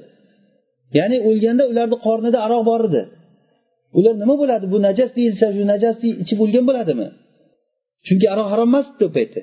Ya'ni 0.97 1.17
o'lganda 1.29 1.63
ularni 1.71 1.97
qornida 2.05 2.37
aroq 2.45 2.63
bor 2.71 2.81
edi. 2.89 3.01
Ular 3.97 4.15
nima 4.21 4.35
bo'ladi? 4.41 4.65
Bu 4.73 4.77
najas 4.87 5.11
deyilsa 5.17 5.45
shu 5.55 5.63
najasni 5.73 6.09
ichib 6.23 6.39
o'lgan 6.43 6.65
bo'ladimi? 6.69 7.07
Chunki 8.07 8.25
aroq 8.33 8.47
harom 8.53 8.69
emas 8.71 8.87
u 9.05 9.07
payti 9.17 9.41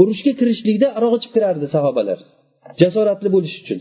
urushga 0.00 0.32
kirishlikda 0.40 0.88
aroq 0.98 1.12
ichib 1.18 1.32
kirardi 1.36 1.66
sahobalar 1.74 2.18
jasoratli 2.80 3.28
bo'lish 3.36 3.56
uchun. 3.62 3.80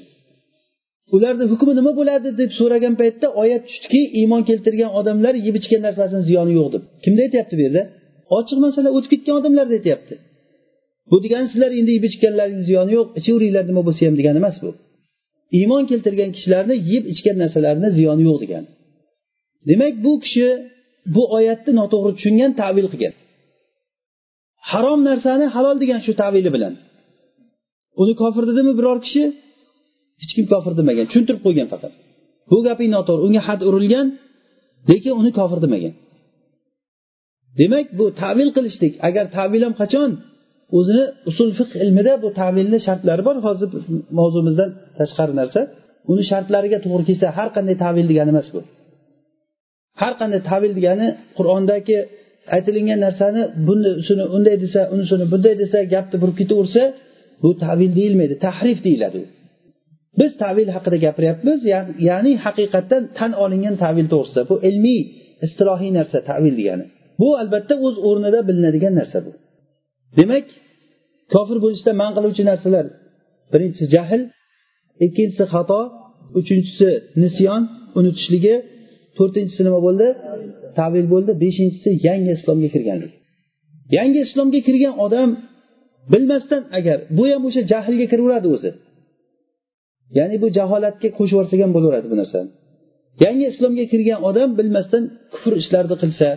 Ularni 1.16 1.46
hukmi 1.52 1.74
nima 1.80 1.92
bo'ladi 2.00 2.30
deb 2.42 2.52
so'ragan 2.60 2.94
paytda 3.02 3.28
oyat 3.42 3.64
tushdiki 3.70 4.02
iymon 4.20 4.42
keltirgan 4.50 4.92
odamlar 5.00 5.34
yeb 5.48 5.56
ichgan 5.60 5.82
narsasini 5.88 6.24
ziyoni 6.30 6.54
yo'q 6.60 6.68
deb. 6.74 6.84
Kimda 7.04 7.22
aytyapti 7.28 7.54
bu 7.60 7.62
yerda? 7.68 7.84
Ochiq 8.38 8.58
masala 8.66 8.90
o'tib 8.98 9.10
ketgan 9.14 9.36
odamlarda 9.40 9.74
aytyapti. 9.80 10.14
Bu 11.12 11.18
degani 11.24 11.48
sizlar 11.52 11.72
endi 11.80 11.92
yeb 11.98 12.06
ichganlaringiz 12.10 12.66
ziyoni 12.70 12.92
yo'q 12.98 13.08
ichaveringlar 13.20 13.64
nima 13.70 13.82
bo'lsa 13.88 14.02
ham 14.08 14.16
degani 14.20 14.38
emas 14.44 14.58
bu. 14.64 14.72
Iymon 15.60 15.84
keltirgan 15.92 16.30
kishilarni 16.36 16.76
yeb 16.92 17.04
ichgan 17.14 17.38
narsalarini 17.44 17.90
ziyoni 17.98 18.24
yo'q 18.30 18.38
degani. 18.44 18.68
Demak 19.70 19.94
bu 20.06 20.14
kishi 20.24 20.48
bu 21.16 21.24
oyatni 21.38 21.72
noto'g'ri 21.80 22.12
tushungan 22.18 22.52
tavil 22.62 22.88
qilgan. 22.94 23.14
Harom 24.70 25.00
narsani 25.10 25.46
halol 25.56 25.78
degan 25.84 26.00
shu 26.06 26.12
tavili 26.22 26.50
bilan. 26.56 26.74
Uni 28.02 28.14
kofir 28.22 28.44
dedimi 28.50 28.74
biror 28.80 28.98
kishi? 29.06 29.24
Hech 30.22 30.34
kim 30.38 30.46
kofir 30.54 30.74
demagan 30.80 31.06
tushuntirib 31.10 31.42
qo'ygan 31.46 31.68
faqat. 31.74 31.94
Bu 32.52 32.58
gaping 32.68 32.90
noto'g'ri 32.96 33.24
unga 33.28 33.42
had 33.48 33.62
urilgan 33.70 34.08
lekin 34.90 35.14
uni 35.22 35.32
kofir 35.40 35.60
demagan. 35.66 35.94
Demak 37.60 37.86
bu 38.00 38.06
tavil 38.22 38.50
qilishlik 38.56 38.94
agar 39.08 39.26
tavil 39.38 39.62
ham 39.66 39.74
qachon 39.82 40.12
o'zini 40.78 41.06
usul 41.30 41.50
fiq 41.58 41.70
ilmida 41.84 42.14
bu 42.24 42.30
tavilni 42.42 42.80
shartlari 42.88 43.22
bor 43.28 43.38
hozir 43.48 43.70
mavzumizdan 44.20 44.70
tashqari 45.00 45.34
narsa 45.42 45.62
uni 46.12 46.24
shartlariga 46.32 46.78
to'g'ri 46.86 47.04
kelsa 47.10 47.28
har 47.38 47.50
qanday 47.56 47.76
tavil 47.86 48.06
degani 48.12 48.32
emas 48.36 48.48
bu. 48.56 48.62
Har 50.02 50.14
qanday 50.20 50.42
tavil 50.52 50.72
degani 50.80 51.08
qur'ondagi 51.38 51.98
aytilingan 52.56 53.00
narsani 53.06 53.42
bunisini 53.68 54.24
unday 54.36 54.56
desa 54.64 54.82
unisini 54.94 55.26
bunday 55.34 55.56
desa 55.64 55.78
gapni 55.94 56.18
burib 56.22 56.36
ketaversa 56.42 56.84
bu 57.44 57.50
tavil 57.66 57.92
deyilmaydi 58.00 58.36
tahrif 58.46 58.80
deyiladi. 58.88 59.18
U 59.24 59.26
biz 60.20 60.32
tavil 60.44 60.70
haqida 60.76 60.98
gapiryapmiz 61.06 61.60
ya'ni 62.10 62.32
haqiqatdan 62.46 63.04
tan 63.18 63.32
olingan 63.44 63.76
tavil 63.84 64.08
to'g'risida. 64.14 64.42
Bu 64.52 64.56
ilmiy 64.70 65.02
istilohiy 65.46 65.92
narsa 66.00 66.18
tavil 66.32 66.54
degani. 66.60 66.86
Bu 67.22 67.28
albatta 67.42 67.74
o'z 67.88 67.96
o'rnida 68.08 68.40
bilinadigan 68.48 68.94
narsa 69.00 69.18
bu. 69.26 69.32
Demak 70.20 70.46
kofir 71.34 71.58
bo'lishda 71.64 71.92
man 72.02 72.12
qiluvchi 72.18 72.44
narsalar 72.52 72.86
birinchisi 73.52 73.86
jahl 73.96 74.22
ikkinchisi 75.06 75.46
xato 75.54 75.82
uchinchisi 76.40 76.90
nisyon 77.24 77.62
unutishligi 78.00 78.56
to'rtinchisi 79.18 79.62
nima 79.68 79.80
bo'ldi 79.88 80.08
tavil 80.80 81.06
bo'ldi 81.14 81.32
beshinchisi 81.44 81.90
yangi 82.08 82.32
islomga 82.38 82.70
kirganlik 82.76 83.12
yangi 83.98 84.20
islomga 84.28 84.60
kirgan 84.68 84.96
odam 85.06 85.30
bilmasdan 86.14 86.64
agar 86.78 86.98
bu 87.18 87.24
ham 87.32 87.44
o'sha 87.50 87.62
jahlga 87.72 88.06
kiraveradi 88.12 88.48
o'zi. 88.56 88.72
Ya'ni 90.18 90.36
bu 90.44 90.48
jaholatga 90.58 91.10
qo'shib 91.18 91.36
yuborsak 91.36 91.60
ham 91.64 91.72
bo'laveradi 91.78 92.08
bu 92.14 92.16
narsani. 92.22 92.50
Yangi 93.24 93.46
islomga 93.54 93.86
kirgan 93.92 94.20
odam 94.30 94.50
bilmasdan 94.60 95.04
kufr 95.34 95.54
ishlarni 95.62 95.96
qilsa 96.04 96.28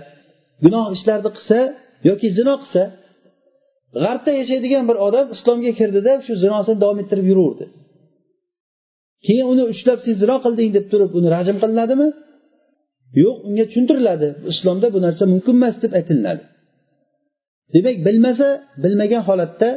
gunoh 0.64 0.87
ishlarni 0.97 1.31
qilsa 1.37 1.59
yoki 2.09 2.29
zino 2.39 2.55
qilsa 2.62 2.83
g'arbda 4.03 4.31
yashaydigan 4.41 4.85
bir 4.91 4.97
odam 5.07 5.27
islomga 5.37 5.72
kirdida 5.81 6.12
shu 6.27 6.33
zinosini 6.45 6.79
davom 6.83 6.99
ettirib 7.03 7.27
yuraverdi. 7.31 7.64
Keyin 9.27 9.47
uni 9.53 9.64
ushlab 9.72 9.99
sen 10.05 10.14
zino 10.22 10.37
qilding 10.45 10.70
deb 10.77 10.87
turib 10.93 11.11
uni 11.18 11.29
rajm 11.37 11.57
qilinadimi? 11.62 12.09
Yo'q 13.23 13.37
unga 13.49 13.65
tushuntiriladi. 13.69 14.29
Islomda 14.53 14.87
bu 14.95 14.99
narsa 15.07 15.25
mumkin 15.33 15.55
emas 15.59 15.77
deb 15.83 15.93
aytilinadi. 15.99 16.43
Demak 17.75 17.97
bilmasa 18.07 18.49
bilmagan 18.83 19.23
holatda 19.29 19.69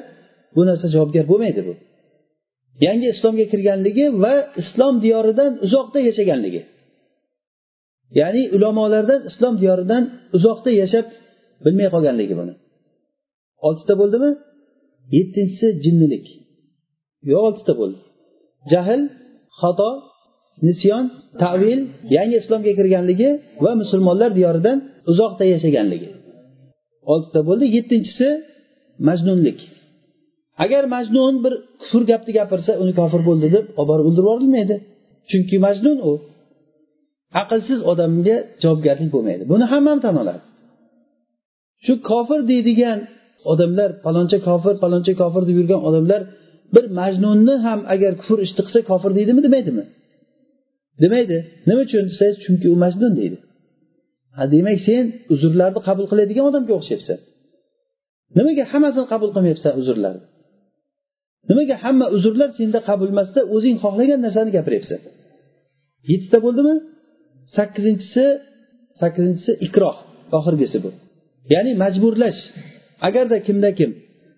bu 0.56 0.62
narsa 0.70 0.86
javobgar 0.94 1.26
bo'lmaydi 1.32 1.62
bu. 1.68 1.74
Yangi 2.86 3.08
islomga 3.16 3.46
kirganligi 3.52 4.06
va 4.24 4.34
islom 4.62 4.96
diyoridan 5.04 5.52
uzoqda 5.66 6.00
yashaganligi. 6.08 6.62
Ya'ni 8.20 8.44
ulamolardan 8.56 9.22
islom 9.30 9.54
diyoridan 9.62 10.04
uzoqda 10.38 10.70
yashab 10.82 11.08
bilmay 11.66 11.88
qolganligi 11.96 12.36
buni. 12.42 12.54
Oltita 13.68 13.94
bo'ldimi? 14.02 14.32
Yettinchisi 15.16 15.68
jinnilik. 15.84 16.26
Yo'q 17.32 17.42
oltita 17.50 17.74
bo'ldi. 17.80 18.00
Jahl 18.72 19.02
xato 19.60 19.90
nisyon 20.66 21.04
tavil 21.44 21.80
yangi 22.16 22.36
islomga 22.42 22.72
kirganligi 22.80 23.30
va 23.64 23.72
musulmonlar 23.82 24.30
diyoridan 24.40 24.78
uzoqda 25.12 25.44
yashaganligi. 25.54 26.10
Oltita 27.12 27.40
bo'ldi. 27.50 27.66
Yettinchisi 27.76 28.28
majnunlik. 29.08 29.60
Agar 30.64 30.84
majnun 30.96 31.36
bir 31.44 31.54
kufr 31.82 32.02
gapni 32.12 32.32
gapirsa 32.40 32.72
uni 32.82 32.94
kofir 33.00 33.22
bo'ldi 33.30 33.48
deb 33.56 33.66
olib 33.80 33.90
borib 33.90 34.06
o'ldirib 34.10 34.28
yuborilmaydi. 34.28 34.76
Chunki 35.32 35.58
majnun 35.66 35.98
u 36.10 36.12
aqlsiz 37.42 37.80
odamga 37.92 38.36
javobgarlik 38.64 39.10
bo'lmaydi. 39.16 39.44
Buni 39.52 39.66
hammamiz 39.72 40.02
tan 40.06 40.16
oladi. 40.22 40.42
Shu 41.86 41.94
kofir 42.10 42.40
deydigan 42.52 43.00
odamlar 43.52 43.90
paloncha 44.06 44.38
kofir 44.48 44.76
paloncha 44.84 45.14
kofir 45.22 45.44
deb 45.50 45.56
yurgan 45.60 45.82
odamlar 45.90 46.22
bir 46.76 46.86
majnunni 47.00 47.56
ham 47.66 47.80
agar 47.94 48.12
kufr 48.22 48.38
ishni 48.46 48.62
qilsa 48.68 48.80
kofir 48.92 49.12
deydimi 49.18 49.42
demaydimi 49.48 49.84
demaydi. 51.02 51.38
Nima 51.68 51.82
uchun? 51.88 52.04
Desangiz 52.12 52.38
chunki 52.46 52.68
u 52.74 52.76
majnun 52.84 53.14
deydi. 53.20 53.38
Ha 54.38 54.44
demak 54.54 54.80
sen 54.88 55.06
uzrlarni 55.34 55.80
qabul 55.88 56.06
qiladigan 56.12 56.46
odamga 56.50 56.74
o'xshayapsan. 56.80 57.20
Nimaga 58.38 58.64
hammasini 58.72 59.06
qabul 59.14 59.30
qilmayapsan 59.36 59.74
uzrlarni? 59.82 60.24
Nimaga 61.50 61.76
hamma 61.84 62.06
uzrlar 62.16 62.50
senda 62.60 62.80
qabul 62.90 63.10
emasda 63.14 63.42
o'zing 63.56 63.76
xohlagan 63.84 64.20
narsani 64.26 64.52
gapiryapsan? 64.58 65.00
Yettita 66.12 66.38
bo'ldimi? 66.46 66.76
Sakkizinchisi 67.56 68.26
sakkizinchisi 69.02 69.52
ikroh 69.68 69.98
oxirgisi 70.38 70.78
bu. 70.84 70.90
Ya'ni 71.54 71.72
majburlash. 71.84 72.42
Agarda 73.08 73.38
kimda 73.48 73.70
kim 73.80 73.92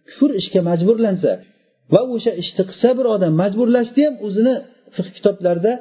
kufr 0.10 0.32
ishga 0.42 0.62
majburlansa 0.70 1.32
va 1.94 2.02
o'sha 2.16 2.32
ishni 2.42 2.64
qilsa 2.70 2.90
bir 2.98 3.06
odam 3.16 3.34
majburlashni 3.42 4.02
ham 4.08 4.16
o'zini 4.28 4.56
fiq 4.96 5.08
kitoblarida 5.18 5.74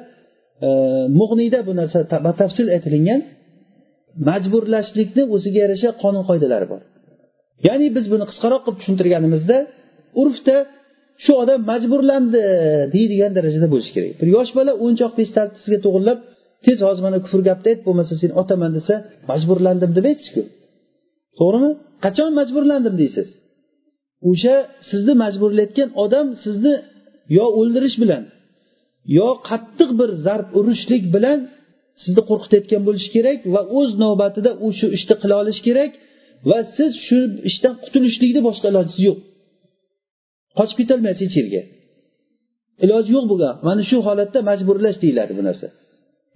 mug'niyda 1.19 1.59
bu 1.67 1.71
narsa 1.79 1.99
batafsil 2.27 2.67
aytilingan 2.75 3.21
majburlashlikni 4.29 5.23
o'ziga 5.35 5.59
yarasha 5.65 5.89
qonun 6.03 6.23
qoidalari 6.29 6.67
bor. 6.71 6.81
Ya'ni 7.67 7.87
biz 7.95 8.05
buni 8.13 8.25
qisqaroq 8.31 8.61
qilib 8.65 8.77
tushuntirganimizda 8.81 9.57
urfda 10.21 10.57
shu 11.23 11.31
odam 11.43 11.59
majburlandi 11.71 12.41
deydigan 12.95 13.31
darajada 13.37 13.67
bo'lishi 13.73 13.91
kerak. 13.95 14.13
Bir 14.21 14.27
yosh 14.35 14.51
bola 14.57 14.71
o'yinchoq 14.83 15.11
pistolsiga 15.19 15.79
to'g'irlab 15.85 16.19
tez 16.65 16.77
hozir 16.87 17.01
mana 17.07 17.17
kufr 17.25 17.39
gapni 17.49 17.67
ayt 17.73 17.81
bo'lmasa 17.87 18.13
seni 18.21 18.33
otaman 18.41 18.71
desa 18.77 18.95
majburlandim 19.31 19.91
deb 19.97 20.05
aytishku 20.11 20.41
to'g'rimi? 21.39 21.71
Qachon 22.05 22.31
majburlandim 22.39 22.95
deysiz? 23.01 23.27
O'sha 24.29 24.55
sizni 24.89 25.13
majburlayotgan 25.23 25.89
odam 26.03 26.27
sizni 26.43 26.73
yo 27.37 27.45
o'ldirish 27.59 27.97
bilan 28.03 28.23
yo 29.17 29.27
qattiq 29.49 29.89
bir 29.99 30.09
zarb 30.25 30.47
urishlik 30.59 31.03
bilan 31.15 31.39
sizni 32.03 32.21
qo'rqitayotgan 32.29 32.81
bo'lishi 32.87 33.09
kerak 33.15 33.39
va 33.53 33.61
o'z 33.79 33.89
navbatida 34.03 34.51
u 34.65 34.67
shu 34.79 34.87
ishni 34.97 35.15
qila 35.21 35.35
olishi 35.41 35.61
kerak 35.67 35.91
va 36.49 36.57
siz 36.77 36.91
shu 37.07 37.17
ishdan 37.49 37.73
qutulishlikni 37.83 38.41
boshqa 38.47 38.67
ilojisi 38.71 39.01
yo'q. 39.07 39.17
Qochib 40.57 40.77
ketolmaysiz 40.81 41.21
hech 41.27 41.35
yerga. 41.39 41.61
Iloji 42.85 43.09
yo'q 43.15 43.25
bo'lgan 43.31 43.53
mana 43.67 43.81
shu 43.89 43.97
holatda 44.07 44.39
majburlash 44.49 44.97
deyiladi 45.03 45.33
bu 45.39 45.43
narsa. 45.49 45.67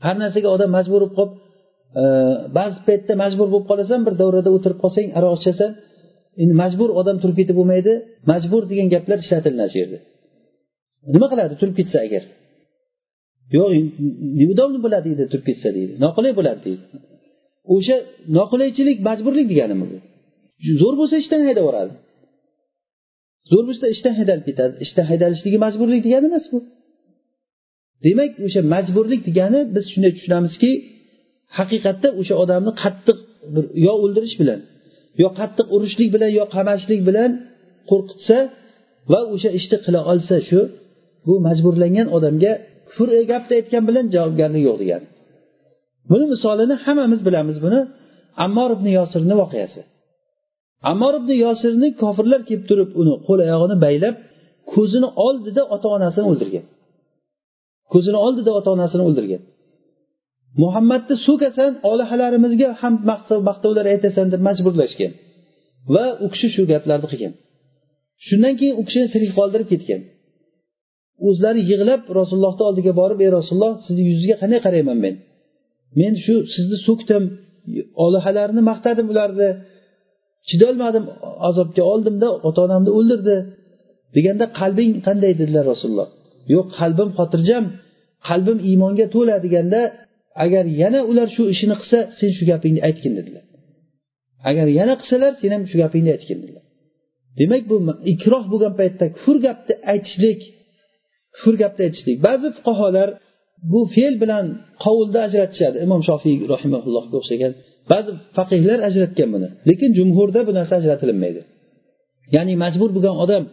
Har 0.05 0.15
narsaga 0.23 0.49
odam 0.55 0.69
majbur 0.77 0.99
bo'lib 1.01 1.13
qolib 1.19 1.33
e, 2.01 2.03
ba'zi 2.57 2.77
paytda 2.87 3.13
majbur 3.23 3.47
bo'lib 3.53 3.67
qolasan 3.71 3.99
bir 4.05 4.13
davrada 4.21 4.49
o'tirib 4.57 4.79
qolsang 4.83 5.07
aroq 5.17 5.33
ichasan. 5.41 5.71
Endi 6.41 6.53
majbur 6.63 6.89
odam 6.99 7.17
turib 7.21 7.35
ketib 7.39 7.55
bo'lmaydi. 7.59 7.93
Majbur 8.31 8.61
degan 8.71 8.87
gaplar 8.93 9.17
ishlatiladi 9.25 9.69
shu 9.73 9.77
yerda. 9.81 9.99
Nima 11.13 11.27
qiladi? 11.31 11.53
Turib 11.61 11.75
ketsa 11.79 11.97
agar. 12.07 12.23
Yo'q 13.55 13.69
неудобно 14.39 14.79
bo'ladi 14.85 15.05
deydi 15.09 15.23
turib 15.31 15.45
ketsa 15.49 15.69
deydi. 15.77 15.93
Noqulay 16.05 16.33
bo'ladi 16.39 16.59
deydi. 16.67 16.83
O'sha 17.75 17.95
noqulaychilik 18.37 18.97
majburlik 19.07 19.47
deganimi 19.53 19.85
bu? 19.91 19.97
Zo'r 20.81 20.95
bo'lsa 20.99 21.15
ishdan 21.23 21.41
haydab 21.47 21.63
yuboradi 21.65 21.93
zo'r 23.51 23.63
bo'lsa 23.69 23.85
ishdan 23.95 24.13
haydalib 24.19 24.45
ketadi 24.49 24.73
ishdan 24.85 25.05
haydalishligi 25.11 25.57
majburlik 25.65 26.01
degani 26.07 26.25
emas 26.31 26.45
bu. 26.53 26.59
Demak 28.05 28.31
o'sha 28.47 28.61
majburlik 28.73 29.21
degani 29.29 29.59
biz 29.75 29.85
shunday 29.93 30.11
tushunamizki 30.17 30.71
haqiqatda 31.57 32.09
o'sha 32.19 32.35
odamni 32.43 32.71
qattiq 32.83 33.17
bir 33.53 33.65
yo 33.85 33.93
o'ldirish 34.03 34.35
bilan 34.41 34.59
yo 35.21 35.29
qattiq 35.39 35.67
urishlik 35.75 36.09
bilan 36.15 36.31
yo 36.39 36.45
qamashlik 36.55 37.01
bilan 37.09 37.31
qo'rqitsa 37.89 38.37
va 39.11 39.19
o'sha 39.33 39.49
ishni 39.59 39.77
qila 39.85 39.99
olsa 40.11 40.35
shu 40.49 40.59
bu 41.27 41.33
majburlangan 41.47 42.07
odamga 42.17 42.53
kufr 42.95 43.09
e 43.19 43.21
gapni 43.31 43.53
aytgan 43.59 43.83
bilan 43.89 44.05
javobgarlik 44.15 44.63
yo'q 44.67 44.77
degani. 44.81 45.07
Buni 46.09 46.25
misolini 46.33 46.75
hammamiz 46.85 47.21
bilamiz 47.27 47.57
buni. 47.65 47.79
Ammor 48.45 48.69
ibn 48.77 48.87
yosirni 48.97 49.35
voqeasi. 49.41 49.81
Ammor 50.91 51.13
ibn 51.19 51.31
yosirni 51.45 51.87
kofirlar 52.01 52.41
kelib 52.47 52.63
turib 52.69 52.89
uni 53.01 53.13
qo'l 53.27 53.39
oyog'ini 53.45 53.75
baylab 53.85 54.15
ko'zini 54.73 55.09
oldida 55.25 55.63
ota 55.75 55.87
onasini 55.97 56.25
o'ldirgan. 56.31 56.65
Ko'zini 57.93 58.19
oldida 58.25 58.51
ota 58.59 58.69
onasini 58.75 59.03
o'ldirgan. 59.07 59.41
Muhammadni 60.63 61.15
so'kasan 61.27 61.71
olihalarimizga 61.91 62.69
ham 62.81 62.93
maqtovlar 63.49 63.85
aytasan 63.93 64.27
deb 64.33 64.41
majburlashgan 64.47 65.11
va 65.93 66.05
u 66.25 66.27
kishi 66.33 66.47
shu 66.55 66.61
gaplarni 66.71 67.07
qilgan. 67.11 67.33
Shundan 68.27 68.53
keyin 68.59 68.75
u 68.79 68.81
kishini 68.87 69.07
tirik 69.13 69.31
qoldirib 69.39 69.67
ketgan. 69.73 70.01
O'zlari 71.27 71.61
yig'lab 71.71 72.01
rasulullohni 72.19 72.63
oldiga 72.69 72.91
borib 73.01 73.19
ey 73.25 73.29
rasululloh 73.37 73.73
sizni 73.85 74.03
yuzingizga 74.09 74.35
qanday 74.41 74.59
qarayman 74.65 74.97
men? 75.05 75.15
Men 75.99 76.13
shu 76.25 76.35
sizni 76.55 76.77
so'kdim 76.87 77.23
olihalarni 78.05 78.61
maqtadim 78.71 79.07
ularni. 79.13 79.49
Chidolmadim 80.49 81.05
azobga 81.49 81.83
oldimda 81.93 82.27
ota 82.47 82.59
onamni 82.67 82.91
o'ldirdi. 82.97 83.37
Deganda 84.15 84.45
qalbing 84.59 84.91
qanday 85.07 85.33
dedilar 85.41 85.63
rasululloh. 85.71 86.09
Yo'q 86.53 86.67
qalbim 86.79 87.09
xotirjam 87.17 87.65
qalbim 88.29 88.57
iymonga 88.69 89.05
to'la 89.15 89.35
deganda 89.45 89.81
agar 90.45 90.65
yana 90.81 90.99
ular 91.09 91.27
shu 91.35 91.43
ishini 91.53 91.75
qilsa 91.81 91.99
sen 92.19 92.29
shu 92.37 92.43
gapingni 92.51 92.81
aytgin 92.87 93.13
dedilar. 93.19 93.43
Agar 94.49 94.67
yana 94.79 94.93
qilsalar 95.01 95.31
sen 95.41 95.51
ham 95.55 95.63
shu 95.71 95.75
gapingni 95.83 96.11
aytgin 96.15 96.37
dedilar. 96.43 96.63
Demak 97.39 97.63
bu 97.69 97.75
ikroh 98.13 98.43
bo'lgan 98.51 98.73
paytda 98.79 99.05
kufr 99.17 99.37
gapni 99.45 99.73
aytishlik 99.93 100.39
hur 101.41 101.53
gapni 101.61 101.81
aytishlik 101.87 102.17
ba'zi 102.27 102.47
fuqarolar 102.57 103.09
bu 103.71 103.79
fe'l 103.95 104.15
bilan 104.23 104.45
qovulda 104.83 105.19
ajratishadi. 105.27 105.77
Imom 105.85 106.01
shofiy 106.09 106.35
rahimaullohga 106.53 107.15
o'xshagan. 107.21 107.51
Ba'zi 107.91 108.11
faqihlar 108.37 108.79
ajratgan 108.89 109.29
buni. 109.35 109.47
Lekin 109.69 109.89
jumhurda 109.99 110.39
bu 110.47 110.51
narsa 110.57 110.73
ajratilinmaydi 110.81 111.41
ya'ni 112.35 112.53
majbur 112.63 112.89
bo'lgan 112.95 113.15
odam 113.23 113.43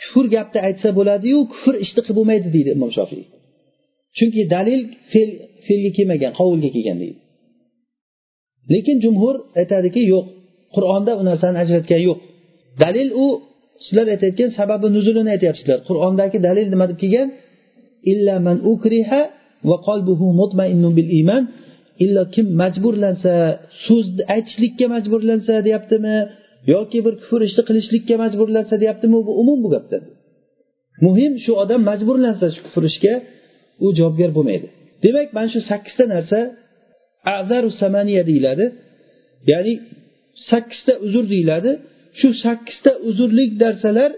kufr 0.00 0.26
gapni 0.34 0.58
aytsa 0.68 0.88
bo'ladiyu 0.98 1.38
kufr 1.52 1.74
ishni 1.84 2.00
qilib 2.04 2.16
bo'lmaydi 2.18 2.48
deydi 2.56 2.70
imom 2.76 2.90
shofiy 2.98 3.24
chunki 4.18 4.42
dalil 4.54 4.80
fe'l 5.12 5.30
fe'lga 5.66 5.90
kelmagan 5.96 6.32
qovulga 6.38 6.68
kelgan 6.76 6.98
deydi. 7.02 7.18
Lekin 8.72 8.96
jumhur 9.04 9.34
aytadiki 9.60 10.02
yo'q. 10.12 10.26
Qur'onda 10.74 11.12
u 11.20 11.22
narsani 11.30 11.56
ajratgan 11.64 12.00
yo'q. 12.08 12.18
Dalil 12.82 13.08
u 13.24 13.26
sizlar 13.84 14.06
aytayotgan 14.14 14.50
sababi 14.58 14.86
nuzulini 14.96 15.30
aytyapsizlar. 15.36 15.78
Qur'ondagi 15.88 16.38
dalil 16.46 16.66
nima 16.72 16.86
deb 16.90 16.98
kelgan? 17.02 17.28
Illa 18.12 18.34
man 18.46 18.58
ukriha 18.72 19.22
va 19.68 19.76
qalbuhu 19.88 20.26
mutmainnun 20.40 20.92
bil 20.98 21.10
iymon 21.18 21.42
illo 22.04 22.22
kim 22.34 22.46
majburlansa 22.62 23.34
so'zni 23.86 24.22
aytishlikka 24.34 24.86
majburlansa 24.94 25.54
deyaptimi? 25.66 26.16
Yoki 26.74 26.98
bir 27.06 27.14
kufr 27.22 27.40
ishni 27.48 27.62
qilishlikka 27.68 28.14
majburlansa 28.24 28.74
deyaptimi? 28.82 29.18
Bu 29.26 29.32
umum 29.42 29.58
bu 29.64 29.68
gapda 29.74 29.98
muhim 31.06 31.32
shu 31.44 31.52
odam 31.62 31.80
majburlansa 31.90 32.46
shu 32.54 32.60
kufr 32.66 32.82
ishga 32.90 33.14
u 33.84 33.86
javobgar 33.98 34.30
bo'lmaydi. 34.36 34.66
Demak 35.04 35.28
mana 35.36 35.48
shu 35.54 35.60
sakkizta 35.70 36.04
narsa 36.14 36.38
azaru 37.38 37.70
samaniya 37.82 38.22
deyiladi. 38.30 38.64
Ya'ni 39.50 39.74
sakkizta 40.50 40.92
uzr 41.06 41.24
deyiladi. 41.34 41.70
Shu 42.18 42.28
sakkizta 42.44 42.92
uzrlik 43.08 43.50
narsalar 43.62 44.10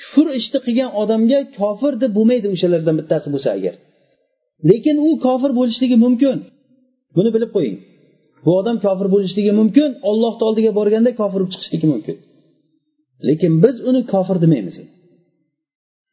kufr 0.00 0.26
ishni 0.38 0.58
qilgan 0.66 0.90
odamga 1.02 1.38
kofir 1.58 1.92
deb 2.02 2.10
bo'lmaydi 2.18 2.46
o'shalardan 2.54 2.94
bittasi 3.00 3.28
bo'lsa 3.34 3.48
agar. 3.58 3.74
Lekin 4.70 4.96
u 5.06 5.10
kofir 5.26 5.50
bo'lishligi 5.58 5.96
mumkin. 6.04 6.36
Buni 7.16 7.30
bilib 7.34 7.50
qo'ying. 7.56 7.76
Bu 8.44 8.50
odam 8.60 8.76
kofir 8.86 9.08
bo'lishligi 9.14 9.52
mumkin 9.60 9.90
ollohni 10.10 10.44
oldiga 10.48 10.70
borganda 10.78 11.10
kofir 11.20 11.40
bo'lib 11.40 11.52
chiqishligi 11.54 11.86
mumkin. 11.92 12.16
Lekin 13.28 13.52
biz 13.64 13.76
uni 13.88 14.00
kofir 14.12 14.36
demaymiz. 14.44 14.76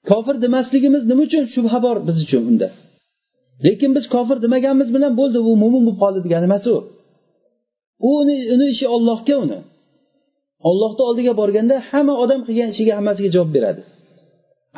Kofir 0.09 0.35
demasligimiz 0.45 1.03
nima 1.09 1.21
uchun? 1.27 1.43
Shubha 1.53 1.77
bor 1.85 1.97
biz 2.07 2.17
uchun 2.25 2.41
unda. 2.51 2.67
Lekin 3.65 3.91
biz 3.97 4.05
kofir 4.15 4.37
demaganimiz 4.45 4.89
bilan 4.95 5.13
bo'ldi 5.19 5.37
u 5.49 5.51
mo'min 5.61 5.81
bo'lib 5.85 5.99
qoldi 6.03 6.19
degani 6.25 6.45
emas 6.49 6.65
u. 6.73 6.75
Uni 8.53 8.65
ishi 8.73 8.85
ollohga 8.95 9.35
uni. 9.45 9.59
Ollohni 10.69 11.03
oldiga 11.09 11.33
borganda 11.41 11.75
hamma 11.89 12.13
odam 12.23 12.41
qilgan 12.47 12.69
ishiga 12.73 12.93
hammasiga 12.99 13.29
javob 13.35 13.51
beradi. 13.57 13.81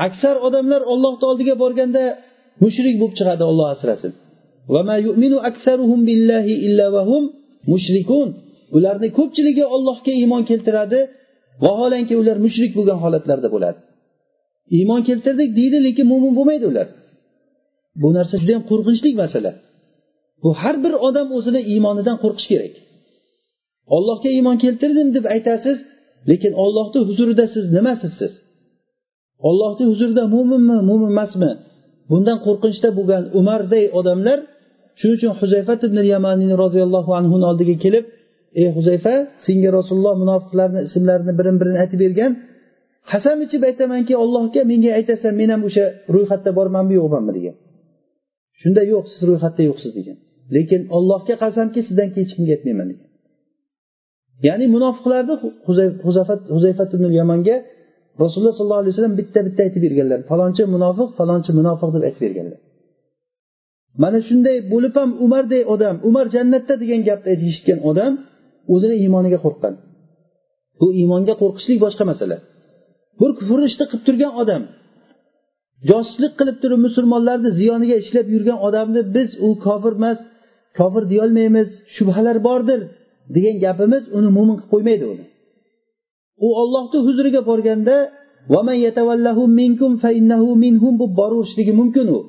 Aksar 0.08 0.36
odamlar 0.48 0.82
ollohni 0.94 1.26
oldiga 1.32 1.56
borganda 1.64 2.04
mushrik 2.64 2.96
bo'lib 3.02 3.16
chiqadi 3.20 3.44
olloh 3.50 3.68
asrasin. 3.76 4.12
Ularni 8.78 9.08
ko'pchiligi 9.18 9.66
ollohga 9.76 10.12
iymon 10.22 10.44
keltiradi 10.50 11.00
vaholanki 11.66 12.14
ular 12.22 12.38
mushrik 12.46 12.72
bo'lgan 12.78 12.98
holatlarda 13.04 13.48
bo'ladi. 13.56 13.80
Iymon 14.78 15.02
keltirdik 15.08 15.50
deydi 15.60 15.78
lekin 15.88 16.06
mo'min 16.12 16.34
bo'lmaydi 16.38 16.66
ular. 16.72 16.88
Bu 18.02 18.08
narsa 18.18 18.36
juda 18.42 18.52
yam 18.56 18.64
qo'rqinchli 18.72 19.10
masala. 19.24 19.52
Bu 20.44 20.50
har 20.62 20.76
bir 20.84 20.94
odam 21.08 21.28
o'zini 21.38 21.62
iymonidan 21.74 22.18
qo'rqishi 22.24 22.50
kerak. 22.54 22.74
Ollohga 23.96 24.30
iymon 24.38 24.58
keltirdim 24.64 25.08
deb 25.16 25.26
aytasiz 25.36 25.78
lekin 26.30 26.54
ollohni 26.64 27.00
huzurida 27.10 27.46
siz 27.54 27.66
nimasiz 27.76 28.14
siz? 28.20 28.34
Ollohni 29.50 29.86
huzurida 29.92 30.24
mo'minmi 30.36 30.78
mo'min 30.90 31.10
emasmi? 31.16 31.52
Bundan 32.10 32.38
qo'rqinchda 32.46 32.90
bo'lgan 32.98 33.24
umarday 33.40 33.86
odamlar 34.00 34.40
shuning 35.00 35.16
uchun 35.18 35.34
huzayfat 35.42 35.82
ibn 35.88 35.98
yamaniy 36.14 36.52
roziyallohu 36.64 37.12
anhuni 37.20 37.46
oldiga 37.52 37.76
kelib 37.86 38.06
ey 38.62 38.68
huzayfa 38.78 39.16
senga 39.46 39.70
rasululloh 39.78 40.16
munofiqlarni 40.24 40.80
ismlarini 40.88 41.34
birin 41.40 41.56
birin 41.62 41.76
aytib 41.84 42.00
bergan. 42.06 42.32
Qasam 43.12 43.38
ichib 43.46 43.62
aytamanki 43.70 44.14
allohga 44.24 44.62
menga 44.72 44.92
aytasan 45.00 45.34
men 45.42 45.50
ham 45.54 45.62
o'sha 45.70 45.86
ro'yxatda 46.16 46.52
bormanmi 46.58 46.94
yo'qmanmi? 47.00 47.32
degan. 47.38 47.56
Shunda 48.62 48.82
yo'q 48.94 49.06
siz 49.12 49.22
ro'yxatda 49.30 49.62
yo'qsiz 49.70 49.92
degan. 50.00 50.18
Lekin 50.56 50.82
ollohga 50.98 51.36
qasamki 51.44 51.80
sizdan 51.88 52.10
keyin 52.14 52.26
hech 52.28 52.34
kimga 52.38 52.54
aytmayman 52.58 52.88
degan. 52.92 53.08
Ya'ni 54.48 54.66
munofiqlarni 54.76 55.36
huzayfat 56.56 56.90
ibn 56.96 57.06
yamanga 57.20 57.56
rasululloh 58.22 58.54
sollallohu 58.58 58.82
alayhi 58.84 58.94
vasallam 58.94 59.16
bitta 59.22 59.40
bitta 59.48 59.62
aytib 59.66 59.82
berganlar. 59.86 60.20
Falonchi 60.32 60.64
munofiq 60.76 61.10
falonchi 61.20 61.52
munofiq 61.60 61.90
deb 61.96 62.04
aytib 62.08 62.22
berganlar. 62.28 62.60
Mana 64.04 64.20
shunday 64.28 64.58
bo'lib 64.74 64.94
ham 65.00 65.10
umarday 65.26 65.62
odam 65.74 65.96
umar 66.10 66.26
jannatda 66.36 66.74
degan 66.84 67.02
gapni 67.10 67.30
eshitgan 67.36 67.80
odam 67.90 68.14
o'zini 68.74 68.96
iymoniga 69.04 69.40
qo'rqqan. 69.46 69.74
Bu 70.80 70.88
iymonga 71.00 71.34
qo'rqishlik 71.42 71.80
boshqa 71.86 72.04
masala. 72.12 72.38
Bir 73.20 73.32
kufr 73.40 73.60
ishni 73.70 73.86
qilib 73.90 74.04
turgan 74.08 74.34
odam 74.42 74.62
josuslik 75.90 76.34
qilib 76.40 76.58
turib 76.64 76.80
musulmonlarni 76.88 77.50
ziyoniga 77.60 77.96
ishlab 78.04 78.28
yurgan 78.34 78.60
odamni 78.68 79.02
biz 79.16 79.30
u 79.46 79.48
kofir 79.66 79.94
emas 80.00 80.20
kofir 80.80 81.04
deyolmaymiz 81.12 81.70
shubhalar 81.96 82.38
bordir 82.48 82.80
degan 83.36 83.56
gapimiz 83.66 84.04
uni 84.18 84.30
mo'min 84.38 84.56
qilib 84.60 84.70
qo'ymaydi 84.74 85.06
uni. 85.14 85.26
U 86.46 86.48
ollohni 86.62 87.00
huzuriga 87.08 87.42
borganda 87.50 87.96
bu 91.00 91.06
borishligi 91.20 91.74
mumkin 91.82 92.08
u. 92.18 92.20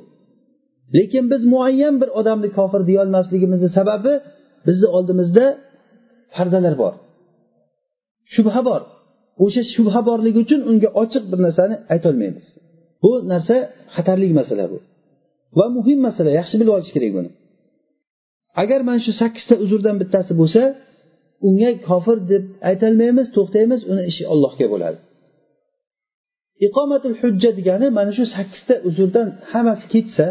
Lekin 0.96 1.24
biz 1.32 1.42
muayyan 1.52 1.94
bir 2.00 2.08
odamni 2.20 2.48
kofir 2.58 2.82
deyolmasligimizni 2.90 3.70
sababi 3.78 4.12
bizni 4.66 4.86
oldimizda 4.96 5.44
pardalar 6.34 6.74
bor. 6.82 6.94
Shubha 8.34 8.60
bor. 8.68 8.82
O'sha 9.44 9.62
shubha 9.74 10.00
borligi 10.08 10.38
uchun 10.44 10.60
unga 10.70 10.88
ochiq 11.02 11.24
bir 11.32 11.38
narsani 11.46 11.76
aytolmaymiz. 11.94 12.46
Bu 13.02 13.10
narsa 13.32 13.56
xatarli 13.94 14.26
masala 14.40 14.64
bu. 14.72 14.78
Va 15.58 15.66
muhim 15.76 15.98
masala 16.06 16.30
yaxshi 16.38 16.54
bilib 16.60 16.72
olish 16.76 16.92
kerak 16.96 17.12
buni. 17.18 17.30
Agar 18.62 18.80
mana 18.88 19.00
shu 19.06 19.12
sakkizta 19.22 19.54
uzrdan 19.64 19.96
bittasi 20.02 20.32
bo'lsa 20.40 20.62
unga 21.48 21.70
kofir 21.88 22.18
deb 22.32 22.44
aytolmaymiz 22.70 23.26
to'xtaymiz 23.36 23.80
uni 23.92 24.02
ishi 24.10 24.24
ollohga 24.32 24.66
bo'ladi. 24.72 24.98
Iqomatul 26.66 27.16
hujja 27.20 27.50
degani 27.58 27.86
mana 27.98 28.12
shu 28.18 28.24
sakkizta 28.36 28.74
uzrdan 28.88 29.28
hammasi 29.52 29.84
ketsa 29.94 30.26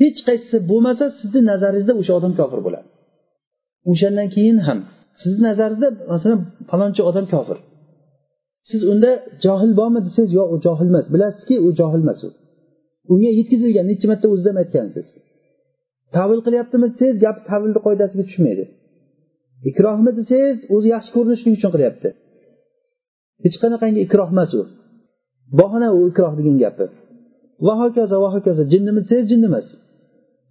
hech 0.00 0.18
qaysisi 0.26 0.56
bo'lmasa 0.70 1.04
sizni 1.18 1.40
nazaringizda 1.50 1.92
o'sha 2.00 2.12
odam 2.18 2.32
kofir 2.40 2.60
bo'ladi. 2.66 2.88
O'shandan 3.90 4.28
keyin 4.36 4.58
ham 4.66 4.78
sizni 5.22 5.42
nazaringizda 5.50 5.88
masalan 6.12 6.40
falonchi 6.70 7.02
odam 7.10 7.26
kofir. 7.34 7.58
Siz 8.70 8.80
unda 8.92 9.10
johil 9.44 9.72
bormi 9.80 10.00
desangiz 10.06 10.32
yo'q 10.38 10.48
u 10.54 10.56
johil 10.66 10.88
emas 10.92 11.06
bilasizki 11.14 11.56
u 11.66 11.68
johil 11.80 12.02
emas 12.06 12.20
u. 12.26 12.28
Unga 13.12 13.30
yetkazilgan 13.38 13.86
necha 13.90 14.06
marta 14.10 14.26
o'ziz 14.32 14.46
ham 14.50 14.58
aytgansiz? 14.62 15.06
Tavil 16.16 16.40
qilyaptimi 16.46 16.86
desangiz 16.92 17.16
gap 17.24 17.36
tavilni 17.50 17.80
qoidasiga 17.86 18.24
tushmaydi. 18.28 18.64
Ikrohmi 19.70 20.10
desangiz 20.18 20.58
o'zi 20.74 20.88
yaxshi 20.94 21.10
ko'rinishlik 21.16 21.52
uchun 21.58 21.70
qilyapti. 21.74 22.08
Hech 23.44 23.56
qanaqangi 23.62 24.00
ikroh 24.06 24.28
emas 24.34 24.50
u. 24.60 24.62
Bahona 25.58 25.88
u 25.96 26.00
ikroh 26.10 26.32
degan 26.38 26.56
gapi. 26.64 26.86
Va 27.66 27.74
hokazo 27.82 28.16
va 28.24 28.28
hokazo. 28.36 28.62
Jinnimi 28.72 29.00
desangiz 29.04 29.26
jinni 29.32 29.46
emas 29.50 29.66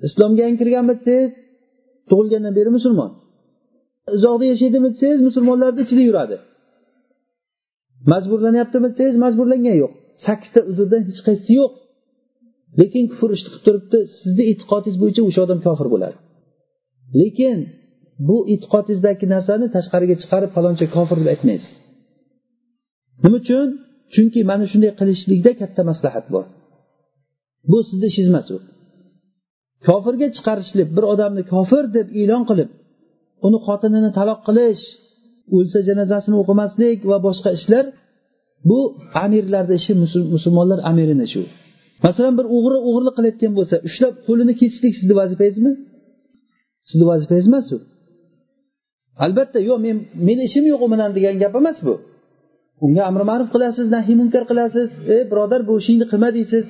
islomga 0.08 0.42
yangi 0.46 0.58
kirganmi 0.62 0.94
desangiz 1.00 1.32
tug'ilgandan 2.10 2.54
beri 2.60 2.70
musulmon. 2.78 3.12
Uzoqda 4.16 4.46
yashaydimi 4.52 4.90
desangiz 4.94 5.20
musulmonlarni 5.28 5.82
ichida 5.86 6.04
yuradi. 6.10 6.38
Majburlanyaptimi 8.12 8.88
desangiz 8.92 9.18
majburlangan 9.26 9.76
yo'q. 9.84 9.94
Sakkizta 10.26 10.60
uzrdan 10.72 11.02
hech 11.10 11.22
qaysisi 11.28 11.54
yo'q. 11.62 11.72
Lekin 12.80 13.04
kufr 13.12 13.30
ishni 13.38 13.50
qilib 13.50 13.64
turibdi 13.66 14.00
sizni 14.22 14.44
e'tiqodingiz 14.52 14.98
bo'yicha 15.04 15.22
o'sha 15.30 15.40
odam 15.46 15.60
kofir 15.68 15.88
bo'ladi. 15.94 16.18
Lekin 17.22 17.58
bu 18.28 18.38
e'tiqodingizdagi 18.54 19.26
narsani 19.36 19.68
tashqariga 19.76 20.16
chiqarib 20.22 20.52
faloncha 20.56 20.86
kofir 20.96 21.18
deb 21.22 21.30
aytmaysiz. 21.34 21.72
Nima 23.24 23.38
uchun? 23.42 23.68
Chunki 24.14 24.40
mana 24.52 24.66
shunday 24.72 24.92
qilishlikda 25.00 25.52
katta 25.62 25.82
maslahat 25.90 26.26
bor. 26.34 26.46
Bu 27.72 27.78
sizni 27.88 28.08
ishingiz 28.12 28.30
emas 28.34 28.48
u. 28.56 28.58
Kofirga 29.88 30.28
chiqarishlik 30.36 30.90
bir 30.96 31.06
odamni 31.14 31.44
kofir 31.54 31.84
deb 31.98 32.08
e'lon 32.22 32.44
qilib 32.50 32.70
uni 33.48 33.58
xotinini 33.66 34.10
taloq 34.18 34.40
qilish 34.48 34.84
o'lsa 35.58 35.80
janozasini 35.88 36.36
o'qimaslik 36.42 37.00
va 37.10 37.18
boshqa 37.28 37.50
ishlar 37.60 37.86
bu 38.70 38.80
amirlarni 39.26 39.76
ishi 39.82 39.94
musulmonlar 40.36 40.80
amirini 40.92 41.24
ishi 41.30 41.42
masalan 42.06 42.34
bir 42.40 42.46
o'g'ri 42.56 42.78
o'g'irlik 42.88 43.14
qilayotgan 43.18 43.54
bo'lsa 43.60 43.76
ushlab 43.88 44.14
qo'lini 44.28 44.54
kesishlik 44.62 44.94
sizni 45.00 45.14
vazifangizmi? 45.22 45.72
Sizni 46.90 47.06
vazifangiz 47.12 47.48
emas 47.52 47.68
u 47.76 47.78
albatta 49.26 49.60
yo'q 49.70 49.80
men 49.86 49.98
meni 50.28 50.42
ishim 50.50 50.66
yo'q 50.72 50.82
u 50.86 50.88
bilan 50.94 51.12
degan 51.18 51.36
gap 51.44 51.54
emas 51.62 51.78
bu. 51.88 51.96
Unga 52.86 53.02
amri 53.10 53.26
ma'ruf 53.32 53.50
qilasiz 53.56 53.88
nahiy 53.96 54.16
munkar 54.22 54.44
qilasiz 54.52 54.90
ey 55.14 55.22
birodar 55.32 55.62
bu 55.68 55.74
ishingni 55.82 56.06
qilma 56.12 56.30
deysiz 56.38 56.66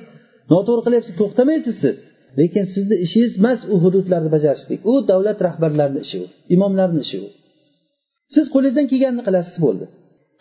noto'g'ri 0.52 0.82
qilyapsiz 0.86 1.14
to'xtamaysiz 1.20 1.76
siz. 1.84 1.96
Lekin 2.38 2.64
sizni 2.74 2.96
ishingiz 3.04 3.32
emas 3.40 3.60
u 3.72 3.74
hududlarni 3.84 4.30
bajarishlik 4.36 4.80
u 4.90 4.92
davlat 5.10 5.38
rahbarlarini 5.46 6.00
ishi 6.06 6.18
u 6.24 6.26
imomlarni 6.54 7.00
ishi 7.06 7.18
u. 7.26 7.28
Siz 8.34 8.46
qo'lingizdan 8.54 8.86
kelganini 8.92 9.22
qilasiz 9.28 9.56
bo'ldi. 9.64 9.84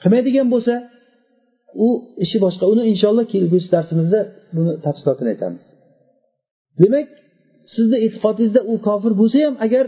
Qilmaydigan 0.01 0.47
bo'lsa 0.53 0.73
u 1.85 1.87
ishi 2.23 2.37
boshqa. 2.45 2.63
Uni 2.73 2.83
inshaalloh 2.91 3.25
kelgusi 3.33 3.67
darsimizda 3.75 4.19
buni 4.55 4.71
tafsilotini 4.85 5.29
aytamiz. 5.33 5.63
Demak 6.81 7.07
sizni 7.75 7.97
e'tiqodingizda 8.05 8.61
u 8.71 8.73
kofir 8.87 9.13
bo'lsa 9.21 9.37
ham 9.45 9.55
agar 9.65 9.85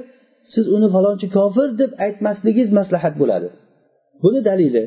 siz 0.54 0.66
uni 0.76 0.88
falonchi 0.96 1.28
kofir 1.38 1.68
deb 1.82 1.92
aytmasligingiz 2.06 2.70
maslahat 2.80 3.14
bo'ladi. 3.22 3.48
Buni 4.24 4.40
dalili. 4.50 4.84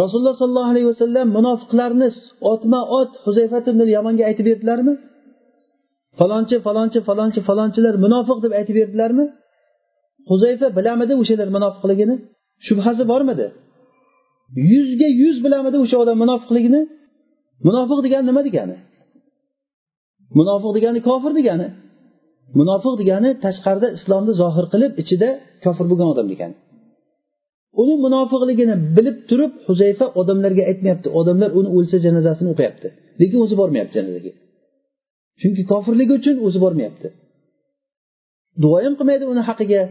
Rasululloh 0.00 0.36
sollallohu 0.42 0.70
alayhi 0.72 0.88
vasallam 0.92 1.26
munofiqlarni 1.36 2.08
otma 2.52 2.80
ot 3.00 3.10
huzayfat 3.24 3.64
ibn 3.72 3.80
yamonga 3.96 4.24
aytib 4.30 4.46
berdilarmi? 4.50 4.94
Falonchi 6.18 6.56
falonchi 6.66 6.98
falonchi 7.08 7.40
falonchilar 7.48 7.94
munofiq 8.04 8.38
deb 8.44 8.52
aytib 8.58 8.76
berdilarmi? 8.80 9.24
Huzayfa 10.30 10.66
bilamidi 10.78 11.14
o'shalar 11.22 11.48
munofiqligini? 11.56 12.14
Shubhasi 12.66 13.02
bormidi? 13.12 13.46
Yuzga 14.70 15.08
yuz 15.22 15.36
bilamidi 15.44 15.76
o'sha 15.84 15.96
odam 16.02 16.16
munofiqligini? 16.22 16.80
Munofiq 17.66 17.98
degani 18.06 18.24
nima 18.30 18.42
degani? 18.48 18.76
Munofiq 20.38 20.72
degani 20.76 20.98
kofir 21.08 21.32
degani? 21.38 21.68
Munofiq 22.58 22.94
degani 23.00 23.30
tashqarida 23.44 23.88
islomni 23.98 24.32
zohir 24.40 24.66
qilib 24.72 24.92
ichida 25.02 25.28
kofir 25.64 25.86
bo'lgan 25.90 26.08
odam 26.14 26.26
degani. 26.32 26.56
Uni 27.82 27.94
munofiqligini 28.04 28.74
bilib 28.96 29.16
turib 29.30 29.52
huzayfa 29.68 30.06
odamlarga 30.20 30.62
aytmayapti. 30.70 31.08
Odamlar 31.20 31.50
uni 31.58 31.68
o'lsa 31.76 31.96
janozasini 32.06 32.48
o'qiyapti. 32.54 32.88
Lekin 33.20 33.38
o'zi 33.44 33.54
bormayapti 33.60 33.94
janozaga 34.00 34.32
chunki 35.40 35.62
kofirligi 35.72 36.12
uchun 36.18 36.36
o'zi 36.46 36.58
bormayapti. 36.64 37.08
Duo 38.62 38.76
ham 38.84 38.94
qilmaydi 38.98 39.24
uni 39.32 39.42
haqiga. 39.48 39.82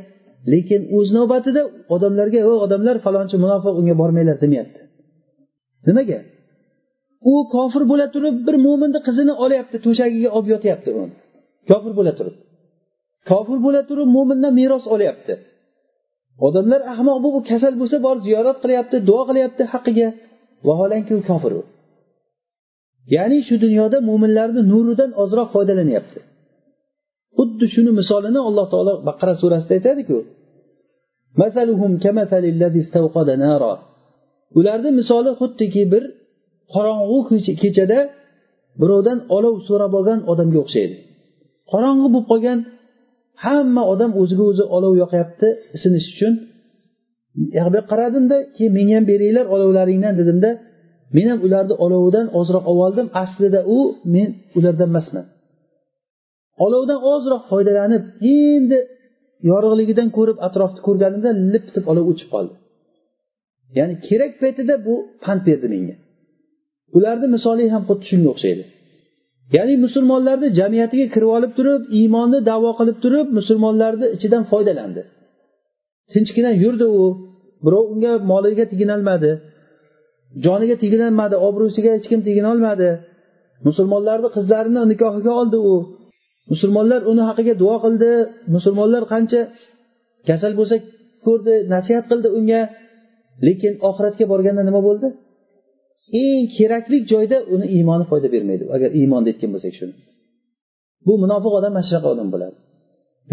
Lekin 0.52 0.82
o'z 0.98 1.08
navbatida 1.18 1.62
odamlarga 1.96 2.40
o 2.50 2.52
odamlar 2.66 2.96
falonchi 3.06 3.36
munofiq 3.44 3.74
unga 3.80 3.96
bormanglar 4.02 4.38
demayapti. 4.44 4.80
Nimaga? 5.88 6.20
U 7.32 7.34
kofir 7.54 7.84
bo'la 7.92 8.08
turib 8.16 8.36
bir 8.48 8.56
mo'minni 8.66 9.00
qizini 9.08 9.34
olyapti 9.46 9.78
to'shagiga 9.86 10.30
olib 10.38 10.48
yotyapti 10.54 10.90
uni. 11.00 11.14
Kofir 11.70 11.92
bo'la 12.00 12.14
turib. 12.20 12.36
Kofir 13.30 13.58
bo'la 13.66 13.82
turib 13.90 14.08
mo'mindan 14.16 14.54
meros 14.60 14.86
olyapti. 14.96 15.34
Odamlar 16.48 16.82
ahmoq 16.94 17.18
bu 17.26 17.30
kasal 17.50 17.74
bo'lsa 17.82 17.98
borib 18.06 18.22
ziyorat 18.28 18.58
qilyapti 18.64 18.98
duo 19.10 19.22
qilyapti 19.30 19.64
haqqiga. 19.74 20.08
Vaholanki 20.68 21.14
u 21.20 21.22
kofir 21.30 21.52
u. 21.60 21.62
Ya'ni 23.16 23.40
shu 23.48 23.56
dunyoda 23.66 23.98
mo'minlarni 24.10 24.62
nuridan 24.72 25.12
ozroq 25.24 25.48
foydalanyapti. 25.56 26.20
Xuddi 27.38 27.66
shuni 27.74 27.92
misolini 28.00 28.40
alloh 28.50 28.66
taolo 28.74 28.94
baqara 29.08 29.34
surasida 29.42 29.74
aytadiku. 29.78 30.18
Ularni 34.60 34.92
misoli 35.00 35.32
xuddiki 35.40 35.84
bir 35.94 36.04
qorong'u 36.74 37.18
kechada 37.62 38.00
birovdan 38.82 39.20
olov 39.38 39.56
so'rab 39.68 39.94
olgan 40.00 40.20
odamga 40.32 40.60
o'xshaydi. 40.64 40.96
Qorong'i 41.72 42.08
bo'lib 42.14 42.26
qolgan 42.32 42.60
hamma 43.46 43.84
odam 43.94 44.12
o'ziga 44.22 44.44
o'zi 44.52 44.64
olov 44.76 44.94
yoqyapti 45.04 45.48
isinish 45.76 46.08
uchun. 46.14 46.34
Yoqqa 47.58 47.82
qaradimda 47.92 48.38
keyin 48.56 48.72
menga 48.78 48.94
ham 48.98 49.06
beringlar 49.12 49.46
olovlaringdan 49.56 50.14
dedimda 50.20 50.50
men 51.16 51.28
ham 51.32 51.40
ularni 51.46 51.76
olovidan 51.86 52.26
ozroq 52.40 52.64
olib 52.72 52.84
oldim 52.88 53.08
aslida 53.24 53.60
u 53.78 53.80
men 54.14 54.30
ulardan 54.58 54.90
emasman. 54.94 55.26
Olovdan 56.66 57.00
ozroq 57.14 57.44
foydalanib 57.52 58.04
endi 58.34 58.80
yorug'ligidan 59.50 60.10
ko'rib 60.18 60.38
atrofni 60.48 60.82
ko'rganimda 60.88 61.30
lip 61.54 61.66
etib 61.70 61.86
olov 61.92 62.06
o'chib 62.12 62.30
qoldi. 62.36 62.54
Ya'ni 63.78 63.96
kerak 64.08 64.34
paytida 64.42 64.74
bu 64.86 64.94
pand 65.24 65.42
berdi 65.48 65.68
menga. 65.74 65.96
Ularni 66.98 67.28
misoli 67.36 67.64
ham 67.74 67.84
xuddi 67.90 68.06
shunga 68.10 68.30
o'xshaydi. 68.34 68.64
Ya'ni 69.56 69.76
musulmonlarni 69.86 70.48
jamiyatiga 70.60 71.08
kirib 71.14 71.30
olib 71.38 71.52
turib 71.58 71.82
iymonni 72.00 72.40
davo 72.50 72.72
qilib 72.80 72.98
turib 73.04 73.28
musulmonlarni 73.38 74.08
ichidan 74.16 74.44
foydalandi. 74.52 75.02
Tinchgina 76.12 76.52
yurdi 76.64 76.86
u 77.00 77.04
birov 77.66 77.86
unga 77.94 78.14
moliga 78.32 78.66
teginolmadi 78.72 79.32
joniga 80.46 80.76
teginolmadi 80.84 81.36
obro'siga 81.48 81.92
hech 81.96 82.08
kim 82.12 82.22
teginolmadi 82.28 82.90
musulmonlarni 83.68 84.30
qizlarini 84.36 84.82
nikohiga 84.92 85.32
oldi 85.42 85.58
u. 85.74 85.76
musulmonlar 86.52 87.02
uni 87.12 87.24
haqiga 87.30 87.54
duo 87.64 87.76
qildi. 87.86 88.12
Musulmonlar 88.56 89.04
qancha 89.14 89.42
kasal 90.30 90.52
bo'lsa 90.60 90.76
ko'rdi 91.26 91.54
nasihat 91.74 92.06
qildi 92.12 92.30
unga. 92.38 92.62
Lekin 93.48 93.74
oxiratga 93.90 94.26
borganda 94.32 94.64
nima 94.70 94.82
bo'ldi? 94.88 95.08
Eng 96.24 96.44
kerakli 96.58 96.98
joyda 97.12 97.38
uni 97.54 97.66
iymoni 97.76 98.06
foyda 98.12 98.28
bermaydi. 98.36 98.64
Agar 98.76 98.90
iymon 99.00 99.22
deyotgan 99.26 99.52
bo'lsak 99.56 99.74
shuni. 99.80 99.94
Bu 101.08 101.14
munofiq 101.24 101.54
odam 101.60 101.72
mana 101.76 101.86
shunaqa 101.88 102.08
odam 102.16 102.28
bo'ladi. 102.34 102.56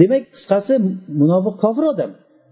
Demak 0.01 0.23
qisqasi 0.35 0.75
munofiq 1.23 1.55
kofir 1.65 1.85
odam. 1.93 2.11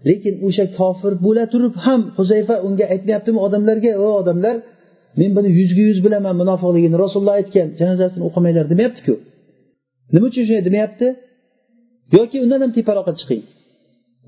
Lekin 0.09 0.33
o'sha 0.47 0.65
kofir 0.79 1.13
bo'la 1.25 1.45
turib 1.53 1.75
ham 1.85 2.01
huzayfa 2.17 2.55
unga 2.67 2.85
aytmayaptimi 2.93 3.39
odamlarga? 3.47 3.91
O 4.05 4.07
odamlar 4.21 4.55
men 5.19 5.31
buni 5.37 5.49
yuzga 5.59 5.83
yuz 5.89 5.99
bilaman 6.05 6.35
munofiqligini 6.41 6.97
rasululloh 7.03 7.35
aytgan 7.41 7.67
janozasini 7.79 8.23
o'qimanglar 8.27 8.65
demayaptiku. 8.73 9.13
Nima 10.13 10.25
uchun 10.29 10.43
shunday 10.47 10.63
demayapti? 10.67 11.07
Yoki 12.17 12.37
undan 12.43 12.59
ham 12.63 12.71
teparoqqa 12.77 13.13
chiqing. 13.19 13.43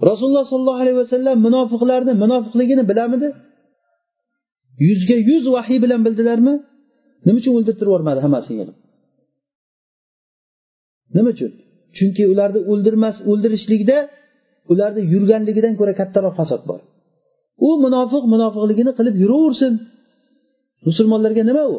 Rasululloh 0.09 0.45
sollallohu 0.51 0.81
alayhi 0.83 0.97
vasallam 1.03 1.37
munofiqlarni 1.45 2.13
munofiqligini 2.23 2.83
bilamidi? 2.91 3.27
Yuzga 4.87 5.17
yuz 5.29 5.43
vahiy 5.55 5.79
bilan 5.83 6.01
bildilarmi? 6.05 6.53
Nima 7.25 7.37
uchun 7.41 7.53
o'ldirtirib 7.57 7.89
yubormadi 7.91 8.19
hammasini 8.25 8.63
nima 11.15 11.29
uchun? 11.35 11.51
Chunki 11.97 12.23
ularni 12.33 12.59
o'ldirmas 12.71 13.15
o'ldirishlikda 13.29 13.97
ularni 14.71 15.01
yurganligidan 15.13 15.73
ko'ra 15.79 15.93
kattaroq 15.99 16.33
fasod 16.39 16.61
bor. 16.69 16.79
U 17.67 17.69
munofiq 17.85 18.23
munofiqligini 18.33 18.91
qilib 18.97 19.15
yuraversin. 19.23 19.73
Musulmonlarga 20.87 21.43
nima 21.49 21.63
u? 21.75 21.77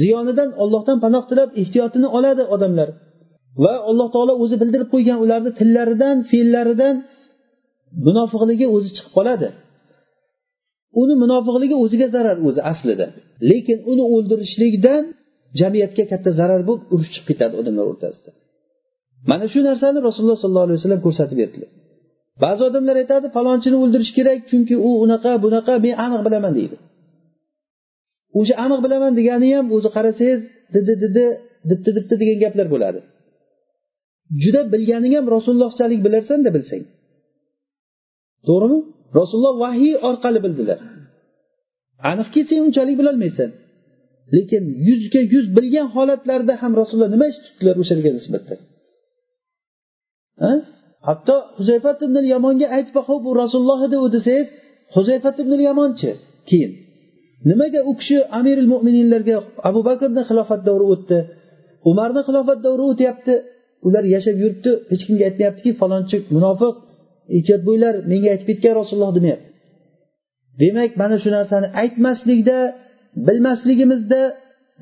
Ziyonidan 0.00 0.50
ollohdan 0.62 0.98
panoh 1.04 1.24
tilab 1.30 1.50
ehtiyotini 1.60 2.08
oladi 2.16 2.42
odamlar. 2.54 2.88
Va 3.64 3.74
alloh 3.90 4.08
taolo 4.14 4.34
o'zi 4.42 4.56
bildirib 4.62 4.88
qo'ygan 4.94 5.18
ularni 5.24 5.50
tillaridan 5.60 6.16
fe'llaridan 6.30 6.94
munofiqligi 8.06 8.66
o'zi 8.76 8.88
chiqib 8.96 9.12
qoladi. 9.18 9.48
Uni 11.02 11.14
munofiqligi 11.22 11.76
o'ziga 11.84 12.06
zarar 12.16 12.36
o'zi 12.48 12.60
aslida. 12.72 13.06
Lekin 13.50 13.78
uni 13.92 14.04
o'ldirishlikdan 14.14 15.02
jamiyatga 15.60 16.04
katta 16.12 16.30
zarar 16.40 16.60
bo'lib 16.68 16.84
urush 16.94 17.10
chiqib 17.14 17.26
ketadi 17.30 17.54
odamlar 17.60 17.84
o'rtasida. 17.92 18.30
Mana 19.30 19.46
shu 19.52 19.60
narsani 19.68 19.98
rasululloh 20.08 20.38
sollallohu 20.42 20.66
alayhi 20.68 20.80
vasallam 20.80 21.02
ko'rsatib 21.06 21.36
berdilar. 21.42 21.70
Ba'zi 22.44 22.62
odamlar 22.68 22.96
aytadi 23.02 23.26
falonchini 23.36 23.76
o'ldirish 23.82 24.12
kerak 24.18 24.38
chunki 24.50 24.74
u 24.88 24.90
unaqa 25.04 25.32
bunaqa 25.44 25.74
men 25.84 25.94
aniq 26.04 26.20
bilaman 26.26 26.52
deydi. 26.58 26.76
O'sha 28.38 28.54
aniq 28.64 28.80
bilaman 28.84 29.12
degani 29.18 29.48
ham 29.56 29.66
o'zi 29.76 29.88
qarasangiz 29.96 30.40
didi 30.74 30.94
didi 31.02 31.24
dibdi 31.70 31.90
dibdi 31.96 32.14
degan 32.22 32.38
gaplar 32.44 32.66
bo'ladi. 32.74 33.00
Juda 34.42 34.62
bilganing 34.72 35.12
ham 35.18 35.26
rasulullohchalik 35.36 36.00
bilarsanda 36.06 36.50
bilsang. 36.56 36.84
To'g'rimi? 38.46 38.78
Rasululloh 39.18 39.54
vahiy 39.64 39.94
orqali 40.08 40.40
bildilar. 40.44 40.78
Aniqki 42.10 42.40
sen 42.48 42.58
unchalik 42.66 42.96
bilolmaysan. 43.00 43.50
Lekin 44.34 44.64
yuzga 44.88 45.20
yuz 45.34 45.46
bilgan 45.56 45.86
holatlarda 45.94 46.54
ham 46.62 46.72
rasululloh 46.80 47.10
nima 47.14 47.26
ish 47.32 47.40
tutdilar 47.46 47.74
o'shalarga 47.82 48.10
nisbatan? 48.18 48.58
Hatto 51.08 51.36
huzayfat 51.58 51.98
ibn 52.06 52.16
yamonga 52.34 52.66
aytib 52.76 52.94
boqib 52.98 53.20
bu 53.26 53.30
rasululloh 53.42 53.80
edi 53.86 53.96
u 54.04 54.06
desangiz 54.16 54.48
huzayfat 54.94 55.36
ibn 55.42 55.52
yamonchi 55.68 56.10
keyin. 56.50 56.72
Nimaga 57.48 57.80
u 57.90 57.92
kishi 58.00 58.16
amiril 58.38 58.68
mo'mininlarga 58.72 59.36
abu 59.68 59.80
bakrni 59.88 60.22
xilofat 60.28 60.60
davri 60.68 60.84
o'tdi? 60.94 61.18
Umarni 61.90 62.20
xilofat 62.28 62.58
davri 62.66 62.84
o'tyapti. 62.90 63.34
Ular 63.86 64.04
yashab 64.14 64.36
yuribdi. 64.42 64.70
Hech 64.90 65.02
kimga 65.06 65.24
aytmayaptiki 65.28 65.70
falonchi 65.80 66.16
munofiq 66.36 66.74
ehtiyot 67.36 67.62
menga 68.12 68.28
aytib 68.34 68.46
ketgan 68.50 68.74
rasululloh 68.80 69.12
demayapti. 69.18 69.48
Demak 70.60 70.90
mana 71.02 71.16
shu 71.22 71.28
narsani 71.36 71.68
aytmaslikda 71.82 72.58
bilmasligimizda 73.26 74.20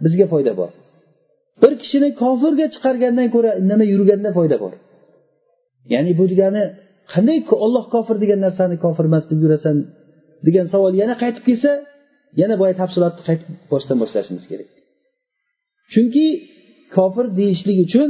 bizga 0.05 0.27
foyda 0.33 0.53
bor. 0.61 0.71
Bir 1.63 1.73
kishini 1.83 2.09
kofirga 2.23 2.67
chiqargandan 2.75 3.29
ko'ra 3.35 3.51
indamay 3.61 3.89
yurganda 3.95 4.31
foyda 4.39 4.57
bor. 4.63 4.73
Ya'ni 5.93 6.13
bu 6.19 6.25
degani 6.33 6.65
qanday 7.13 7.39
olloh 7.65 7.85
kofir 7.95 8.17
degan 8.23 8.41
narsani 8.47 8.77
kofir 8.85 9.05
emas 9.11 9.25
deb 9.31 9.39
yurasan 9.45 9.77
degan 10.47 10.67
savol 10.73 10.93
yana 11.03 11.15
qaytib 11.23 11.45
kelsa 11.49 11.73
yana 12.41 12.55
boya 12.61 12.75
tafsilotni 12.81 13.23
qaytib 13.29 13.49
boshdan 13.73 13.97
boshlashimiz 14.03 14.45
kerak. 14.51 14.69
Chunki 15.93 16.27
kofir 16.97 17.27
deyishlik 17.39 17.79
uchun 17.87 18.09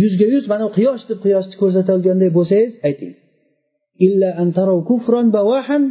yuzga 0.00 0.26
yuz 0.34 0.44
mana 0.52 0.66
quyosh 0.76 1.04
deb 1.10 1.18
quyoshni 1.24 1.54
ko'rsatolganday 1.62 2.30
bo'lsangiz 2.38 2.72
ayting. 2.88 3.12
Illa 4.06 4.30
an 4.42 4.48
taraw 4.56 4.78
kufran 4.90 5.26
bawahan 5.36 5.82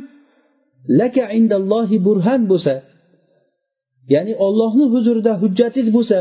laka 0.99 1.23
indallohi 1.39 1.97
burhan 2.07 2.41
bo'lsa 2.51 2.73
ya'ni 4.13 4.33
ollohni 4.45 4.85
huzurida 4.93 5.33
hujjatingiz 5.41 5.91
bo'lsa 5.97 6.19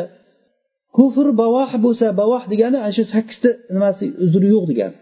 kufr 0.96 1.26
bavoh 1.42 1.70
bo'lsa 1.84 2.06
bavoh 2.20 2.42
degani 2.52 2.78
ana 2.84 2.92
shu 2.96 3.04
sakkizta 3.14 3.50
nimasi 3.74 4.04
uzri 4.24 4.48
yo'q 4.54 4.64
degani. 4.70 4.96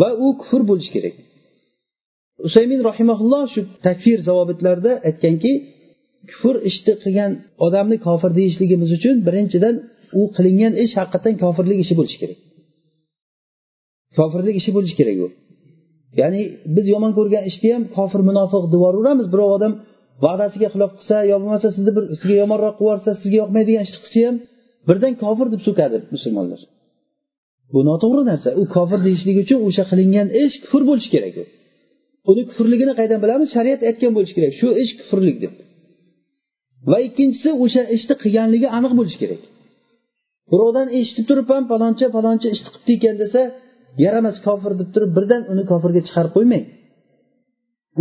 Va 0.00 0.08
u 0.24 0.26
kufr 0.40 0.62
bo'lishi 0.70 0.90
kerak. 0.96 1.16
Usaymin 2.46 2.80
rahimaulloh 2.90 3.44
shu 3.54 3.60
takfir 3.86 4.18
zavobitlarida 4.28 4.92
aytganki 5.08 5.52
kufr 6.30 6.54
ishni 6.70 6.92
qilgan 7.02 7.30
odamni 7.66 7.96
kofir 8.06 8.30
deyishligimiz 8.38 8.90
uchun 8.98 9.16
birinchidan 9.26 9.74
u 10.18 10.22
qilingan 10.36 10.72
ish 10.84 10.92
haqiqatdan 11.00 11.34
kofirlik 11.42 11.78
ishi 11.84 11.94
bo'lishi 11.98 12.18
kerak. 12.22 12.38
Kofirlik 14.18 14.54
ishi 14.60 14.70
bo'lishi 14.76 14.96
kerak 15.00 15.18
u. 15.26 15.28
Ya'ni 16.20 16.42
biz 16.76 16.86
yomon 16.94 17.12
ko'rgan 17.18 17.44
ishni 17.50 17.68
ham 17.74 17.84
kofir 17.96 18.20
munofiq 18.30 18.62
deb 18.64 18.74
yuboraveramiz 18.76 19.26
birov 19.34 19.50
odam 19.56 19.72
va'dasiga 20.24 20.68
xilof 20.74 20.90
qilsa 20.98 21.16
yo 21.30 21.36
bo'lmasa 21.42 21.68
sizni 21.76 21.92
bir 21.96 22.04
sizga 22.18 22.34
yomonroq 22.42 22.74
qilib 22.78 22.86
yuborsa 22.86 23.10
sizga 23.20 23.36
yoqmaydigan 23.42 23.82
ishni 23.86 23.98
qilsa 24.04 24.20
ham 24.28 24.36
birdan 24.88 25.12
kofir 25.22 25.46
deb 25.54 25.60
so'kadi 25.66 25.96
musulmonlar. 26.14 26.60
Bu 27.72 27.80
noto'g'ri 27.90 28.22
narsa. 28.30 28.48
U 28.60 28.62
kofir 28.76 28.98
deyishlik 29.06 29.36
uchun 29.44 29.58
o'sha 29.68 29.84
qilingan 29.90 30.28
ish 30.42 30.54
kufr 30.64 30.82
bo'lishi 30.90 31.10
kerak 31.14 31.34
u. 31.42 31.44
uni 32.30 32.42
kufrligini 32.50 32.92
qayerdan 32.98 33.20
bilamiz? 33.24 33.48
Shariat 33.56 33.80
aytgan 33.88 34.12
bo'lishi 34.16 34.34
kerak. 34.38 34.52
Shu 34.60 34.68
ish 34.82 34.92
kufrlik 35.00 35.36
deb. 35.44 35.52
Va 36.90 36.98
ikkinchisi 37.08 37.50
o'sha 37.64 37.82
ishni 37.96 38.14
qilganligi 38.22 38.68
aniq 38.78 38.92
bo'lishi 38.98 39.18
kerak. 39.22 39.42
Birovdan 40.52 40.88
eshitib 40.98 41.24
turib 41.30 41.46
ham 41.54 41.64
faloncha 41.72 42.06
faloncha 42.16 42.48
ishni 42.54 42.68
qilibdi 42.74 42.92
ekan 42.98 43.16
desa 43.22 43.40
yaramas 44.04 44.36
kofir 44.46 44.72
deb 44.80 44.88
turib 44.94 45.10
birdan 45.16 45.42
uni 45.52 45.64
kofirga 45.70 46.00
chiqarib 46.06 46.32
qo'ymang. 46.36 46.64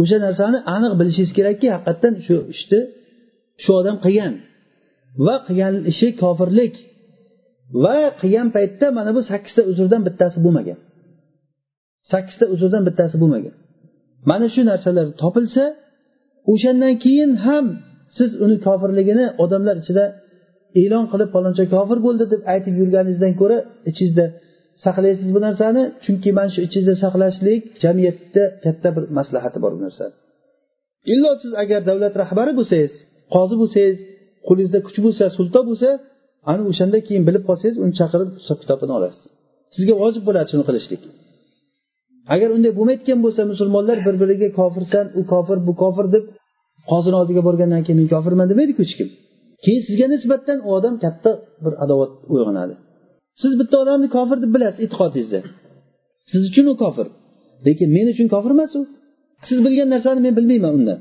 O'sha 0.01 0.17
narsani 0.26 0.59
aniq 0.76 0.93
bilishingiz 0.99 1.32
kerakki 1.38 1.67
haqiqatdan 1.76 2.13
shu 2.26 2.36
ishni 2.55 2.80
shu 3.63 3.71
odam 3.82 3.97
qilgan. 4.05 4.34
Va 5.26 5.36
qilgan 5.47 5.74
ishi 5.91 6.07
kofirlik. 6.24 6.74
Va 7.84 7.97
qilgan 8.21 8.47
paytda 8.55 8.86
mana 8.97 9.11
bu 9.17 9.21
sakkizta 9.32 9.61
uzrdan 9.71 10.01
bittasi 10.07 10.38
bo'lmagan. 10.45 10.80
Sakkizta 12.11 12.45
uzrdan 12.53 12.84
bittasi 12.88 13.15
bo'lmagan. 13.24 13.55
Mana 14.30 14.47
shu 14.53 14.61
narsalar 14.71 15.07
topilsa 15.21 15.63
o'shandan 16.51 16.93
keyin 17.05 17.32
ham 17.45 17.65
siz 18.17 18.32
uni 18.43 18.57
kofirligini 18.67 19.26
odamlar 19.43 19.76
ichida 19.84 20.05
e'lon 20.82 21.05
qilib 21.11 21.30
paloncha 21.36 21.63
kofir 21.76 21.97
bo'ldi 22.05 22.26
deb 22.34 22.41
aytib 22.53 22.74
yurganingizdan 22.82 23.34
ko'ra 23.41 23.57
ichingizda 23.89 24.26
saqlaysiz 24.86 25.30
bu 25.36 25.39
narsani. 25.47 25.84
Chunki 26.05 26.30
mana 26.38 26.49
shu 26.55 26.59
ichingizda 26.67 26.95
saqlashlik 27.03 27.61
jamiyatda 27.84 28.43
katta 28.63 28.89
bir 28.95 29.03
maslahati 29.17 29.57
bor 29.63 29.71
bu 29.78 29.82
narsa. 29.86 30.05
Illo 31.13 31.32
siz 31.43 31.51
agar 31.63 31.82
davlat 31.89 32.13
rahbari 32.24 32.51
bo'lsangiz 32.59 32.93
qozi 33.36 33.55
bo'lsangiz 33.61 33.97
qo'lingizda 34.47 34.80
kuch 34.88 34.99
bo'lsa 35.05 35.24
sulton 35.38 35.63
bo'lsa 35.69 35.89
ana 36.51 36.61
o'shanda 36.71 36.97
keyin 37.07 37.24
bilib 37.28 37.43
qolsangiz 37.49 37.78
uni 37.84 37.93
chaqirib 37.99 38.30
hisob 38.39 38.57
kitobini 38.63 38.93
olasiz. 38.97 39.24
Sizga 39.76 39.93
vojib 40.01 40.24
bo'ladi 40.28 40.47
shuni 40.51 40.63
qilishlik. 40.69 41.01
Agar 42.34 42.49
unday 42.55 42.71
bo'lmayotgan 42.78 43.19
bo'lsa 43.26 43.41
musulmonlar 43.51 43.97
bir 44.05 44.15
biriga 44.21 44.49
kofirsan 44.59 45.05
u 45.19 45.21
kofir 45.32 45.57
bu 45.67 45.74
kofir 45.84 46.05
deb 46.15 46.24
qozini 46.91 47.15
oldiga 47.21 47.41
borgandan 47.47 47.82
keyin 47.86 47.99
men 48.01 48.09
kofirman 48.15 48.47
demaydiku 48.51 48.82
hech 48.86 48.95
kim. 48.99 49.09
Keyin 49.65 49.82
sizga 49.88 50.05
nisbatan 50.13 50.57
u 50.67 50.69
odam 50.78 50.95
katta 51.03 51.32
bir 51.63 51.74
adovat 51.84 52.11
uyg'onadi. 52.34 52.74
Siz 53.41 53.51
bitta 53.59 53.76
odamni 53.84 54.07
kofir 54.17 54.38
deb 54.43 54.51
bilasiz 54.55 54.80
e'tiqodingizda. 54.86 55.39
Siz 56.32 56.41
uchun 56.49 56.65
u 56.74 56.76
kofir. 56.84 57.07
Lekin 57.65 57.89
men 57.95 58.07
uchun 58.13 58.28
kofir 58.34 58.51
emas 58.55 58.74
u. 58.80 58.82
Siz 59.47 59.57
bilgan 59.65 59.89
narsani 59.93 60.19
men 60.26 60.34
bilmayman 60.38 60.74
undan. 60.80 60.99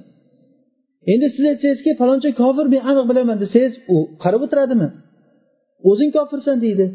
Endi 1.12 1.26
siz 1.34 1.44
aytsangizki 1.52 1.90
falonchi 2.00 2.28
kofir 2.42 2.66
men 2.74 2.82
aniq 2.90 3.04
bilaman 3.10 3.36
desangiz 3.42 3.74
u 3.94 3.96
qarab 4.22 4.42
o'tiradimi? 4.46 4.88
O'zing 5.90 6.10
kofirsan 6.16 6.56
deydi. 6.64 6.86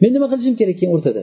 Men 0.00 0.10
nima 0.14 0.26
qilishim 0.32 0.54
kerak 0.60 0.76
keyin 0.80 0.92
o'rtada? 0.96 1.22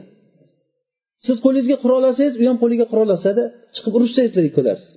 Siz 1.25 1.37
qo'lingizga 1.45 1.77
qurol 1.83 2.03
olsangiz 2.09 2.33
u 2.41 2.43
ham 2.49 2.57
qo'liga 2.63 2.85
qurol 2.91 3.09
olsada 3.15 3.43
chiqib 3.75 3.93
urushsangiz 3.97 4.31
ko'rasiz 4.57 4.89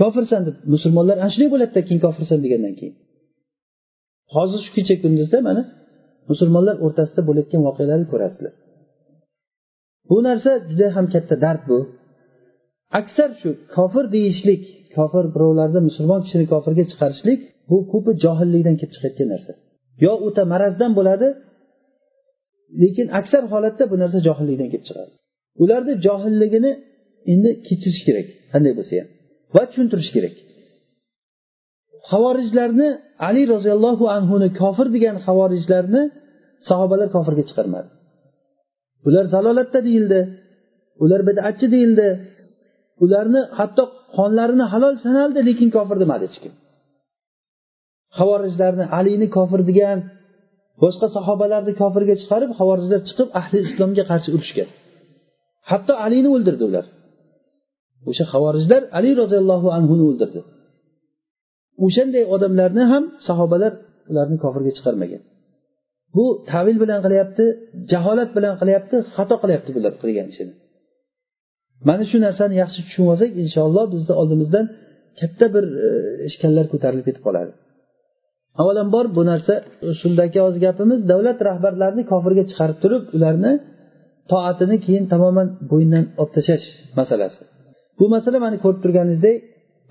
kofirsan 0.00 0.40
deb 0.46 0.56
musulmonlar 0.74 1.16
ana 1.22 1.30
shunday 1.34 1.50
bo'ladida 1.54 1.80
keyin 1.86 2.00
kofirsan 2.06 2.38
degandan 2.44 2.74
keyin. 2.80 2.94
Hozir 4.34 4.60
shu 4.64 4.70
kecha 4.76 4.94
kunduzda 5.02 5.38
mana 5.48 5.62
musulmonlar 6.30 6.76
o'rtasida 6.86 7.22
bo'layotgan 7.28 7.62
voqealarni 7.68 8.06
ko'rasizlar. 8.12 8.52
Bu 10.10 10.16
narsa 10.28 10.50
juda 10.68 10.86
ham 10.96 11.06
katta 11.14 11.34
dard 11.44 11.62
bu. 11.70 11.78
Aksar 13.00 13.30
shu 13.40 13.50
kofir 13.76 14.04
deyishlik 14.16 14.62
kofir 14.96 15.24
birovlarni 15.34 15.80
musulmon 15.88 16.20
kishini 16.24 16.46
kofirga 16.52 16.84
chiqarishlik 16.90 17.40
bu 17.70 17.76
ko'pi 17.92 18.10
johillikdan 18.24 18.76
kelib 18.80 18.92
chiqayotgan 18.94 19.28
narsa. 19.34 19.52
Yo 20.04 20.12
o'ta 20.26 20.42
marazdan 20.52 20.92
bo'ladi 20.98 21.28
lekin 22.82 23.06
aksar 23.18 23.42
holatda 23.52 23.84
bu 23.92 23.96
narsa 24.02 24.18
johillikdan 24.26 24.68
kelib 24.72 24.84
chiqadi. 24.88 25.12
Ularni 25.62 25.94
johilligini 26.06 26.72
endi 27.32 27.50
kechirish 27.66 28.02
kerak 28.08 28.26
qanday 28.52 28.72
bo'lsa 28.78 28.92
ham. 29.00 29.08
Va 29.54 29.62
tushuntirish 29.68 30.10
kerak. 30.16 30.34
Havorijlarni 32.10 32.88
ali 33.28 33.42
roziyallohu 33.54 34.04
anhuni 34.16 34.48
kofir 34.60 34.86
degan 34.96 35.16
havorijlarni 35.26 36.02
sahobalar 36.68 37.08
kofirga 37.16 37.44
chiqarmadi. 37.48 37.88
Ular 39.08 39.24
zalolatda 39.34 39.80
deyildi 39.88 40.20
ular 41.04 41.20
bidatchi 41.28 41.66
deyildi. 41.74 42.08
Ularni 43.04 43.40
hatto 43.58 43.84
qonlarini 44.16 44.64
halol 44.72 44.94
sanaldi 45.04 45.40
lekin 45.48 45.68
kofir 45.76 45.96
demadi 46.02 46.24
hech 46.28 46.38
kim 46.44 46.54
havorijlarni 48.18 48.84
alini 48.98 49.28
kofir 49.36 49.60
degan 49.70 49.98
boshqa 50.82 51.06
sahobalarni 51.16 51.72
kofirga 51.80 52.14
chiqarib 52.20 52.50
havorijlar 52.58 53.00
chiqib 53.08 53.28
ahli 53.40 53.58
islomga 53.66 54.04
qarshi 54.10 54.30
urushgan. 54.36 54.68
Hatto 55.70 55.92
alini 56.06 56.28
o'ldirdi 56.36 56.64
ular. 56.70 56.86
O'sha 58.10 58.24
havorijlar 58.32 58.82
ali 58.98 59.10
roziyallohu 59.22 59.68
anhuni 59.78 60.04
o'ldirdi. 60.10 60.40
O'shanday 61.84 62.24
odamlarni 62.34 62.84
ham 62.92 63.04
sahobalar 63.28 63.72
ularni 64.10 64.36
kofirga 64.44 64.72
chiqarmagan. 64.76 65.22
Bu 66.16 66.24
tavil 66.50 66.76
bilan 66.82 67.00
qilyapti 67.06 67.44
jaholat 67.92 68.30
bilan 68.36 68.54
qilyapti 68.60 68.96
xato 69.16 69.36
qilyapti 69.42 69.70
bular 69.76 69.92
qilgan 70.02 70.26
ishini. 70.32 70.52
Mana 71.88 72.04
shu 72.10 72.16
narsani 72.26 72.54
yaxshi 72.62 72.80
tushunib 72.86 73.08
olsak 73.12 73.30
inshaalloh 73.42 73.84
bizni 73.94 74.12
oldimizdan 74.20 74.66
katta 75.20 75.46
bir 75.54 75.64
e, 75.86 75.88
ishkallar 76.28 76.66
ko'tarilib 76.72 77.04
ketib 77.08 77.22
qoladi. 77.26 77.52
Avvalambor 78.60 79.06
bu 79.16 79.22
narsa 79.30 79.54
shundagi 80.00 80.38
hozir 80.44 80.60
gapimiz 80.66 81.00
davlat 81.10 81.38
rahbarlarini 81.48 82.04
kofirga 82.12 82.44
chiqarib 82.50 82.78
turib 82.82 83.04
ularni 83.16 83.52
toatini 84.30 84.76
keyin 84.86 85.04
tamoman 85.12 85.48
bo'yindan 85.70 86.04
olib 86.20 86.32
tashlash 86.36 86.66
masalasi. 86.98 87.42
Bu 87.98 88.04
masala 88.14 88.38
mana 88.44 88.56
ko'rib 88.64 88.80
turganingizdek 88.84 89.36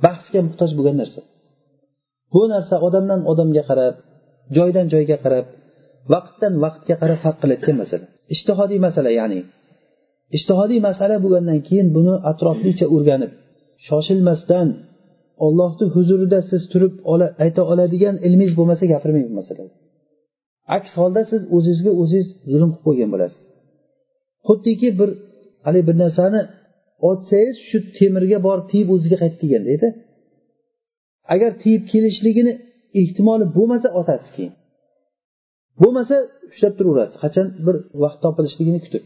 bahsga 0.05 0.39
muhtoj 0.47 0.71
bo'lgan 0.77 0.97
narsa. 1.01 1.21
Bu 2.33 2.41
narsa 2.53 2.75
odamdan 2.87 3.21
odamga 3.31 3.63
qarab 3.69 3.95
joydan 4.57 4.85
joyga 4.93 5.17
qarab 5.23 5.45
vaqtdan 6.13 6.53
vaqtga 6.63 6.95
qarab 7.01 7.19
farq 7.23 7.37
qilayotgan 7.41 7.77
masala. 7.83 8.05
Ishtihodiy 8.33 8.79
masala 8.87 9.09
ya'ni 9.19 9.39
ishtihodiy 10.37 10.79
masala 10.89 11.15
bo'lgandan 11.23 11.59
keyin 11.67 11.87
buni 11.97 12.13
atroflicha 12.31 12.85
o'rganib 12.95 13.31
shoshilmasdan 13.87 14.67
ollohni 15.45 15.85
huzurida 15.95 16.39
siz 16.49 16.61
turib 16.71 16.93
ayta 17.43 17.61
oladigan 17.71 18.15
ilmingiz 18.27 18.55
bo'lmasa 18.59 18.83
gapirmang 18.93 19.25
bu 19.29 19.35
masalada 19.39 19.73
aks 20.75 20.91
holda 20.99 21.21
siz 21.31 21.41
o'zingizga 21.55 21.91
o'zingiz 22.01 22.29
zulm 22.51 22.69
qilib 22.71 22.83
qo'ygan 22.87 23.09
bo'lasiz. 23.13 23.41
Xuddiki 24.47 24.89
bir 24.99 25.09
haligi 25.65 25.85
bir 25.89 25.95
narsani 26.03 26.41
otsangiz 27.09 27.55
shu 27.69 27.77
temirga 27.97 28.39
borib 28.47 28.65
tiyib 28.71 28.89
o'ziga 28.95 29.17
qaytib 29.21 29.39
kelgandayda 29.43 29.89
agar 31.33 31.51
tiyib 31.63 31.83
kelishligini 31.91 32.53
ehtimoli 33.01 33.45
bo'lmasa 33.57 33.87
otasiz 33.99 34.29
keyin. 34.35 34.53
Bo'lmasa 35.81 36.15
ushlab 36.51 36.73
turaverasiz 36.79 37.17
qachon 37.23 37.47
bir 37.65 37.75
vaqt 38.03 38.19
topilishligini 38.25 38.79
kutib. 38.85 39.03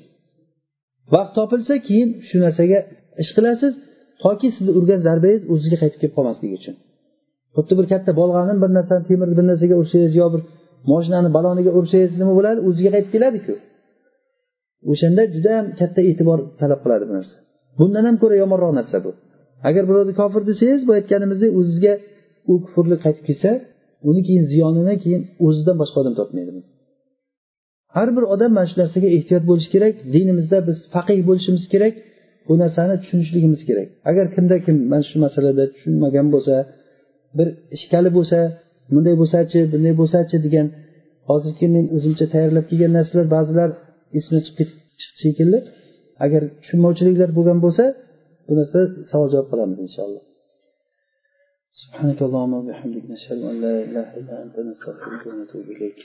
Vaqt 1.14 1.32
topilsa 1.38 1.74
keyin 1.88 2.10
shu 2.28 2.36
narsaga 2.46 2.80
ish 3.22 3.32
qilasiz 3.38 3.74
toki 4.24 4.48
sizni 4.56 4.72
urgan 4.80 5.02
zarbangiz 5.08 5.44
o'zizga 5.54 5.78
qaytib 5.82 6.00
kelib 6.02 6.14
qolmasligi 6.18 6.54
uchun. 6.60 6.76
Xuddi 7.56 7.74
bir 7.80 7.86
katta 7.94 8.12
bolg'ani 8.20 8.54
bir 8.64 8.70
narsani 8.78 9.04
temirni 9.10 9.36
bir 9.40 9.46
narsaga 9.52 9.76
ursangiz 9.82 10.14
yo 10.22 10.28
bir 10.34 10.42
moshinani 10.92 11.30
baloniga 11.38 11.72
ursangiz 11.80 12.12
nima 12.22 12.34
bo'ladi? 12.40 12.60
O'ziga 12.70 12.90
qaytib 12.96 13.12
keladiku. 13.16 13.54
O'shanda 14.92 15.22
judayam 15.36 15.66
katta 15.80 16.02
e'tibor 16.10 16.40
talab 16.60 16.80
qiladi 16.84 17.04
bu 17.10 17.14
narsa. 17.18 17.36
Bundan 17.80 18.04
ham 18.08 18.16
ko'ra 18.22 18.36
yomonroq 18.44 18.74
narsa 18.80 18.98
bu. 19.06 19.12
Agar 19.68 19.84
birovni 19.90 20.14
kofir 20.22 20.42
desangiz 20.50 20.82
bu 20.88 20.92
aytganimizdek 20.98 21.52
o'zizga 21.60 21.94
u 22.52 22.54
kufrlik 22.66 23.00
qaytib 23.06 23.24
kelsa 23.30 23.52
uni 24.10 24.22
keyin 24.28 24.46
ziyonini 24.52 24.96
keyin 25.04 25.22
o'zidan 25.46 25.76
boshqa 25.82 25.98
odam 26.04 26.16
topmaydi 26.22 26.52
har 27.96 28.10
bir 28.16 28.24
odam 28.34 28.52
mana 28.58 28.68
shu 28.70 28.76
narsaga 28.82 29.08
ehtiyot 29.18 29.44
bo'lishi 29.50 29.70
kerak 29.76 29.94
dinimizda 30.16 30.58
biz 30.68 30.78
faqih 30.96 31.20
bo'lishimiz 31.30 31.64
kerak. 31.74 31.94
bu 32.47 32.53
narsani 32.63 32.95
tushunishligimiz 33.03 33.61
kerak 33.69 33.89
agar 34.11 34.27
kimda 34.35 34.57
kim 34.65 34.77
mana 34.93 35.05
shu 35.11 35.17
masalada 35.27 35.65
tushunmagan 35.75 36.27
bo'lsa 36.35 36.55
bir 37.39 37.49
ishkali 37.77 38.11
bo'lsa 38.19 38.39
bunday 38.95 39.15
bo'lsachi 39.21 39.59
bunday 39.73 39.95
bo'lsachi 40.01 40.37
degan 40.47 40.67
hozirgi 41.29 41.67
men 41.75 41.85
o'zimcha 41.97 42.27
tayyorlab 42.35 42.67
kelgan 42.71 42.93
narsalar 42.99 43.27
ba'zilar 43.37 43.71
esimdan 44.19 44.43
chiqib 44.47 44.69
chiqdi 45.01 45.19
shekilli 45.25 45.59
agar 46.25 46.43
tushunmovchiliklar 46.63 47.31
bo'lgan 47.39 47.59
bo'lsa 47.65 47.85
bu 48.47 48.53
narsa 48.59 48.79
savol 49.11 49.29
javob 49.35 49.49
qilamiz 49.53 49.81
inshaalloh 49.89 50.25
سبحانك 51.83 52.19
اللهم 52.27 52.53
وبحمدك 52.61 53.05
نشهد 53.15 53.39
أن 53.51 53.57
لا 53.65 53.75
إله 53.87 54.07
إلا 54.21 54.35
أنت 54.45 54.57
نستغفرك 54.69 55.23
ونتوب 55.29 55.67
إليك 55.75 55.99